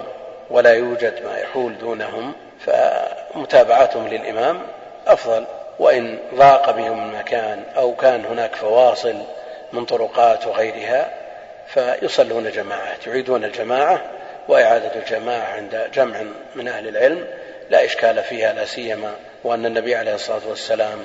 ولا 0.49 0.73
يوجد 0.73 1.13
ما 1.25 1.37
يحول 1.37 1.73
دونهم 1.81 2.33
فمتابعتهم 2.59 4.07
للإمام 4.07 4.57
أفضل. 5.07 5.45
وإن 5.79 6.17
ضاق 6.35 6.71
بهم 6.71 7.09
المكان 7.09 7.63
أو 7.77 7.95
كان 7.95 8.25
هناك 8.25 8.55
فواصل 8.55 9.15
من 9.73 9.85
طرقات 9.85 10.47
وغيرها 10.47 11.09
فيصلون 11.67 12.51
جماعات 12.51 13.07
يعيدون 13.07 13.43
الجماعة 13.43 14.01
وإعادة 14.47 14.91
الجماعة 14.95 15.53
عند 15.53 15.87
جمع 15.93 16.15
من 16.55 16.67
أهل 16.67 16.87
العلم 16.87 17.25
لا 17.69 17.85
إشكال 17.85 18.23
فيها 18.23 18.53
لا 18.53 18.65
سيما 18.65 19.11
وأن 19.43 19.65
النبي 19.65 19.95
عليه 19.95 20.15
الصلاة 20.15 20.41
والسلام 20.49 20.99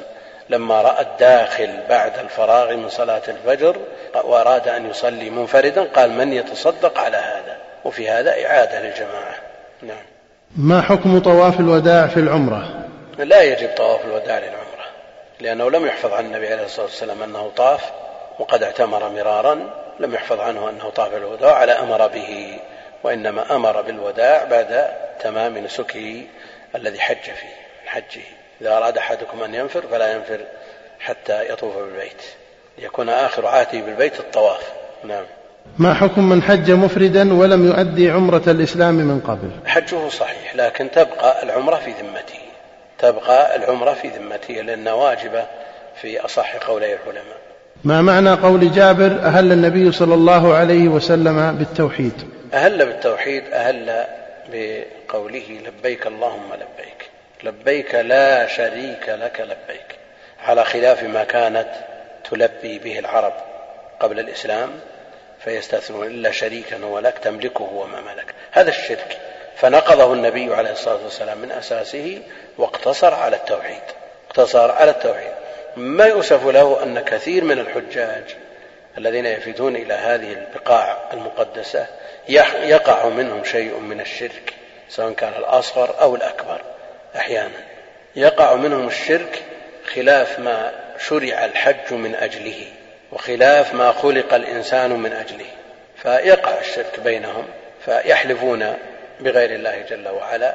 لما 0.50 0.82
رأى 0.82 1.02
الداخل 1.02 1.70
بعد 1.88 2.12
الفراغ 2.18 2.76
من 2.76 2.88
صلاة 2.88 3.22
الفجر 3.28 3.76
وأراد 4.24 4.68
أن 4.68 4.90
يصلي 4.90 5.30
منفردا 5.30 5.82
قال 5.82 6.10
من 6.10 6.32
يتصدق 6.32 6.98
على 6.98 7.16
هذا؟ 7.16 7.56
وفي 7.84 8.10
هذا 8.10 8.30
إعادة 8.46 8.80
للجماعة. 8.80 9.34
نعم. 9.82 10.04
ما 10.56 10.82
حكم 10.82 11.18
طواف 11.18 11.60
الوداع 11.60 12.06
في 12.06 12.16
العمرة؟ 12.16 12.84
لا 13.18 13.42
يجب 13.42 13.68
طواف 13.76 14.04
الوداع 14.04 14.38
للعمرة. 14.38 14.61
لأنه 15.42 15.70
لم 15.70 15.86
يحفظ 15.86 16.12
عن 16.12 16.24
النبي 16.24 16.52
عليه 16.52 16.64
الصلاة 16.64 16.86
والسلام 16.86 17.22
أنه 17.22 17.50
طاف 17.56 17.92
وقد 18.38 18.62
اعتمر 18.62 19.08
مرارا 19.08 19.70
لم 20.00 20.14
يحفظ 20.14 20.40
عنه 20.40 20.70
أنه 20.70 20.90
طاف 20.90 21.14
الوداع 21.14 21.54
على 21.54 21.72
أمر 21.72 22.06
به 22.06 22.58
وإنما 23.02 23.56
أمر 23.56 23.82
بالوداع 23.82 24.44
بعد 24.44 24.88
تمام 25.20 25.58
نسكه 25.58 26.22
الذي 26.74 27.00
حج 27.00 27.22
فيه 27.22 27.54
من 27.82 27.88
حجه. 27.88 28.22
إذا 28.60 28.76
أراد 28.76 28.98
أحدكم 28.98 29.42
أن 29.42 29.54
ينفر 29.54 29.82
فلا 29.90 30.12
ينفر 30.12 30.40
حتى 31.00 31.52
يطوف 31.52 31.76
بالبيت. 31.76 32.22
ليكون 32.78 33.08
آخر 33.08 33.46
عهده 33.46 33.80
بالبيت 33.80 34.20
الطواف. 34.20 34.72
نعم. 35.04 35.24
ما 35.78 35.94
حكم 35.94 36.28
من 36.28 36.42
حج 36.42 36.70
مفردا 36.70 37.34
ولم 37.34 37.66
يؤدي 37.66 38.10
عمرة 38.10 38.42
الإسلام 38.46 38.94
من 38.94 39.20
قبل؟ 39.20 39.50
حجه 39.66 40.08
صحيح 40.08 40.56
لكن 40.56 40.90
تبقى 40.90 41.42
العمرة 41.42 41.76
في 41.76 41.90
ذمته. 41.90 42.41
تبقى 43.02 43.56
العمرة 43.56 43.92
في 43.92 44.08
ذمته 44.08 44.54
لأنها 44.54 44.92
واجبة 44.92 45.46
في 46.00 46.20
أصح 46.20 46.56
قولي 46.56 46.94
العلماء. 46.94 47.36
ما 47.84 48.02
معنى 48.02 48.30
قول 48.30 48.72
جابر؟ 48.72 49.06
أهل 49.06 49.52
النبي 49.52 49.92
صلى 49.92 50.14
الله 50.14 50.54
عليه 50.54 50.88
وسلم 50.88 51.56
بالتوحيد. 51.58 52.12
أهل 52.54 52.86
بالتوحيد 52.86 53.44
أهل 53.52 54.04
بقوله 54.52 55.60
لبيك 55.66 56.06
اللهم 56.06 56.48
لبيك. 56.54 57.10
لبيك 57.42 57.94
لا 57.94 58.46
شريك 58.46 59.08
لك 59.08 59.40
لبيك. 59.40 59.98
على 60.44 60.64
خلاف 60.64 61.02
ما 61.02 61.24
كانت 61.24 61.68
تلبي 62.30 62.78
به 62.78 62.98
العرب 62.98 63.32
قبل 64.00 64.20
الإسلام 64.20 64.70
فيستثنون 65.44 66.06
إلا 66.06 66.30
شريكا 66.30 66.76
هو 66.84 66.98
لك 66.98 67.18
تملكه 67.18 67.62
وما 67.62 68.00
ملك. 68.00 68.34
هذا 68.52 68.68
الشرك. 68.68 69.18
فنقضه 69.56 70.12
النبي 70.12 70.54
عليه 70.54 70.70
الصلاة 70.70 71.04
والسلام 71.04 71.38
من 71.38 71.52
أساسه 71.52 72.22
واقتصر 72.58 73.14
على 73.14 73.36
التوحيد. 73.36 73.82
اقتصر 74.28 74.70
على 74.70 74.90
التوحيد. 74.90 75.32
ما 75.76 76.04
يؤسف 76.04 76.46
له 76.46 76.82
أن 76.82 77.00
كثير 77.00 77.44
من 77.44 77.58
الحجاج 77.58 78.36
الذين 78.98 79.26
يفيدون 79.26 79.76
إلى 79.76 79.94
هذه 79.94 80.32
البقاع 80.32 80.98
المقدسة 81.12 81.86
يقع 82.62 83.08
منهم 83.08 83.44
شيء 83.44 83.78
من 83.78 84.00
الشرك 84.00 84.54
سواء 84.88 85.12
كان 85.12 85.32
الأصغر 85.38 86.00
أو 86.00 86.16
الأكبر 86.16 86.60
أحيانا. 87.16 87.60
يقع 88.16 88.54
منهم 88.54 88.86
الشرك 88.86 89.42
خلاف 89.94 90.38
ما 90.38 90.72
شرع 90.98 91.44
الحج 91.44 91.92
من 91.92 92.14
أجله 92.14 92.66
وخلاف 93.12 93.74
ما 93.74 93.92
خلق 93.92 94.34
الإنسان 94.34 94.90
من 94.90 95.12
أجله. 95.12 95.46
فيقع 96.02 96.60
الشرك 96.60 97.00
بينهم 97.00 97.46
فيحلفون 97.84 98.76
بغير 99.22 99.50
الله 99.54 99.82
جل 99.82 100.08
وعلا 100.08 100.54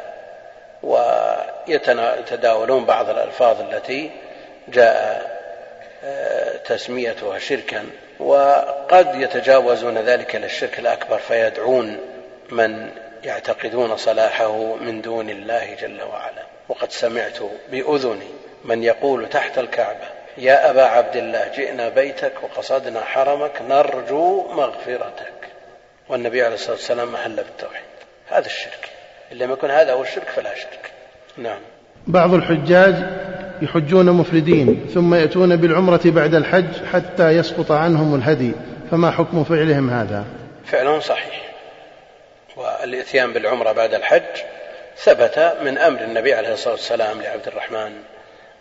ويتداولون 1.67 2.85
بعض 2.85 3.09
الألفاظ 3.09 3.61
التي 3.61 4.11
جاء 4.67 5.37
آه، 6.03 6.57
تسميتها 6.57 7.39
شركا 7.39 7.85
وقد 8.19 9.15
يتجاوزون 9.15 9.97
ذلك 9.97 10.35
إلى 10.35 10.45
الشرك 10.45 10.79
الأكبر 10.79 11.17
فيدعون 11.17 11.97
من 12.49 12.89
يعتقدون 13.23 13.97
صلاحه 13.97 14.75
من 14.75 15.01
دون 15.01 15.29
الله 15.29 15.75
جل 15.75 16.01
وعلا. 16.01 16.43
وقد 16.69 16.91
سمعت 16.91 17.37
بأذني 17.71 18.29
من 18.63 18.83
يقول 18.83 19.29
تحت 19.29 19.57
الكعبة 19.57 20.07
يا 20.37 20.69
أبا 20.69 20.83
عبد 20.83 21.15
الله 21.15 21.47
جئنا 21.55 21.89
بيتك 21.89 22.33
وقصدنا 22.43 23.01
حرمك 23.01 23.61
نرجو 23.69 24.47
مغفرتك. 24.47 25.33
والنبي 26.09 26.43
عليه 26.43 26.55
الصلاة 26.55 26.75
والسلام 26.75 27.15
أهل 27.15 27.35
بالتوحيد. 27.35 27.96
هذا 28.29 28.45
الشرك. 28.45 28.89
إن 29.31 29.37
لم 29.37 29.51
يكن 29.51 29.69
هذا 29.69 29.93
هو 29.93 30.01
الشرك 30.01 30.27
فلا 30.35 30.55
شرك. 30.55 30.91
نعم. 31.37 31.59
بعض 32.07 32.33
الحجاج 32.33 32.95
يحجون 33.61 34.05
مفردين 34.05 34.85
ثم 34.93 35.15
يأتون 35.15 35.55
بالعمرة 35.55 36.01
بعد 36.05 36.35
الحج 36.35 36.85
حتى 36.93 37.29
يسقط 37.29 37.71
عنهم 37.71 38.15
الهدي. 38.15 38.51
فما 38.91 39.11
حكم 39.11 39.43
فعلهم 39.43 39.89
هذا؟ 39.89 40.25
فعلهم 40.65 40.99
صحيح. 40.99 41.41
والإتيان 42.55 43.33
بالعمرة 43.33 43.71
بعد 43.71 43.93
الحج 43.93 44.41
ثبت 44.97 45.53
من 45.61 45.77
أمر 45.77 46.01
النبي 46.01 46.33
عليه 46.33 46.53
الصلاة 46.53 46.73
والسلام 46.73 47.21
لعبد 47.21 47.47
الرحمن 47.47 47.91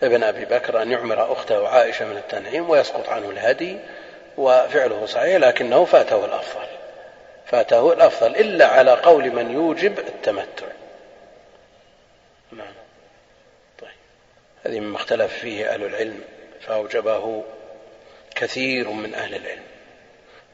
ابن 0.02 0.22
أبي 0.22 0.44
بكر 0.44 0.82
أن 0.82 0.92
يعمر 0.92 1.32
أخته 1.32 1.68
عائشة 1.68 2.04
من 2.04 2.16
التنعيم 2.16 2.70
ويسقط 2.70 3.08
عنه 3.08 3.30
الهدي 3.30 3.76
وفعله 4.36 5.06
صحيح 5.06 5.36
لكنه 5.36 5.84
فاته 5.84 6.24
الأفضل. 6.24 6.66
فاته 7.46 7.92
الأفضل 7.92 8.36
إلا 8.36 8.66
على 8.66 8.90
قول 8.90 9.30
من 9.30 9.50
يوجب 9.50 9.98
التمتع. 9.98 10.66
نعم. 12.52 12.74
طيب. 13.78 13.90
هذه 14.66 14.80
مما 14.80 14.96
اختلف 14.96 15.32
فيه 15.32 15.74
أهل 15.74 15.84
العلم 15.84 16.20
فأوجبه 16.60 17.44
كثير 18.34 18.88
من 18.88 19.14
أهل 19.14 19.34
العلم 19.34 19.62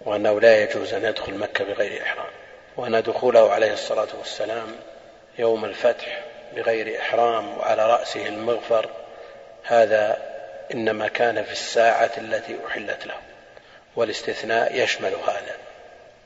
وأنه 0.01 0.41
لا 0.41 0.63
يجوز 0.63 0.95
أن 0.95 1.05
يدخل 1.05 1.35
مكة 1.35 1.65
بغير 1.65 2.03
إحرام 2.03 2.31
وأن 2.77 3.03
دخوله 3.03 3.53
عليه 3.53 3.73
الصلاة 3.73 4.09
والسلام 4.19 4.77
يوم 5.39 5.65
الفتح 5.65 6.23
بغير 6.57 6.99
إحرام 6.99 7.59
وعلى 7.59 7.87
رأسه 7.87 8.27
المغفر 8.27 8.91
هذا 9.63 10.33
إنما 10.75 11.09
كان 11.09 11.45
في 11.45 11.53
الساعة 11.53 12.11
التي 12.19 12.59
أحلت 12.67 13.07
له 13.07 13.15
والاستثناء 13.97 14.83
يشمل 14.83 15.13
هذا. 15.27 15.57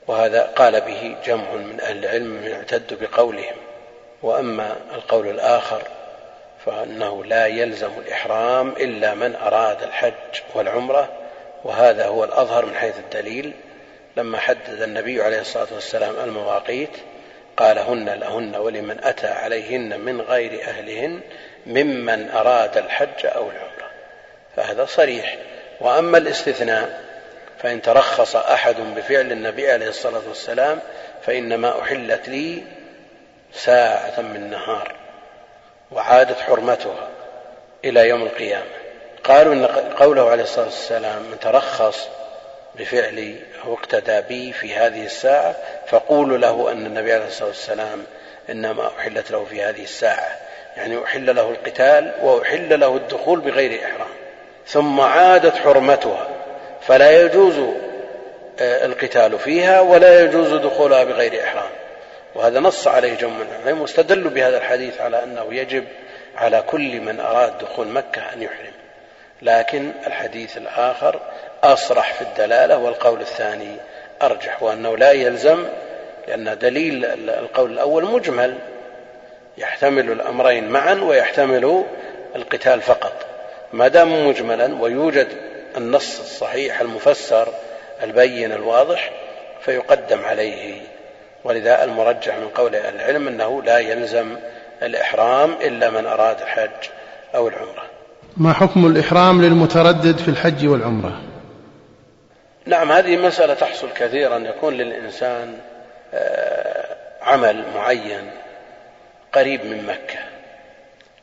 وهذا 0.07 0.43
قال 0.43 0.81
به 0.81 1.17
جمع 1.25 1.53
من 1.53 1.81
أهل 1.81 2.05
العلم 2.05 2.47
يعتد 2.47 2.99
بقولهم. 3.01 3.57
وأما 4.23 4.77
القول 4.95 5.29
الآخر 5.29 5.83
فأنه 6.67 7.25
لا 7.25 7.47
يلزم 7.47 7.91
الإحرام 7.99 8.69
إلا 8.69 9.15
من 9.15 9.37
أراد 9.37 9.83
الحج 9.83 10.13
والعمرة 10.55 11.09
وهذا 11.65 12.07
هو 12.07 12.25
الأظهر 12.25 12.67
من 12.67 12.75
حيث 12.75 12.99
الدليل. 12.99 13.53
لما 14.17 14.39
حدد 14.39 14.83
النبي 14.83 15.23
عليه 15.23 15.41
الصلاة 15.41 15.67
والسلام 15.75 16.15
المواقيت 16.25 16.97
قال 17.57 17.79
هن 17.79 18.09
لهن 18.09 18.57
ولمن 18.57 19.05
أتى 19.05 19.27
عليهن 19.27 20.01
من 20.01 20.21
غير 20.21 20.63
أهلهن 20.63 21.21
ممن 21.67 22.31
أراد 22.31 22.77
الحج 22.77 23.27
أو 23.27 23.51
العمرة 23.51 23.91
فهذا 24.57 24.85
صريح. 24.85 25.37
وأما 25.81 26.19
الاستثناء 26.19 27.06
فإن 27.59 27.83
ترخص 27.83 28.37
أحد 28.37 28.77
بفعل 28.97 29.33
النبي 29.33 29.71
عليه 29.71 29.89
الصلاة 29.89 30.23
والسلام 30.29 30.81
فإنما 31.23 31.83
أحلت 31.83 32.29
لي 32.29 32.63
ساعة 33.53 34.21
من 34.21 34.51
نهار 34.51 34.95
وعادت 35.93 36.41
حرمتها 36.41 37.09
إلى 37.85 38.09
يوم 38.09 38.23
القيامة. 38.23 38.71
قالوا 39.25 39.55
إن 39.55 39.67
قوله 39.97 40.31
عليه 40.31 40.43
الصلاة 40.43 40.65
والسلام 40.65 41.23
من 41.23 41.39
ترخص 41.41 42.09
بفعلي 42.75 43.37
أو 43.65 43.75
اقتدى 43.75 44.21
بي 44.21 44.53
في 44.53 44.75
هذه 44.75 45.05
الساعة 45.05 45.57
فقولوا 45.87 46.39
له 46.39 46.73
أن 46.73 46.87
النبي 46.87 47.13
عليه 47.13 47.27
الصلاة 47.27 47.49
والسلام 47.49 48.05
إنما 48.51 48.91
أحلت 48.99 49.31
له 49.31 49.45
في 49.45 49.63
هذه 49.63 49.83
الساعة. 49.83 50.39
يعني 50.77 51.05
أحل 51.05 51.37
له 51.37 51.51
القتال 51.51 52.13
وأحل 52.23 52.81
له 52.81 52.97
الدخول 52.97 53.41
بغير 53.41 53.81
إحرام. 53.85 54.11
ثم 54.67 55.01
عادت 55.01 55.57
حرمتها. 55.57 56.36
فلا 56.87 57.23
يجوز 57.23 57.59
آه، 58.61 58.87
القتال 58.87 59.39
فيها 59.39 59.81
ولا 59.81 60.21
يجوز 60.21 60.53
دخولها 60.53 61.05
بغير 61.05 61.45
إحرام. 61.45 61.71
وهذا 62.35 62.61
نص 62.61 62.89
عليه 62.89 63.15
جمع 63.15 63.37
العلماء 63.43 63.83
واستدلوا 63.83 64.31
بهذا 64.31 64.57
الحديث 64.57 65.01
على 65.01 65.23
أنه 65.23 65.47
يجب 65.51 65.85
على 66.37 66.63
كل 66.67 67.01
من 67.01 67.21
أراد 67.21 67.59
دخول 67.59 67.89
مكة 67.89 68.23
أن 68.33 68.43
يحرم. 68.43 68.73
لكن 69.43 69.93
الحديث 70.07 70.57
الآخر 70.57 71.21
أصرح 71.63 72.15
في 72.15 72.23
الدلالة 72.23 72.79
والقول 72.79 73.21
الثاني 73.21 73.77
أرجح 74.23 74.63
وأنه 74.63 74.97
لا 74.97 75.13
يلزم 75.13 75.65
لأن 76.29 76.59
دليل 76.59 77.05
القول 77.29 77.73
الأول 77.73 78.05
مجمل. 78.05 78.59
يحتمل 79.59 80.11
الأمرين 80.13 80.69
معا 80.69 80.95
ويحتمل 80.95 81.85
القتال 82.37 82.81
فقط. 82.81 83.27
ما 83.73 83.89
دام 83.89 84.29
مجملا 84.29 84.83
ويوجد 84.83 85.29
النص 85.77 86.21
الصحيح 86.21 86.81
المفسر 86.81 87.49
البين 88.03 88.53
الواضح 88.53 89.11
فيقدم 89.61 90.25
عليه 90.25 90.81
ولذا 91.45 91.85
المرجح 91.85 92.37
من 92.37 92.49
قول 92.49 92.75
العلم 92.77 93.29
أنه 93.29 93.63
لا 93.63 93.79
يلزم 93.79 94.37
الإحرام 94.83 95.53
إلا 95.53 95.91
من 95.91 96.07
أراد 96.07 96.41
الحج 96.41 96.91
أو 97.35 97.49
العمرة. 97.49 97.83
ما 98.37 98.53
حكم 98.53 98.87
الإحرام 98.87 99.43
للمتردد 99.43 100.19
في 100.19 100.29
الحج 100.29 100.67
والعمرة؟ 100.67 101.21
نعم 102.67 102.93
هذه 102.93 103.17
مسألة 103.17 103.55
تحصل 103.55 103.89
كثيرا 103.93 104.39
يكون 104.39 104.75
للإنسان 104.75 105.59
آه، 106.15 106.97
عمل 107.23 107.65
معين 107.75 108.31
قريب 109.33 109.65
من 109.65 109.87
مكة 109.87 110.19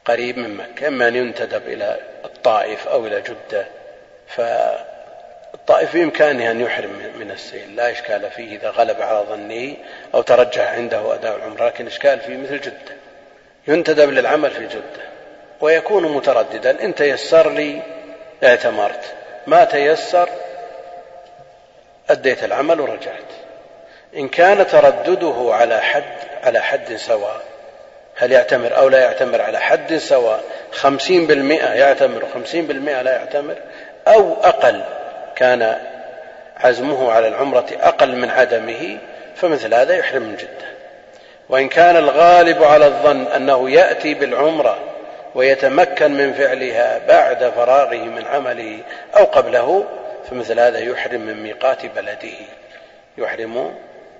قريب 0.06 0.38
من 0.38 0.58
مكة 0.58 0.88
إما 0.88 1.08
أن 1.08 1.16
ينتدب 1.16 1.62
إلى 1.68 1.98
الطائف 2.26 2.88
أو 2.88 3.08
إلى 3.08 3.22
جدة 3.22 3.66
ف 4.28 4.42
الطائف 5.54 5.94
بإمكانه 5.94 6.52
أن 6.52 6.62
يحرم 6.62 7.12
من 7.20 7.32
السيل 7.32 7.76
لا 7.76 7.92
إشكال 7.92 8.32
فيه 8.32 8.58
إذا 8.58 8.70
غلب 8.70 9.02
على 9.02 9.26
ظنه 9.30 9.76
أو 10.14 10.22
ترجح 10.22 10.74
عنده 10.74 11.14
أداء 11.14 11.36
العمرة 11.36 11.66
لكن 11.66 11.88
إشكال 11.88 12.20
فيه 12.20 12.38
مثل 12.38 12.62
جدة. 12.62 12.96
ينتدب 13.68 14.10
للعمل 14.10 14.52
في 14.52 14.68
جدة 14.68 15.04
ويكون 15.62 16.16
مترددا 16.16 16.84
إن 16.84 16.96
تيسر 16.96 17.50
لي 17.50 17.82
اعتمرت 18.44 19.14
ما 19.48 19.66
تيسر 19.66 20.30
أديت 22.10 22.44
العمل 22.44 22.82
ورجعت. 22.82 23.32
إن 24.16 24.28
كان 24.28 24.68
تردده 24.68 25.50
على 25.50 25.82
حد 25.82 26.14
على 26.44 26.60
حد 26.60 26.96
سواء 26.96 27.42
هل 28.16 28.32
يعتمر 28.32 28.78
أو 28.78 28.90
لا 28.90 29.00
يعتمر 29.00 29.42
على 29.42 29.60
حد 29.60 29.96
سواء 29.96 30.44
خمسين 30.72 31.28
بالمئة 31.28 31.74
يعتمر 31.74 32.26
وخمسين 32.26 32.68
بالمئة 32.68 33.02
لا 33.02 33.12
يعتمر 33.12 33.56
أو 34.08 34.34
أقل. 34.44 34.82
كان 35.36 35.78
عزمه 36.58 37.12
على 37.12 37.28
العمرة 37.28 37.66
أقل 37.82 38.16
من 38.16 38.30
عدمه 38.30 38.98
فمثل 39.36 39.74
هذا 39.74 39.96
يحرم 39.96 40.22
من 40.22 40.36
جدة. 40.36 40.74
وإن 41.50 41.70
كان 41.70 41.98
الغالب 41.98 42.64
على 42.64 42.86
الظن 42.86 43.26
أنه 43.28 43.70
يأتي 43.70 44.14
بالعمرة 44.14 44.78
ويتمكن 45.36 46.12
من 46.12 46.34
فعلها 46.34 47.08
بعد 47.08 47.50
فراغه 47.50 48.04
من 48.04 48.26
عمله 48.26 48.80
أو 49.18 49.24
قبله 49.24 49.86
فمثل 50.30 50.60
هذا 50.60 50.80
يحرم 50.80 51.22
من 51.22 51.44
ميقات 51.44 51.86
بلده. 51.86 52.38
يحرم 53.18 53.74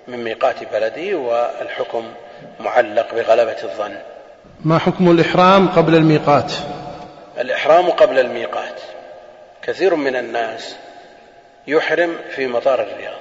من 0.08 0.24
ميقات 0.24 0.56
بلده 0.72 1.16
والحكم 1.16 2.04
معلق 2.60 3.14
بغلبة 3.14 3.56
الظن. 3.62 3.96
ما 4.64 4.78
حكم 4.78 5.10
الإحرام 5.10 5.68
قبل 5.68 5.94
الميقات؟ 5.94 6.52
الإحرام 7.38 7.90
قبل 7.90 8.18
الميقات. 8.18 8.80
كثير 9.66 9.94
من 9.94 10.16
الناس 10.16 10.76
يحرم 11.66 12.18
في 12.30 12.46
مطار 12.46 12.82
الرياض 12.82 13.20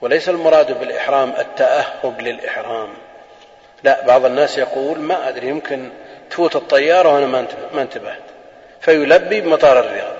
وليس 0.00 0.28
المراد 0.28 0.80
بالإحرام 0.80 1.32
التأهب 1.38 2.20
للإحرام. 2.20 2.94
لا 3.82 4.06
بعض 4.06 4.24
الناس 4.24 4.58
يقول 4.58 4.98
ما 4.98 5.28
أدري 5.28 5.48
يمكن 5.48 5.90
تفوت 6.30 6.56
الطيارة 6.56 7.14
وأنا 7.14 7.46
ما 7.72 7.82
انتبهت. 7.82 8.22
فيلبي 8.80 9.40
بمطار 9.40 9.78
الرياض. 9.78 10.16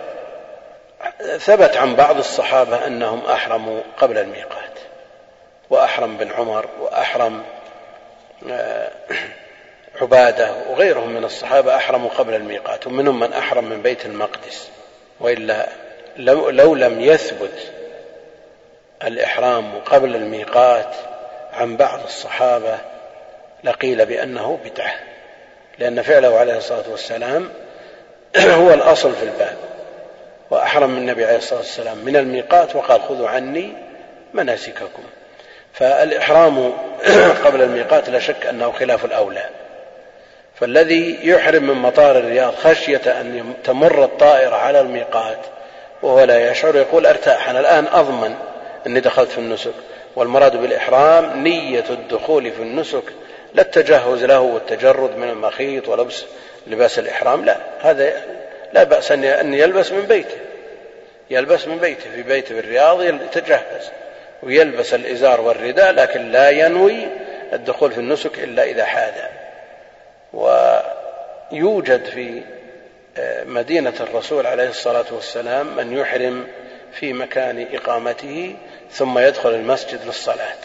ثبت 1.39 1.77
عن 1.77 1.97
بعض 1.97 2.19
الصحابة 2.19 2.87
أنهم 2.87 3.27
أحرموا 3.27 3.81
قبل 3.99 4.19
الميقات 4.19 4.79
وأحرم 5.71 6.17
بن 6.17 6.31
عمر 6.33 6.67
وأحرم 6.81 7.43
آه، 8.51 8.91
عبادة 10.01 10.55
وغيرهم 10.69 11.09
من 11.09 11.25
الصحابة 11.25 11.77
أحرموا 11.77 12.11
قبل 12.11 12.35
الميقات 12.35 12.87
ومنهم 12.87 13.21
من 13.21 13.33
أحرم 13.33 13.65
من 13.65 13.83
بيت 13.83 14.07
المقدس. 14.07 14.71
وإلا 15.21 15.69
لو, 16.17 16.51
لو 16.51 16.75
لم 16.75 17.01
يثبت 17.01 17.73
الإحرام 19.05 19.79
قبل 19.79 20.17
الميقات 20.17 20.95
عن 21.53 21.77
بعض 21.77 22.03
الصحابة 22.05 22.79
لقيل 23.65 24.07
بأنه 24.07 24.59
بدعة 24.65 24.95
لأن 25.79 26.03
فعله 26.03 26.39
عليه 26.39 26.57
الصلاة 26.57 26.85
والسلام 26.91 27.49
هو 28.37 28.75
الأصل 28.75 29.13
في 29.13 29.23
الباب. 29.23 29.57
وأحرم 30.51 30.97
النبي 30.97 31.25
عليه 31.25 31.37
الصلاة 31.37 31.59
والسلام 31.59 31.99
من 31.99 32.17
الميقات 32.17 32.77
وقال 32.77 33.03
خذوا 33.03 33.29
عني 33.29 33.73
مناسككم. 34.35 35.03
فالإحرام 35.73 36.73
قبل 37.45 37.63
الميقات 37.63 38.09
لا 38.09 38.19
شك 38.19 38.47
أنه 38.47 38.73
خلاف 38.73 39.05
الأولى. 39.05 39.49
فالذي 40.61 41.19
يحرم 41.23 41.67
من 41.67 41.75
مطار 41.75 42.19
الرياض 42.19 42.55
خشية 42.55 43.21
أن 43.21 43.55
تمر 43.65 44.05
الطائرة 44.05 44.57
على 44.57 44.81
الميقات 44.81 45.39
وهو 46.03 46.25
لا 46.25 46.51
يشعر 46.51 46.77
يقول 46.77 47.07
أرتاح. 47.07 47.49
أنا 47.49 47.61
الآن 47.61 47.87
أضمن 47.93 48.35
أني 48.87 49.01
دخلت 49.01 49.31
في 49.31 49.39
النسك 49.39 49.75
والمراد 50.17 50.57
بالإحرام 50.57 51.43
نية 51.43 51.85
الدخول 51.91 52.51
في 52.51 52.63
النسك 52.63 53.03
لا 53.55 53.63
التجهز 53.63 54.25
له 54.25 54.41
والتجرد 54.41 55.17
من 55.17 55.29
المخيط 55.29 55.89
ولبس 55.89 56.25
لباس 56.67 56.99
الإحرام 56.99 57.45
لا. 57.45 57.57
هذا 57.81 58.13
لا 58.73 58.85
بأس 58.85 59.13
أن 59.13 59.55
يلبس 59.55 59.93
من 59.93 60.03
بيته. 60.03 60.37
يلبس 61.31 61.69
من 61.69 61.79
بيته 61.79 62.11
في 62.15 62.23
بيته 62.23 62.55
بالرياض 62.55 63.03
يتجهز 63.03 63.91
ويلبس 64.43 64.95
الإزار 64.95 65.41
والرداء 65.41 65.93
لكن 65.93 66.31
لا 66.33 66.51
ينوي 66.51 67.09
الدخول 67.53 67.93
في 67.93 67.99
النسك 67.99 68.39
إلا 68.39 68.63
إذا 68.63 68.85
حاذ 68.85 69.13
ويوجد 70.33 72.05
في 72.05 72.43
مدينة 73.47 73.95
الرسول 74.01 74.47
عليه 74.47 74.69
الصلاة 74.69 75.05
والسلام 75.11 75.77
من 75.77 75.97
يحرم 75.97 76.47
في 76.93 77.13
مكان 77.13 77.67
إقامته 77.73 78.57
ثم 78.91 79.19
يدخل 79.19 79.55
المسجد 79.55 80.05
للصلاة 80.07 80.57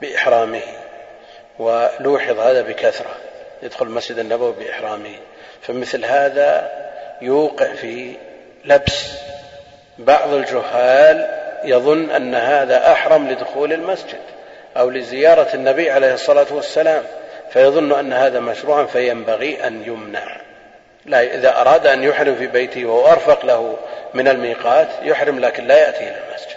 بإحرامه. 0.00 0.62
ولوحظ 1.58 2.38
هذا 2.38 2.62
بكثرة 2.62 3.16
يدخل 3.62 3.86
المسجد 3.86 4.18
النبوي 4.18 4.52
بإحرامه. 4.52 5.14
فمثل 5.62 6.04
هذا 6.04 6.70
يوقع 7.22 7.72
في 7.74 8.16
لبس 8.64 9.12
بعض 9.98 10.32
الجهال 10.32 11.28
يظن 11.64 12.10
أن 12.10 12.34
هذا 12.34 12.92
أحرم 12.92 13.28
لدخول 13.28 13.72
المسجد 13.72 14.20
أو 14.76 14.90
لزيارة 14.90 15.48
النبي 15.54 15.90
عليه 15.90 16.14
الصلاة 16.14 16.46
والسلام. 16.50 17.02
فيظن 17.50 17.92
أن 17.92 18.12
هذا 18.12 18.40
مشروعا 18.40 18.84
فينبغي 18.84 19.66
أن 19.66 19.82
يمنع. 19.86 20.40
لا 21.06 21.34
إذا 21.34 21.60
أراد 21.60 21.86
أن 21.86 22.02
يحرم 22.02 22.34
في 22.34 22.46
بيته 22.46 22.84
وهو 22.84 23.12
أرفق 23.12 23.46
له 23.46 23.76
من 24.14 24.28
الميقات 24.28 24.88
يحرم 25.02 25.38
لكن 25.40 25.66
لا 25.66 25.78
يأتي 25.78 26.04
إلى 26.04 26.16
المسجد. 26.28 26.56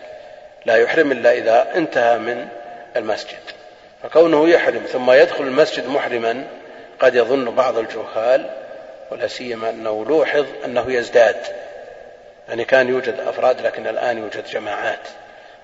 لا 0.65 0.75
يحرم 0.75 1.11
إلا 1.11 1.31
إذا 1.31 1.67
انتهى 1.75 2.17
من 2.17 2.47
المسجد. 2.95 3.39
فكونه 4.03 4.49
يحرم 4.49 4.81
ثم 4.91 5.11
يدخل 5.11 5.43
المسجد 5.43 5.87
محرما 5.87 6.43
قد 6.99 7.15
يظن 7.15 7.55
بعض 7.55 7.77
الجهال 7.77 8.49
ولا 9.11 9.27
سيما 9.27 9.69
أنه 9.69 10.05
لوحظ 10.05 10.45
أنه 10.65 10.93
يزداد. 10.93 11.37
يعني 12.49 12.65
كان 12.65 12.89
يوجد 12.89 13.19
أفراد 13.27 13.61
لكن 13.61 13.87
الآن 13.87 14.17
يوجد 14.17 14.45
جماعات 14.45 15.07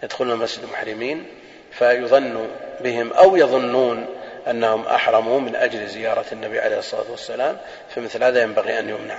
يدخلون 0.03 0.31
المسجد 0.31 0.63
محرمين 0.73 1.25
فيظن 1.71 2.47
بهم 2.81 3.13
أو 3.13 3.35
يظنون 3.35 4.05
أنهم 4.49 4.85
أحرموا 4.85 5.39
من 5.39 5.55
أجل 5.55 5.87
زيارة 5.87 6.25
النبي 6.31 6.59
عليه 6.59 6.79
الصلاة 6.79 7.11
والسلام 7.11 7.57
فمثل 7.95 8.23
هذا 8.23 8.41
ينبغي 8.41 8.79
أن 8.79 8.89
يمنع. 8.89 9.17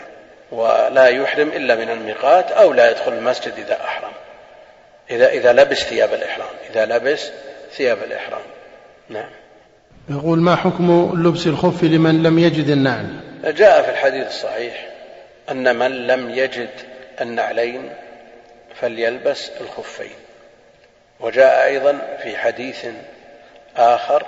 ولا 0.51 1.07
يحرم 1.07 1.49
إلا 1.49 1.75
من 1.75 1.91
الميقات 1.91 2.53
أو 2.53 2.73
لا 2.73 2.91
يدخل 2.91 3.13
المسجد 3.13 3.53
إذا 3.59 3.81
أحرم. 3.85 4.13
إذا 5.11 5.29
إذا 5.29 5.53
لبس 5.53 5.77
ثياب 5.77 6.15
الإحرام. 6.15 6.55
إذا 6.71 6.87
لبس 6.87 7.31
ثياب 7.73 7.99
الإحرام. 8.03 8.43
نعم. 9.09 9.31
يقول 10.11 10.39
ما 10.39 10.57
حكم 10.57 11.13
لبس 11.27 11.47
الخف 11.47 11.85
لمن 11.85 12.23
لم 12.23 12.39
يجد 12.39 12.69
النعل؟ 12.69 13.07
جاء 13.45 13.83
في 13.83 13.91
الحديث 13.91 14.27
الصحيح 14.27 14.89
أن 15.51 15.77
من 15.77 16.07
لم 16.07 16.31
يجد 16.31 16.71
النعلين 17.21 17.91
فليلبس 18.81 19.51
الخفين. 19.61 20.17
وجاء 21.21 21.65
أيضا 21.65 21.99
في 22.23 22.37
حديث 22.37 22.87
آخر 23.77 24.27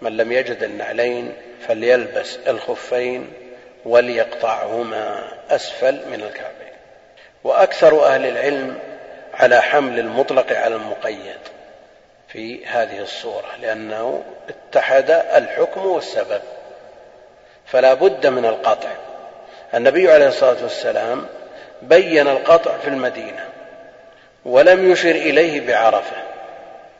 من 0.00 0.16
لم 0.16 0.32
يجد 0.32 0.62
النعلين 0.62 1.32
فليلبس 1.68 2.38
الخفين 2.46 3.32
وليقطعهما 3.84 5.28
أسفل 5.50 5.94
من 5.94 6.14
الكعبين. 6.14 6.72
وأكثر 7.44 8.06
أهل 8.06 8.26
العلم 8.26 8.78
على 9.34 9.62
حمل 9.62 9.98
المطلق 9.98 10.52
على 10.52 10.74
المقيد 10.74 11.38
في 12.28 12.66
هذه 12.66 12.98
الصورة 12.98 13.56
لأنه 13.60 14.22
اتحد 14.48 15.10
الحكم 15.10 15.86
والسبب. 15.86 16.40
فلا 17.66 17.94
بد 17.94 18.26
من 18.26 18.44
القطع. 18.44 18.88
النبي 19.74 20.12
عليه 20.12 20.28
الصلاة 20.28 20.62
والسلام 20.62 21.26
بين 21.82 22.28
القطع 22.28 22.78
في 22.78 22.88
المدينة 22.88 23.48
ولم 24.44 24.92
يشر 24.92 25.10
إليه 25.10 25.66
بعرفة. 25.66 26.16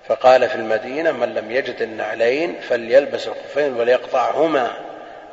فقال 0.09 0.48
في 0.48 0.54
المدينة 0.54 1.12
من 1.12 1.34
لم 1.34 1.50
يجد 1.50 1.82
النعلين 1.82 2.57
فليلبس 2.68 3.28
الخفين 3.28 3.74
وليقطعهما 3.74 4.70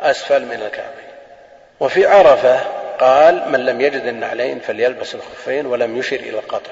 أسفل 0.02 0.46
من 0.46 0.62
الكعبين. 0.62 1.14
وفي 1.80 2.06
عرفة 2.06 2.60
قال 3.00 3.52
من 3.52 3.66
لم 3.66 3.82
يجد 3.82 4.06
النعلين 4.06 4.60
فليلبس 4.60 5.16
الخفين 5.16 5.66
ولم 5.66 5.98
يشر 5.98 6.16
إلى 6.16 6.40
القطع. 6.40 6.72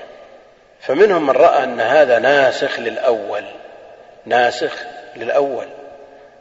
فمنهم 0.79 1.27
من 1.27 1.33
رأى 1.33 1.63
أن 1.63 1.81
هذا 1.81 2.19
ناسخ 2.19 2.79
للأول 2.79 3.43
ناسخ 4.25 4.83
للأول 5.15 5.67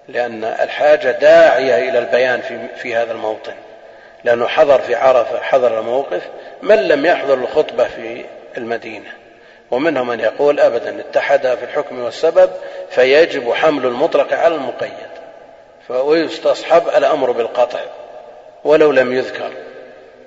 لأن 0.09 0.45
الحاجة 0.45 1.11
داعية 1.11 1.91
إلى 1.91 1.99
البيان 1.99 2.41
في, 2.41 2.67
في 2.77 2.97
هذا 2.97 3.13
الموطن. 3.13 3.55
لأنه 4.25 4.47
حضر 4.47 4.81
في 4.81 4.95
عرفة 4.95 5.41
حضر 5.41 5.81
الموقف 5.81 6.23
من 6.63 6.77
لم 6.77 7.07
يحضر 7.07 7.35
الخطبة 7.35 7.85
في 7.85 8.25
المدينة. 8.57 9.20
ومنهم 9.71 10.07
من 10.07 10.21
يقول 10.21 10.61
أبدا 10.61 11.01
اتحد 11.01 11.41
في 11.41 11.65
الحكم 11.65 12.05
والسبب 12.05 12.51
فيجب 12.91 13.53
حمل 13.53 13.87
المطلق 13.87 14.33
على 14.33 14.55
المقيد 14.55 15.11
ويستصحب 15.89 16.89
الأمر 16.89 17.31
بالقطع 17.31 17.81
ولو 18.65 18.93
لم 18.93 19.13
يذكر 19.13 19.51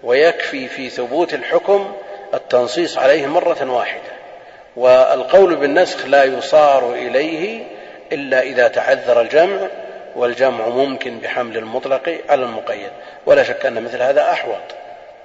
ويكفي 0.03 0.67
في 0.67 0.89
ثبوت 0.89 1.33
الحكم 1.33 1.93
التنصيص 2.33 2.97
عليه 2.97 3.27
مرة 3.27 3.71
واحدة 3.71 4.13
والقول 4.75 5.55
بالنسخ 5.55 6.05
لا 6.05 6.23
يصار 6.23 6.93
إليه 6.93 7.63
إلا 8.11 8.41
إذا 8.41 8.67
تعذر 8.67 9.21
الجمع 9.21 9.67
والجمع 10.15 10.67
ممكن 10.67 11.19
بحمل 11.19 11.57
المطلق 11.57 12.17
على 12.29 12.43
المقيد 12.43 12.91
ولا 13.25 13.43
شك 13.43 13.65
أن 13.65 13.83
مثل 13.83 14.01
هذا 14.01 14.31
أحوط 14.31 14.61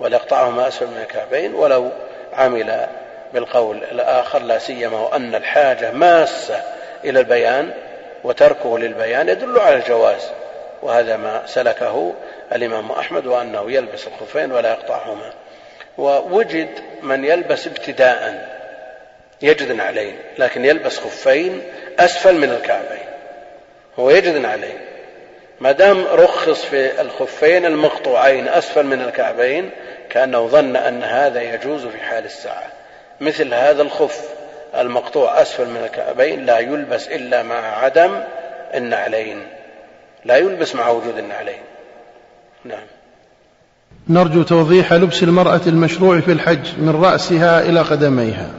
وليقطعهما 0.01 0.69
أسفل 0.69 0.87
من 0.87 0.99
الكعبين 1.03 1.55
ولو 1.55 1.91
عمل 2.33 2.87
بالقول 3.35 3.77
الآخر 3.77 4.43
لا 4.43 4.59
سيما 4.59 5.01
وأن 5.01 5.35
الحاجة 5.35 5.91
ماسة 5.91 6.63
إلى 7.05 7.21
البيان 7.21 7.71
وتركه 8.25 8.79
للبيان 8.79 9.29
يدل 9.29 9.59
على 9.59 9.77
الجواز 9.77 10.31
وهذا 10.83 11.17
ما 11.17 11.43
سلكه 11.47 12.15
الإمام 12.53 12.93
أحمد 12.93 13.27
وأنه 13.27 13.73
يلبس 13.73 14.07
الخفين 14.07 14.53
ولا 14.53 14.71
يقطعهما. 14.71 15.33
ووجد 15.99 16.69
من 17.03 17.25
يلبس 17.25 17.67
ابتداء 17.67 18.49
يجد 19.43 19.73
نعلين 19.73 20.17
لكن 20.39 20.65
يلبس 20.65 20.99
خفين 20.99 21.63
أسفل 21.99 22.35
من 22.35 22.51
الكعبين 22.51 23.09
هو 23.99 24.11
يجد 24.11 24.37
نعلين. 24.37 24.79
ما 25.61 25.73
دام 25.73 26.07
رخص 26.07 26.65
في 26.65 27.01
الخفين 27.01 27.67
المقطوعين 27.67 28.49
أسفل 28.49 28.87
من 28.87 29.03
الكعبين 29.03 29.71
كأنه 30.11 30.47
ظن 30.47 30.77
أن 30.77 31.03
هذا 31.03 31.43
يجوز 31.43 31.87
في 31.87 31.99
حال 31.99 32.25
الساعة. 32.25 32.78
مثل 33.21 33.55
هذا 33.55 33.83
الخف 33.83 34.29
المقطوع 34.75 35.43
أسفل 35.43 35.67
من 35.67 35.85
الكعبين 35.85 36.47
لا 36.47 36.59
يلبس 36.59 37.09
إلا 37.09 37.43
مع 37.43 37.85
عدم 37.85 38.21
النعلين. 38.75 39.47
لا 40.25 40.37
يلبس 40.37 40.75
مع 40.75 40.89
وجود 40.89 41.19
النعلين. 41.19 41.61
نعم. 42.65 42.87
نرجو 44.09 44.43
توضيح 44.43 44.93
لبس 44.93 45.23
المرأة 45.23 45.61
المشروع 45.67 46.21
في 46.21 46.33
الحج 46.33 46.79
من 46.79 47.03
رأسها 47.05 47.61
إلى 47.61 47.81
قدميها. 47.81 48.51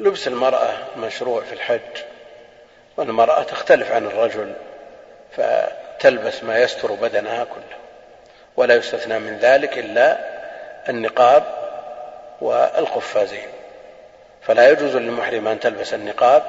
لبس 0.00 0.28
المرأة 0.28 0.70
مشروع 0.96 1.42
في 1.42 1.52
الحج. 1.52 2.02
والمرأة 2.96 3.42
تختلف 3.42 3.92
عن 3.92 4.06
الرجل 4.06 4.52
فتلبس 5.36 6.44
ما 6.44 6.58
يستر 6.58 6.92
بدنها 6.92 7.44
كله. 7.44 7.78
ولا 8.56 8.74
يستثنى 8.74 9.18
من 9.18 9.38
ذلك 9.38 9.78
إلا 9.78 10.18
النقاب 10.88 11.44
والقفازين 12.40 13.57
فلا 14.48 14.70
يجوز 14.70 14.96
للمحرم 14.96 15.48
أن 15.48 15.60
تلبس 15.60 15.94
النقاب 15.94 16.42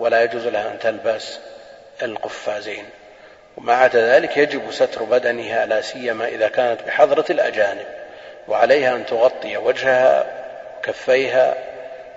ولا 0.00 0.22
يجوز 0.22 0.46
لها 0.46 0.70
أن 0.70 0.78
تلبس 0.78 1.38
القفازين. 2.02 2.84
وما 3.56 3.74
عدا 3.74 4.14
ذلك 4.14 4.36
يجب 4.36 4.70
ستر 4.70 5.02
بدنها 5.02 5.66
لا 5.66 5.80
سيما 5.80 6.28
إذا 6.28 6.48
كانت 6.48 6.82
بحضرة 6.82 7.24
الأجانب 7.30 7.86
وعليها 8.48 8.96
أن 8.96 9.06
تغطي 9.06 9.56
وجهها 9.56 10.26
كفيها 10.82 11.54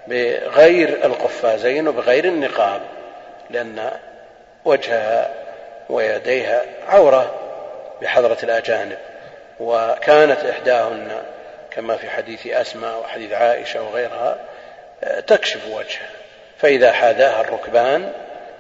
بغير 0.07 1.05
القفازين 1.05 1.87
وبغير 1.87 2.25
النقاب 2.25 2.81
لأن 3.49 3.91
وجهها 4.65 5.29
ويديها 5.89 6.61
عورة 6.87 7.35
بحضرة 8.01 8.37
الأجانب. 8.43 8.97
وكانت 9.59 10.45
إحداهن 10.45 11.21
كما 11.71 11.95
في 11.95 12.09
حديث 12.09 12.47
أسماء 12.47 12.99
وحديث 12.99 13.31
عائشة 13.33 13.81
وغيرها 13.83 14.37
تكشف 15.27 15.67
وجهها 15.67 16.09
فإذا 16.57 16.91
حاذاها 16.91 17.41
الركبان 17.41 18.11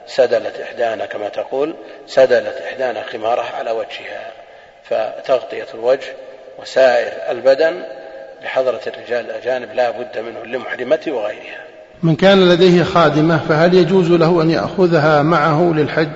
سدلت 0.07 0.59
إحدانا 0.59 1.05
كما 1.05 1.29
تقول 1.29 1.75
سدلت 2.07 2.61
إحدانا 2.67 3.03
خمارها 3.03 3.55
على 3.57 3.71
وجهها. 3.71 4.31
فتغطية 4.83 5.65
الوجه 5.73 6.13
وسائر 6.59 7.11
البدن 7.29 7.83
بحضرة 8.43 8.81
الرجال 8.87 9.25
الأجانب 9.25 9.73
لا 9.73 9.89
بد 9.89 10.17
منه 10.17 10.45
لمحرمته 10.45 11.11
وغيرها. 11.11 11.63
من 12.03 12.15
كان 12.15 12.49
لديه 12.49 12.83
خادمة 12.83 13.39
فهل 13.49 13.73
يجوز 13.73 14.11
له 14.11 14.41
أن 14.41 14.51
يأخذها 14.51 15.21
معه 15.21 15.73
للحج؟ 15.75 16.09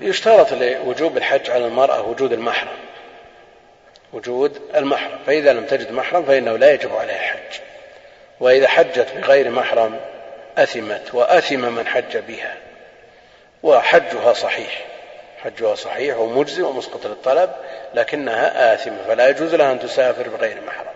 يشترط 0.00 0.52
لوجوب 0.52 1.16
الحج 1.16 1.50
على 1.50 1.66
المرأة 1.66 2.08
وجود 2.08 2.32
المحرم. 2.32 2.78
وجود 4.12 4.58
المحرم. 4.76 5.18
فإذا 5.26 5.52
لم 5.52 5.64
تجد 5.64 5.92
محرم 5.92 6.24
فإنه 6.24 6.56
لا 6.56 6.72
يجب 6.72 6.96
عليها 6.96 7.18
حج. 7.18 7.67
وإذا 8.40 8.68
حجت 8.68 9.06
بغير 9.22 9.50
محرم 9.50 9.90
أثمت 10.58 11.14
وأثم 11.14 11.60
من 11.60 11.86
حج 11.86 12.16
بها 12.28 12.54
وحجها 13.62 14.32
صحيح 14.32 14.86
حجها 15.44 15.74
صحيح 15.74 16.18
ومجزي 16.18 16.62
ومسقط 16.62 17.06
للطلب 17.06 17.50
لكنها 17.94 18.74
آثمة 18.74 18.96
فلا 19.08 19.28
يجوز 19.28 19.54
لها 19.54 19.72
أن 19.72 19.80
تسافر 19.80 20.28
بغير 20.38 20.56
محرم. 20.66 20.88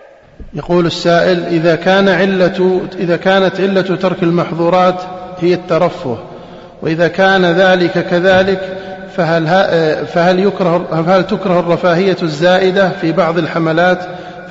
يقول 0.55 0.86
السائل 0.86 1.47
إذا 1.47 1.76
كان 1.76 2.09
علة 2.09 2.80
إذا 2.99 3.16
كانت 3.16 3.61
علة 3.61 3.97
ترك 3.97 4.22
المحظورات 4.22 5.03
هي 5.40 5.55
الترفه 5.55 6.18
وإذا 6.82 7.09
كان 7.09 7.45
ذلك 7.45 8.07
كذلك 8.07 8.61
فهل 9.16 9.47
فهل 10.07 10.40
يكره 10.40 11.05
هل 11.09 11.26
تكره 11.26 11.61
الرفاهية 11.61 12.16
الزائدة 12.22 12.88
في 13.01 13.12
بعض 13.12 13.38
الحملات 13.38 13.99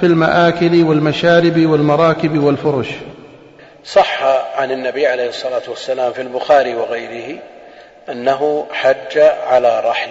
في 0.01 0.07
المآكل 0.07 0.83
والمشارب 0.83 1.57
والمراكب 1.57 2.43
والفرش. 2.43 2.87
صح 3.85 4.23
عن 4.55 4.71
النبي 4.71 5.07
عليه 5.07 5.29
الصلاة 5.29 5.61
والسلام 5.67 6.13
في 6.13 6.21
البخاري 6.21 6.75
وغيره 6.75 7.39
أنه 8.09 8.67
حج 8.73 9.17
على 9.47 9.79
رحل. 9.79 10.09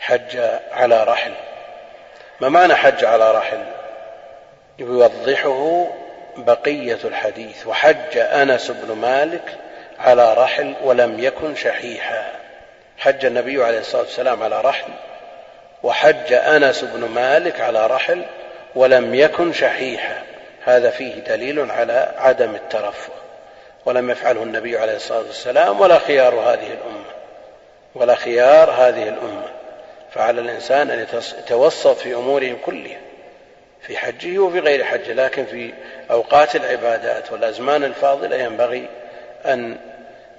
حج 0.00 0.38
على 0.72 1.04
رحل. 1.04 1.32
ما 2.40 2.48
معنى 2.48 2.74
حج 2.74 3.04
على 3.04 3.30
رحل؟ 3.30 3.62
يوضحه 4.78 5.86
بقية 6.36 6.98
الحديث. 7.04 7.66
وحج 7.66 8.16
أنس 8.16 8.70
بن 8.70 8.94
مالك 8.94 9.58
على 9.98 10.34
رحل 10.34 10.74
ولم 10.84 11.20
يكن 11.20 11.54
شحيحا. 11.54 12.24
حج 12.98 13.24
النبي 13.24 13.64
عليه 13.64 13.78
الصلاة 13.78 14.02
والسلام 14.02 14.42
على 14.42 14.60
رحل. 14.60 14.92
وحج 15.82 16.32
أنس 16.32 16.84
بن 16.84 17.08
مالك 17.08 17.60
على 17.60 17.86
رحل 17.86 18.22
ولم 18.74 19.14
يكن 19.14 19.52
شحيحا. 19.52 20.22
هذا 20.64 20.90
فيه 20.90 21.14
دليل 21.14 21.70
على 21.70 22.14
عدم 22.18 22.54
الترفه. 22.54 23.12
ولم 23.86 24.10
يفعله 24.10 24.42
النبي 24.42 24.78
عليه 24.78 24.96
الصلاة 24.96 25.18
والسلام 25.18 25.80
ولا 25.80 25.98
خيار 25.98 26.34
هذه 26.34 26.66
الأمة. 26.66 27.04
ولا 27.94 28.14
خيار 28.14 28.70
هذه 28.70 29.08
الأمة. 29.08 29.48
فعلى 30.14 30.40
الإنسان 30.40 30.90
أن 30.90 31.06
يتوسط 31.38 31.96
في 31.96 32.14
اموره 32.14 32.56
كلها. 32.64 32.98
في 33.82 33.96
حجه 33.96 34.38
وفي 34.38 34.58
غير 34.58 34.84
حجه. 34.84 35.12
لكن 35.12 35.46
في 35.46 35.72
أوقات 36.10 36.56
العبادات 36.56 37.32
والأزمان 37.32 37.84
الفاضلة 37.84 38.36
ينبغي 38.36 38.86
أن 39.46 39.76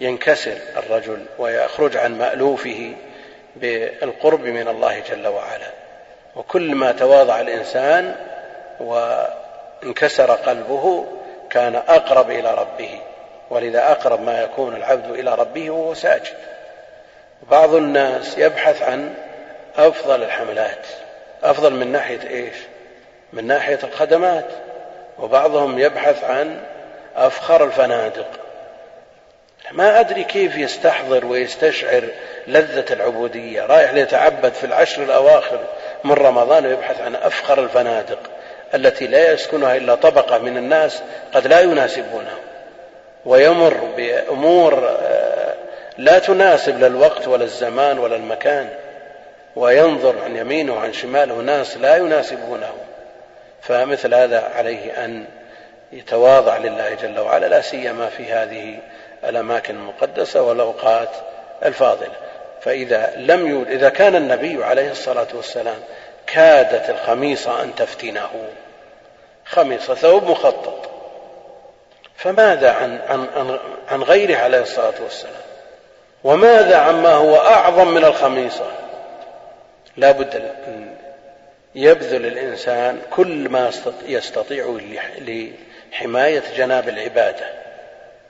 ينكسر 0.01 0.57
الرجل 0.77 1.25
ويخرج 1.39 1.97
عن 1.97 2.17
مألوفه 2.17 2.93
بالقرب 3.55 4.45
من 4.45 4.67
الله 4.67 4.99
جل 4.99 5.27
وعلا. 5.27 5.82
وكل 6.35 6.75
ما 6.75 6.91
تواضع 6.91 7.41
الإنسان 7.41 8.15
وانكسر 8.79 10.31
قلبه 10.31 11.05
كان 11.49 11.75
أقرب 11.75 12.31
إلى 12.31 12.53
ربه 12.53 12.99
ولذا 13.49 13.91
أقرب 13.91 14.21
ما 14.21 14.41
يكون 14.41 14.75
العبد 14.75 15.09
إلى 15.11 15.35
ربه 15.35 15.69
وهو 15.69 15.93
ساجد. 15.93 16.33
بعض 17.51 17.73
الناس 17.73 18.37
يبحث 18.37 18.81
عن 18.81 19.13
أفضل 19.77 20.23
الحملات. 20.23 20.87
أفضل 21.43 21.73
من 21.73 21.91
ناحية 21.91 22.29
إيش؟ 22.29 22.55
من 23.33 23.47
ناحية 23.47 23.79
الخدمات. 23.83 24.45
وبعضهم 25.19 25.79
يبحث 25.79 26.23
عن 26.23 26.61
أفخر 27.15 27.63
الفنادق. 27.63 28.27
ما 29.71 29.99
أدري 29.99 30.23
كيف 30.23 30.57
يستحضر 30.57 31.25
ويستشعر 31.25 32.03
لذة 32.47 32.93
العبودية. 32.93 33.65
رايح 33.65 33.93
ليتعبد 33.93 34.53
في 34.53 34.63
العشر 34.63 35.03
الأواخر 35.03 35.59
من 36.03 36.11
رمضان 36.11 36.65
ويبحث 36.65 37.01
عن 37.01 37.15
أفخر 37.15 37.63
الفنادق 37.63 38.19
التي 38.75 39.07
لا 39.07 39.31
يسكنها 39.31 39.75
إلا 39.75 39.95
طبقة 39.95 40.37
من 40.37 40.57
الناس 40.57 41.01
قد 41.33 41.47
لا 41.47 41.59
يناسبونه 41.59 42.37
ويمر 43.25 43.73
بأمور 43.97 44.89
آه، 45.01 45.53
لا 45.97 46.19
تناسب 46.19 46.79
لا 46.79 46.87
الوقت 46.87 47.27
ولا 47.27 47.43
الزمان 47.43 47.99
ولا 47.99 48.15
المكان. 48.15 48.69
وينظر 49.55 50.15
عن 50.23 50.35
يمينه 50.35 50.73
وعن 50.73 50.93
شماله 50.93 51.35
ناس 51.35 51.77
لا 51.77 51.97
يناسبونه. 51.97 52.73
فمثل 53.61 54.13
هذا 54.13 54.49
عليه 54.55 55.05
أن 55.05 55.25
يتواضع 55.91 56.57
لله 56.57 56.93
جل 56.93 57.19
وعلا 57.19 57.45
لا 57.45 57.61
سيما 57.61 58.05
في 58.05 58.33
هذه 58.33 58.79
الأماكن 59.23 59.75
المقدسة 59.75 60.41
والأوقات 60.41 61.09
الفاضلة. 61.65 62.15
فإذا 62.63 63.13
لم 63.17 63.47
يود 63.47 63.67
إذا 63.67 63.89
كان 63.89 64.15
النبي 64.15 64.63
عليه 64.63 64.91
الصلاة 64.91 65.27
والسلام 65.33 65.79
كادت 66.27 66.89
الخميصة 66.89 67.63
أن 67.63 67.75
تفتنه. 67.75 68.29
خميصة 69.45 69.95
ثوب 69.95 70.23
مخطط. 70.23 70.89
فماذا 72.17 72.71
عن, 72.71 72.99
عن, 73.09 73.27
عن, 73.35 73.59
عن 73.89 74.03
غيره 74.03 74.37
عليه 74.37 74.61
الصلاة 74.61 74.93
والسلام؟ 75.03 75.41
وماذا 76.23 76.77
عما 76.77 77.13
هو 77.13 77.35
أعظم 77.35 77.87
من 77.87 78.05
الخميصة؟ 78.05 78.71
لا 79.97 80.11
بد 80.11 80.35
أن 80.35 80.95
يبذل 81.75 82.25
الإنسان 82.25 83.01
كل 83.15 83.49
ما 83.49 83.71
يستطيع 84.05 84.77
لحماية 85.21 86.43
جناب 86.57 86.89
العبادة. 86.89 87.62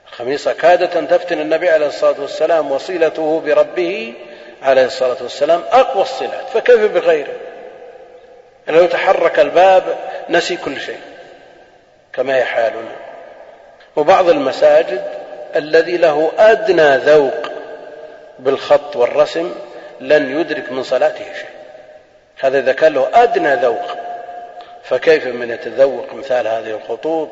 الخميصة 0.08 0.52
كادت 0.52 0.96
أن 0.96 1.08
تفتن 1.08 1.40
النبي 1.40 1.70
عليه 1.70 1.86
الصلاة 1.86 2.20
والسلام 2.20 2.72
وصلته 2.72 3.42
بربه 3.46 4.14
عليه 4.62 4.84
الصلاة 4.84 5.16
والسلام 5.22 5.62
أقوى 5.72 6.02
الصلات 6.02 6.48
فكيف 6.54 6.92
بغيره؟ 6.92 7.34
لو 8.68 8.86
تحرك 8.86 9.40
الباب 9.40 9.82
نسي 10.30 10.56
كل 10.56 10.80
شيء 10.80 11.00
كما 12.12 12.36
هي 12.36 12.44
حالنا 12.44 12.96
وبعض 13.96 14.28
المساجد 14.28 15.04
الذي 15.56 15.96
له 15.96 16.32
أدنى 16.38 16.96
ذوق 16.96 17.50
بالخط 18.38 18.96
والرسم 18.96 19.54
لن 20.00 20.40
يدرك 20.40 20.72
من 20.72 20.82
صلاته 20.82 21.24
شيء. 21.24 21.54
هذا 22.40 22.58
إذا 22.58 22.72
كان 22.72 22.94
له 22.94 23.08
أدنى 23.14 23.54
ذوق 23.54 23.96
فكيف 24.84 25.26
من 25.26 25.50
يتذوق 25.50 26.14
مثال 26.14 26.48
هذه 26.48 26.70
الخطوط 26.70 27.28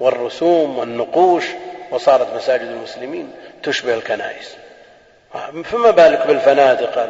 والرسوم 0.00 0.78
والنقوش؟ 0.78 1.44
وصارت 1.92 2.34
مساجد 2.34 2.62
المسلمين 2.62 3.32
تشبه 3.62 3.94
الكنائس. 3.94 4.56
فما 5.64 5.90
بالك 5.90 6.26
بالفنادق 6.26 7.08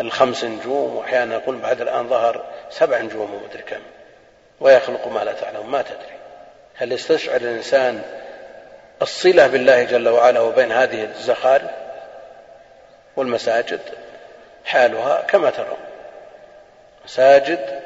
الخمس 0.00 0.44
نجوم 0.44 0.96
وأحيانا 0.96 1.34
يقول 1.34 1.56
بعد 1.56 1.80
الآن 1.80 2.08
ظهر 2.08 2.44
سبع 2.70 2.98
نجوم 2.98 3.34
ومدري 3.34 3.62
كم 3.62 3.80
ويخلق 4.60 5.08
ما 5.08 5.20
لا 5.24 5.32
تعلم 5.32 5.72
ما 5.72 5.82
تدري. 5.82 6.18
هل 6.74 6.92
يستشعر 6.92 7.36
الإنسان 7.36 8.02
الصلة 9.02 9.46
بالله 9.46 9.82
جل 9.82 10.08
وعلا 10.08 10.40
وبين 10.40 10.72
هذه 10.72 11.04
الزخارف 11.04 11.70
والمساجد؟ 13.16 13.80
حالها 14.64 15.20
كما 15.28 15.50
ترون. 15.50 15.78
مساجد 17.04 17.80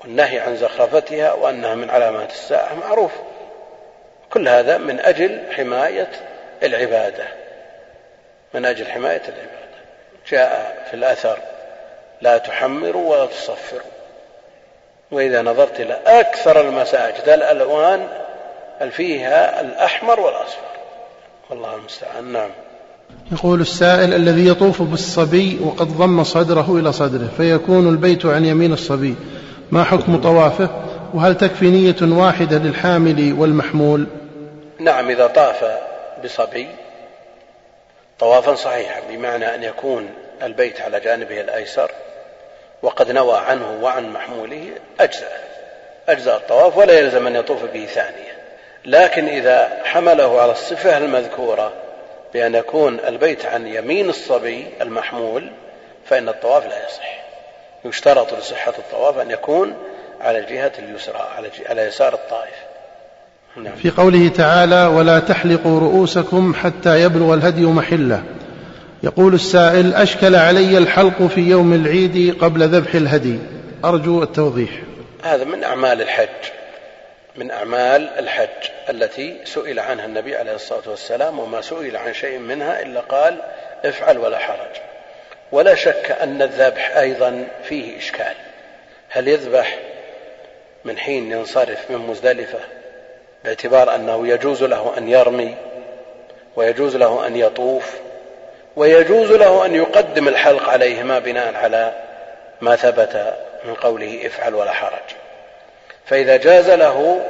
والنهي 0.00 0.40
عن 0.40 0.56
زخرفتها 0.56 1.32
وأنها 1.32 1.74
من 1.74 1.90
علامات 1.90 2.30
الساعة 2.30 2.74
معروف. 2.74 3.12
كل 4.30 4.48
هذا 4.48 4.78
من 4.78 5.00
أجل 5.00 5.40
حماية 5.50 6.10
العبادة. 6.62 7.24
من 8.54 8.64
أجل 8.64 8.86
حماية 8.86 9.22
العبادة. 9.28 9.60
جاء 10.30 10.86
في 10.90 10.96
الأثر 10.96 11.38
لا 12.22 12.38
تحمروا 12.38 13.10
ولا 13.12 13.26
تصفروا 13.26 13.90
وإذا 15.10 15.42
نظرت 15.42 15.80
إلى 15.80 15.98
أكثر 16.06 16.60
المساجد 16.68 17.28
الألوان 17.28 18.08
فيها 18.90 19.60
الأحمر 19.60 20.20
والأصفر. 20.20 20.70
والله 21.50 21.74
المستعان. 21.74 22.32
نعم. 22.32 22.50
يقول 23.32 23.60
السائل 23.60 24.14
الذي 24.14 24.46
يطوف 24.46 24.82
بالصبي 24.82 25.58
وقد 25.64 25.88
ضم 25.88 26.24
صدره 26.24 26.76
إلى 26.76 26.92
صدره 26.92 27.28
فيكون 27.36 27.88
البيت 27.88 28.26
عن 28.26 28.44
يمين 28.44 28.72
الصبي. 28.72 29.14
ما 29.70 29.84
حكم 29.84 30.20
طوافه؟ 30.20 30.68
وهل 31.14 31.36
تكفي 31.36 31.70
نية 31.70 31.96
واحدة 32.02 32.58
للحامل 32.58 33.34
والمحمول؟ 33.38 34.06
نعم 34.80 35.10
إذا 35.10 35.26
طاف 35.26 35.78
بصبي 36.24 36.68
طوافا 38.18 38.54
صحيحا 38.54 39.00
بمعنى 39.08 39.54
أن 39.54 39.62
يكون 39.62 40.14
البيت 40.42 40.80
على 40.80 41.00
جانبه 41.00 41.40
الأيسر 41.40 41.90
وقد 42.82 43.10
نوى 43.10 43.38
عنه 43.38 43.78
وعن 43.82 44.12
محموله 44.12 44.70
أجزأ 45.00 45.28
أجزاء 46.08 46.36
الطواف 46.36 46.76
ولا 46.76 46.98
يلزم 46.98 47.26
أن 47.26 47.36
يطوف 47.36 47.64
به 47.64 47.86
ثانية 47.86 48.40
لكن 48.84 49.28
إذا 49.28 49.80
حمله 49.84 50.40
على 50.40 50.52
الصفة 50.52 50.98
المذكورة 50.98 51.72
بأن 52.32 52.54
يكون 52.54 53.00
البيت 53.00 53.46
عن 53.46 53.66
يمين 53.66 54.08
الصبي 54.08 54.66
المحمول 54.80 55.52
فإن 56.06 56.28
الطواف 56.28 56.66
لا 56.66 56.84
يصح. 56.84 57.20
يشترط 57.84 58.34
لصحة 58.34 58.74
الطواف 58.78 59.18
أن 59.18 59.30
يكون 59.30 59.76
على 60.20 60.38
الجهة 60.38 60.72
اليسرى 60.78 61.28
على 61.68 61.82
يسار 61.82 62.14
الطائف. 62.14 62.69
نعم. 63.56 63.74
في 63.74 63.90
قوله 63.90 64.28
تعالى 64.28 64.86
ولا 64.86 65.18
تحلقوا 65.18 65.80
رؤوسكم 65.80 66.54
حتى 66.54 67.02
يبلغ 67.02 67.34
الهدي 67.34 67.66
محلة. 67.66 68.22
يقول 69.02 69.34
السائل 69.34 69.94
أشكل 69.94 70.34
علي 70.34 70.78
الحلق 70.78 71.22
في 71.22 71.40
يوم 71.40 71.74
العيد 71.74 72.36
قبل 72.40 72.68
ذبح 72.68 72.94
الهدي. 72.94 73.38
أرجو 73.84 74.22
التوضيح. 74.22 74.70
هذا 75.22 75.44
من 75.44 75.64
أعمال 75.64 76.02
الحج 76.02 76.28
من 77.36 77.50
أعمال 77.50 78.08
الحج 78.18 78.70
التي 78.90 79.36
سئل 79.44 79.80
عنها 79.80 80.06
النبي 80.06 80.36
عليه 80.36 80.54
الصلاة 80.54 80.88
والسلام 80.88 81.38
وما 81.38 81.60
سئل 81.60 81.96
عن 81.96 82.14
شيء 82.14 82.38
منها 82.38 82.82
إلا 82.82 83.00
قال 83.00 83.36
افعل 83.84 84.18
ولا 84.18 84.38
حرج. 84.38 84.76
ولا 85.52 85.74
شك 85.74 86.16
أن 86.22 86.42
الذبح 86.42 86.96
أيضا 86.96 87.46
فيه 87.64 87.98
إشكال. 87.98 88.34
هل 89.08 89.28
يذبح 89.28 89.78
من 90.84 90.98
حين 90.98 91.32
ينصرف 91.32 91.90
من 91.90 91.98
مزدلفة؟ 91.98 92.58
باعتبار 93.44 93.94
أنه 93.94 94.28
يجوز 94.28 94.62
له 94.62 94.92
أن 94.98 95.08
يرمي 95.08 95.54
ويجوز 96.56 96.96
له 96.96 97.26
أن 97.26 97.36
يطوف 97.36 97.94
ويجوز 98.76 99.32
له 99.32 99.66
أن 99.66 99.74
يقدم 99.74 100.28
الحلق 100.28 100.68
عليهما 100.68 101.18
بناء 101.18 101.54
على 101.54 101.92
ما 102.60 102.76
ثبت 102.76 103.34
من 103.64 103.74
قوله 103.74 104.20
افعل 104.26 104.54
ولا 104.54 104.72
حرج. 104.72 105.14
فإذا 106.06 106.36
جاز 106.36 106.70
له 106.70 107.20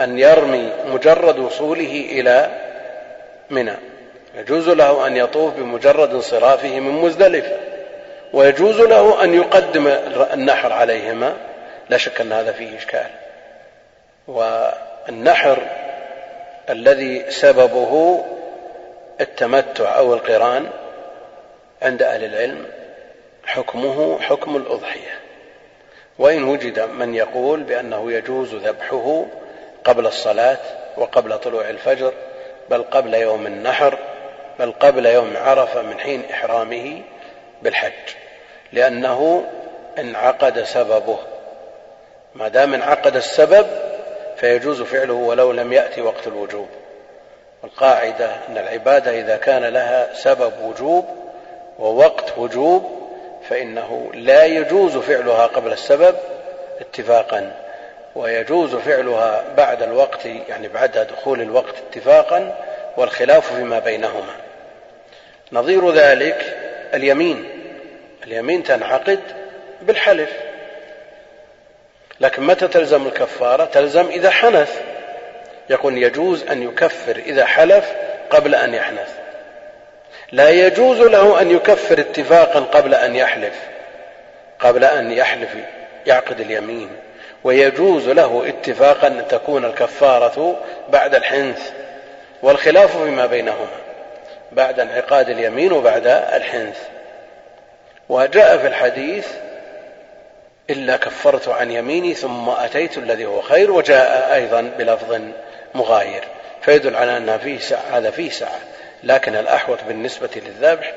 أن 0.00 0.18
يرمي 0.18 0.72
مجرد 0.86 1.38
وصوله 1.38 2.06
إلى 2.10 2.50
منى 3.50 3.74
يجوز 4.34 4.68
له 4.68 5.06
أن 5.06 5.16
يطوف 5.16 5.54
بمجرد 5.54 6.14
انصرافه 6.14 6.80
من 6.80 6.90
مزدلفة 6.90 7.56
ويجوز 8.32 8.80
له 8.80 9.24
أن 9.24 9.34
يقدم 9.34 9.86
النحر 10.32 10.72
عليهما 10.72 11.32
لا 11.90 11.96
شك 11.96 12.20
أن 12.20 12.32
هذا 12.32 12.52
فيه 12.52 12.78
إشكال. 12.78 13.06
والنحر 15.06 15.58
الذي 16.70 17.30
سببه 17.30 18.24
التمتع 19.20 19.98
أو 19.98 20.14
القران 20.14 20.70
عند 21.82 22.02
أهل 22.02 22.24
العلم 22.24 22.66
حكمه 23.44 24.20
حكم 24.20 24.56
الأضحية. 24.56 25.20
وإن 26.18 26.44
وجد 26.44 26.80
من 26.80 27.14
يقول 27.14 27.62
بأنه 27.62 28.12
يجوز 28.12 28.54
ذبحه 28.54 29.26
قبل 29.84 30.06
الصلاة 30.06 30.58
وقبل 30.96 31.38
طلوع 31.38 31.70
الفجر 31.70 32.12
بل 32.70 32.82
قبل 32.82 33.14
يوم 33.14 33.46
النحر 33.46 33.98
بل 34.58 34.72
قبل 34.72 35.06
يوم 35.06 35.36
عرفة 35.36 35.82
من 35.82 35.98
حين 36.00 36.22
إحرامه 36.30 37.02
بالحج. 37.62 38.14
لأنه 38.72 39.44
انعقد 39.98 40.62
سببه. 40.62 41.18
ما 42.34 42.48
دام 42.48 42.74
انعقد 42.74 43.16
السبب 43.16 43.66
فيجوز 44.36 44.82
فعله 44.82 45.14
ولو 45.14 45.52
لم 45.52 45.72
يأتي 45.72 46.00
وقت 46.02 46.26
الوجوب. 46.26 46.68
القاعدة 47.64 48.30
أن 48.48 48.58
العبادة 48.58 49.20
إذا 49.20 49.36
كان 49.36 49.64
لها 49.64 50.14
سبب 50.14 50.52
وجوب 50.62 51.04
ووقت 51.78 52.38
وجوب 52.38 53.10
فإنه 53.48 54.10
لا 54.14 54.44
يجوز 54.44 54.96
فعلها 54.96 55.46
قبل 55.46 55.72
السبب 55.72 56.16
اتفاقا 56.80 57.52
ويجوز 58.14 58.74
فعلها 58.74 59.44
بعد 59.56 59.82
الوقت 59.82 60.26
يعني 60.48 60.68
بعد 60.68 61.06
دخول 61.12 61.40
الوقت 61.40 61.74
اتفاقا 61.90 62.54
والخلاف 62.96 63.54
فيما 63.54 63.78
بينهما. 63.78 64.34
نظير 65.52 65.90
ذلك 65.90 66.56
اليمين. 66.94 67.48
اليمين 68.24 68.62
تنعقد 68.62 69.20
بالحلف. 69.82 70.30
لكن 72.20 72.42
متى 72.42 72.68
تلزم 72.68 73.06
الكفارة؟ 73.06 73.64
تلزم 73.64 74.06
إذا 74.06 74.30
حنث. 74.30 74.80
يقول 75.70 76.02
يجوز 76.02 76.44
أن 76.50 76.62
يكفر 76.62 77.16
إذا 77.16 77.44
حلف 77.44 77.92
قبل 78.30 78.54
أن 78.54 78.74
يحنث. 78.74 79.12
لا 80.32 80.50
يجوز 80.50 81.00
له 81.00 81.40
أن 81.40 81.50
يكفر 81.50 82.00
اتفاقا 82.00 82.60
قبل 82.60 82.94
أن 82.94 83.16
يحلف. 83.16 83.54
قبل 84.58 84.84
أن 84.84 85.12
يحلف 85.12 85.50
يعقد 86.06 86.40
اليمين. 86.40 86.90
ويجوز 87.44 88.08
له 88.08 88.44
اتفاقا 88.48 89.06
أن 89.06 89.28
تكون 89.28 89.64
الكفارة 89.64 90.56
بعد 90.88 91.14
الحنث. 91.14 91.70
والخلاف 92.42 93.02
فيما 93.02 93.26
بينهما. 93.26 93.78
بعد 94.52 94.80
انعقاد 94.80 95.28
اليمين 95.28 95.72
وبعد 95.72 96.06
الحنث. 96.06 96.78
وجاء 98.08 98.58
في 98.58 98.66
الحديث 98.66 99.26
إلا 100.70 100.96
كفرت 100.96 101.48
عن 101.48 101.70
يميني 101.70 102.14
ثم 102.14 102.48
أتيت 102.48 102.98
الذي 102.98 103.26
هو 103.26 103.40
خير 103.40 103.70
وجاء 103.70 104.34
أيضا 104.34 104.60
بلفظ 104.78 105.20
مغاير. 105.74 106.24
فيدل 106.62 106.96
على 106.96 107.16
أنها 107.16 107.36
فيه 107.36 107.58
سعة 107.58 107.82
هذا 107.92 108.10
فيه 108.10 108.30
سعة 108.30 108.58
لكن 109.02 109.36
الأحوط 109.36 109.78
بالنسبة 109.88 110.28
للذبح 110.36 110.92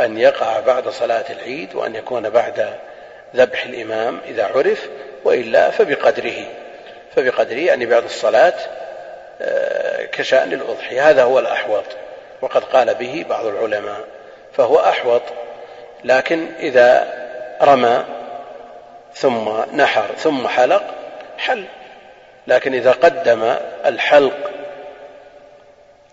أن 0.00 0.18
يقع 0.18 0.60
بعد 0.60 0.88
صلاة 0.88 1.24
العيد 1.30 1.74
وأن 1.74 1.94
يكون 1.94 2.30
بعد 2.30 2.74
ذبح 3.36 3.64
الإمام 3.64 4.20
إذا 4.28 4.44
عرف 4.44 4.88
وإلا 5.24 5.70
فبقدره. 5.70 6.46
فبقدره 7.16 7.58
يعني 7.58 7.86
بعد 7.86 8.04
الصلاة 8.04 8.54
آه، 9.42 10.04
كشأن 10.04 10.52
الأضحية. 10.52 11.10
هذا 11.10 11.22
هو 11.22 11.38
الأحوط. 11.38 11.84
وقد 12.42 12.64
قال 12.64 12.94
به 12.94 13.24
بعض 13.28 13.46
العلماء. 13.46 14.00
فهو 14.52 14.80
أحوط. 14.80 15.22
لكن 16.04 16.46
إذا 16.58 17.14
رمى 17.62 18.04
ثم 19.14 19.48
نحر 19.72 20.06
ثم 20.18 20.48
حلق 20.48 20.82
حل. 21.38 21.64
لكن 22.46 22.74
إذا 22.74 22.92
قدم 22.92 23.54
الحلق 23.86 24.50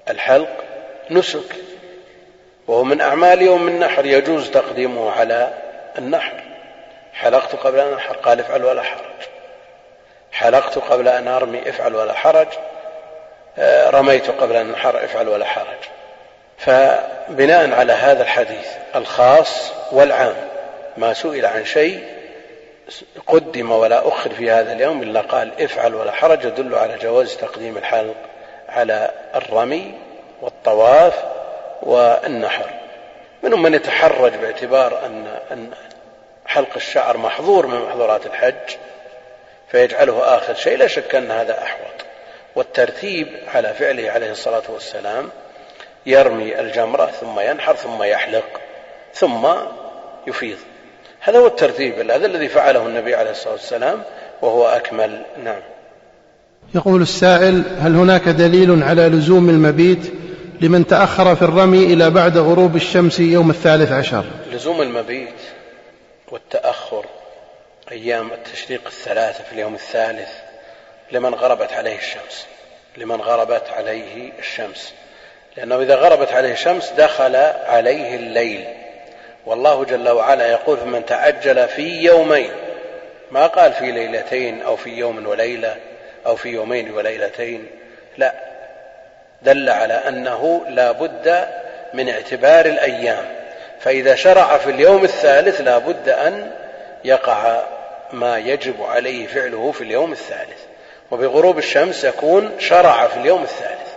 الحلق 0.10 0.64
نسك. 1.10 1.56
وهو 2.68 2.84
من 2.84 3.02
أعمال 3.02 3.41
يوم 3.41 3.68
النحر 3.68 4.06
يجوز 4.06 4.52
تقديمه 4.52 5.12
على 5.12 5.54
النحر. 5.97 6.43
حلقت 7.14 7.56
قبل 7.56 7.80
أن 7.80 7.93
أنحر 7.93 8.16
قال 8.16 8.39
افعل 8.39 8.66
ولا 8.66 8.84
حرج. 8.84 9.02
حلقت 10.32 10.78
قبل 10.78 11.08
أن 11.08 11.28
أرمي 11.28 11.70
افعل 11.70 11.95
ولا 11.95 12.14
حرج. 12.14 12.47
آه، 13.58 13.89
رميت 13.89 14.30
قبل 14.30 14.56
أن 14.56 14.70
أنحر 14.70 15.06
افعل 15.06 15.28
ولا 15.28 15.45
حرج. 15.45 15.78
فبناء 16.58 17.74
على 17.74 17.93
هذا 17.93 18.24
الحديث 18.24 18.68
الخاص 18.95 19.72
والعام 19.91 20.36
ما 20.97 21.14
سئل 21.14 21.45
عن 21.45 21.66
شيء 21.66 22.21
قدم 23.28 23.72
ولا 23.72 24.08
أخر 24.08 24.30
في 24.30 24.52
هذا 24.52 24.74
اليوم 24.74 25.04
إلا 25.04 25.22
قال 25.22 25.62
افعل 25.62 25.96
ولا 25.96 26.12
حرج 26.12 26.46
يدل 26.46 26.76
على 26.76 26.98
جواز 26.98 27.38
تقديم 27.38 27.78
الحلق 27.78 28.16
على 28.70 29.12
الرمي 29.36 29.94
والطواف 30.42 31.24
والنحر. 31.82 32.66
منهم 33.44 33.62
من 33.62 33.74
يتحرج 33.74 34.32
باعتبار 34.32 35.06
أن 35.06 35.28
أن 35.52 35.72
حلق 36.46 36.76
الشعر 36.76 37.18
محظور 37.18 37.68
من 37.68 37.80
محظورات 37.80 38.26
الحج 38.26 38.76
فيجعله 39.68 40.38
آخر 40.38 40.54
شيء. 40.54 40.78
لا 40.78 40.88
شك 40.88 41.16
أن 41.16 41.32
هذا 41.32 41.62
أحوط. 41.64 42.06
والترتيب 42.56 43.28
على 43.54 43.74
فعله 43.74 44.12
عليه 44.12 44.32
الصلاة 44.32 44.64
والسلام 44.70 45.30
يرمي 46.06 46.60
الجمرة 46.60 47.06
ثم 47.06 47.40
ينحر 47.40 47.76
ثم 47.76 48.04
يحلق 48.04 48.62
ثم 49.14 49.48
يفيض. 50.28 50.58
هذا 51.24 51.40
هو 51.40 51.48
الترتيب 51.48 52.12
هذا 52.12 52.26
الذي 52.26 52.48
فعله 52.48 52.86
النبي 52.86 53.16
عليه 53.16 53.32
الصلاة 53.32 53.54
والسلام 53.54 54.04
وهو 54.42 54.68
أكمل. 54.68 55.22
نعم. 55.44 55.62
يقول 56.76 57.02
السائل 57.02 57.64
هل 57.80 57.96
هناك 57.96 58.30
دليل 58.30 58.84
على 58.84 59.08
لزوم 59.08 59.50
المبيت 59.50 60.14
لمن 60.62 60.88
تأخر 60.88 61.36
في 61.36 61.42
الرمي 61.42 61.84
إلى 61.84 62.10
بعد 62.10 62.38
غروب 62.38 62.76
الشمس 62.76 63.20
يوم 63.20 63.50
الثالث 63.50 63.92
عشر؟ 63.92 64.26
لزوم 64.52 64.82
المبيت 64.82 65.40
والتأخر 66.32 67.06
أيام 67.92 68.32
التشريق 68.32 68.82
الثلاثة 68.88 69.44
في 69.44 69.54
اليوم 69.54 69.74
الثالث 69.74 70.30
لمن 71.12 71.34
غربت 71.34 71.74
عليه 71.74 71.98
الشمس 71.98 72.46
لمن 72.98 73.16
غربت 73.16 73.70
عليه 73.70 74.32
الشمس. 74.40 74.94
لأنه 75.58 75.82
إذا 75.82 75.96
غربت 75.96 76.32
عليه 76.32 76.54
الشمس 76.54 76.92
دخل 76.98 77.36
عليه 77.66 78.16
الليل. 78.16 78.81
والله 79.46 79.86
جل 79.86 80.10
وعلا 80.10 80.52
يقول 80.52 80.78
فمن 80.78 81.06
تعجل 81.06 81.68
في 81.68 82.02
يومين 82.02 82.52
ما 83.32 83.48
قال 83.48 83.74
في 83.74 83.92
ليلتين 83.92 84.62
أو 84.62 84.76
في 84.76 84.89
يوم 84.89 85.28
وليلة 85.28 85.76
أو 86.26 86.36
في 86.36 86.50
يومين 86.50 86.92
وليلتين. 86.92 87.68
لا 88.18 88.34
دل 89.42 89.70
على 89.70 89.94
أنه 89.94 90.66
لا 90.70 90.92
بد 90.92 91.48
من 91.94 92.10
اعتبار 92.10 92.66
الأيام. 92.66 93.26
فإذا 93.80 94.16
شرع 94.16 94.58
في 94.58 94.70
اليوم 94.70 95.04
الثالث 95.04 95.62
لا 95.62 95.78
بد 95.78 96.10
أن 96.10 96.52
يقع 97.04 97.64
ما 98.12 98.38
يجب 98.38 98.84
عليه 98.84 99.28
فعله 99.28 99.72
في 99.72 99.84
اليوم 99.84 100.12
الثالث. 100.12 100.60
وبغروب 101.12 101.58
الشمس 101.58 102.04
يكون 102.04 102.52
شرع 102.60 103.08
في 103.08 103.18
اليوم 103.18 103.44
الثالث. 103.44 103.91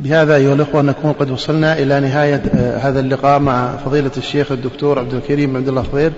بهذا 0.00 0.36
أيها 0.36 0.54
الأخوة 0.54 0.82
نكون 0.82 1.12
قد 1.12 1.30
وصلنا 1.30 1.78
إلى 1.78 2.00
نهاية 2.00 2.42
آه، 2.54 2.78
هذا 2.78 3.00
اللقاء 3.00 3.38
مع 3.38 3.76
فضيلة 3.76 4.10
الشيخ 4.16 4.52
الدكتور 4.52 4.98
عبد 4.98 5.14
الكريم 5.14 5.56
عبد 5.56 5.68
الله 5.68 5.82
فضيل 5.82 6.12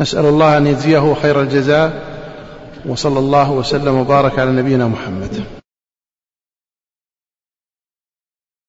نسأل 0.00 0.26
الله 0.26 0.56
أن 0.56 0.66
يجزيه 0.66 1.14
خير 1.14 1.40
الجزاء 1.40 2.02
وصلى 2.86 3.18
الله 3.18 3.52
وسلم 3.52 3.94
وبارك 3.94 4.38
على 4.38 4.50
نبينا 4.50 4.88
محمد. 4.88 5.44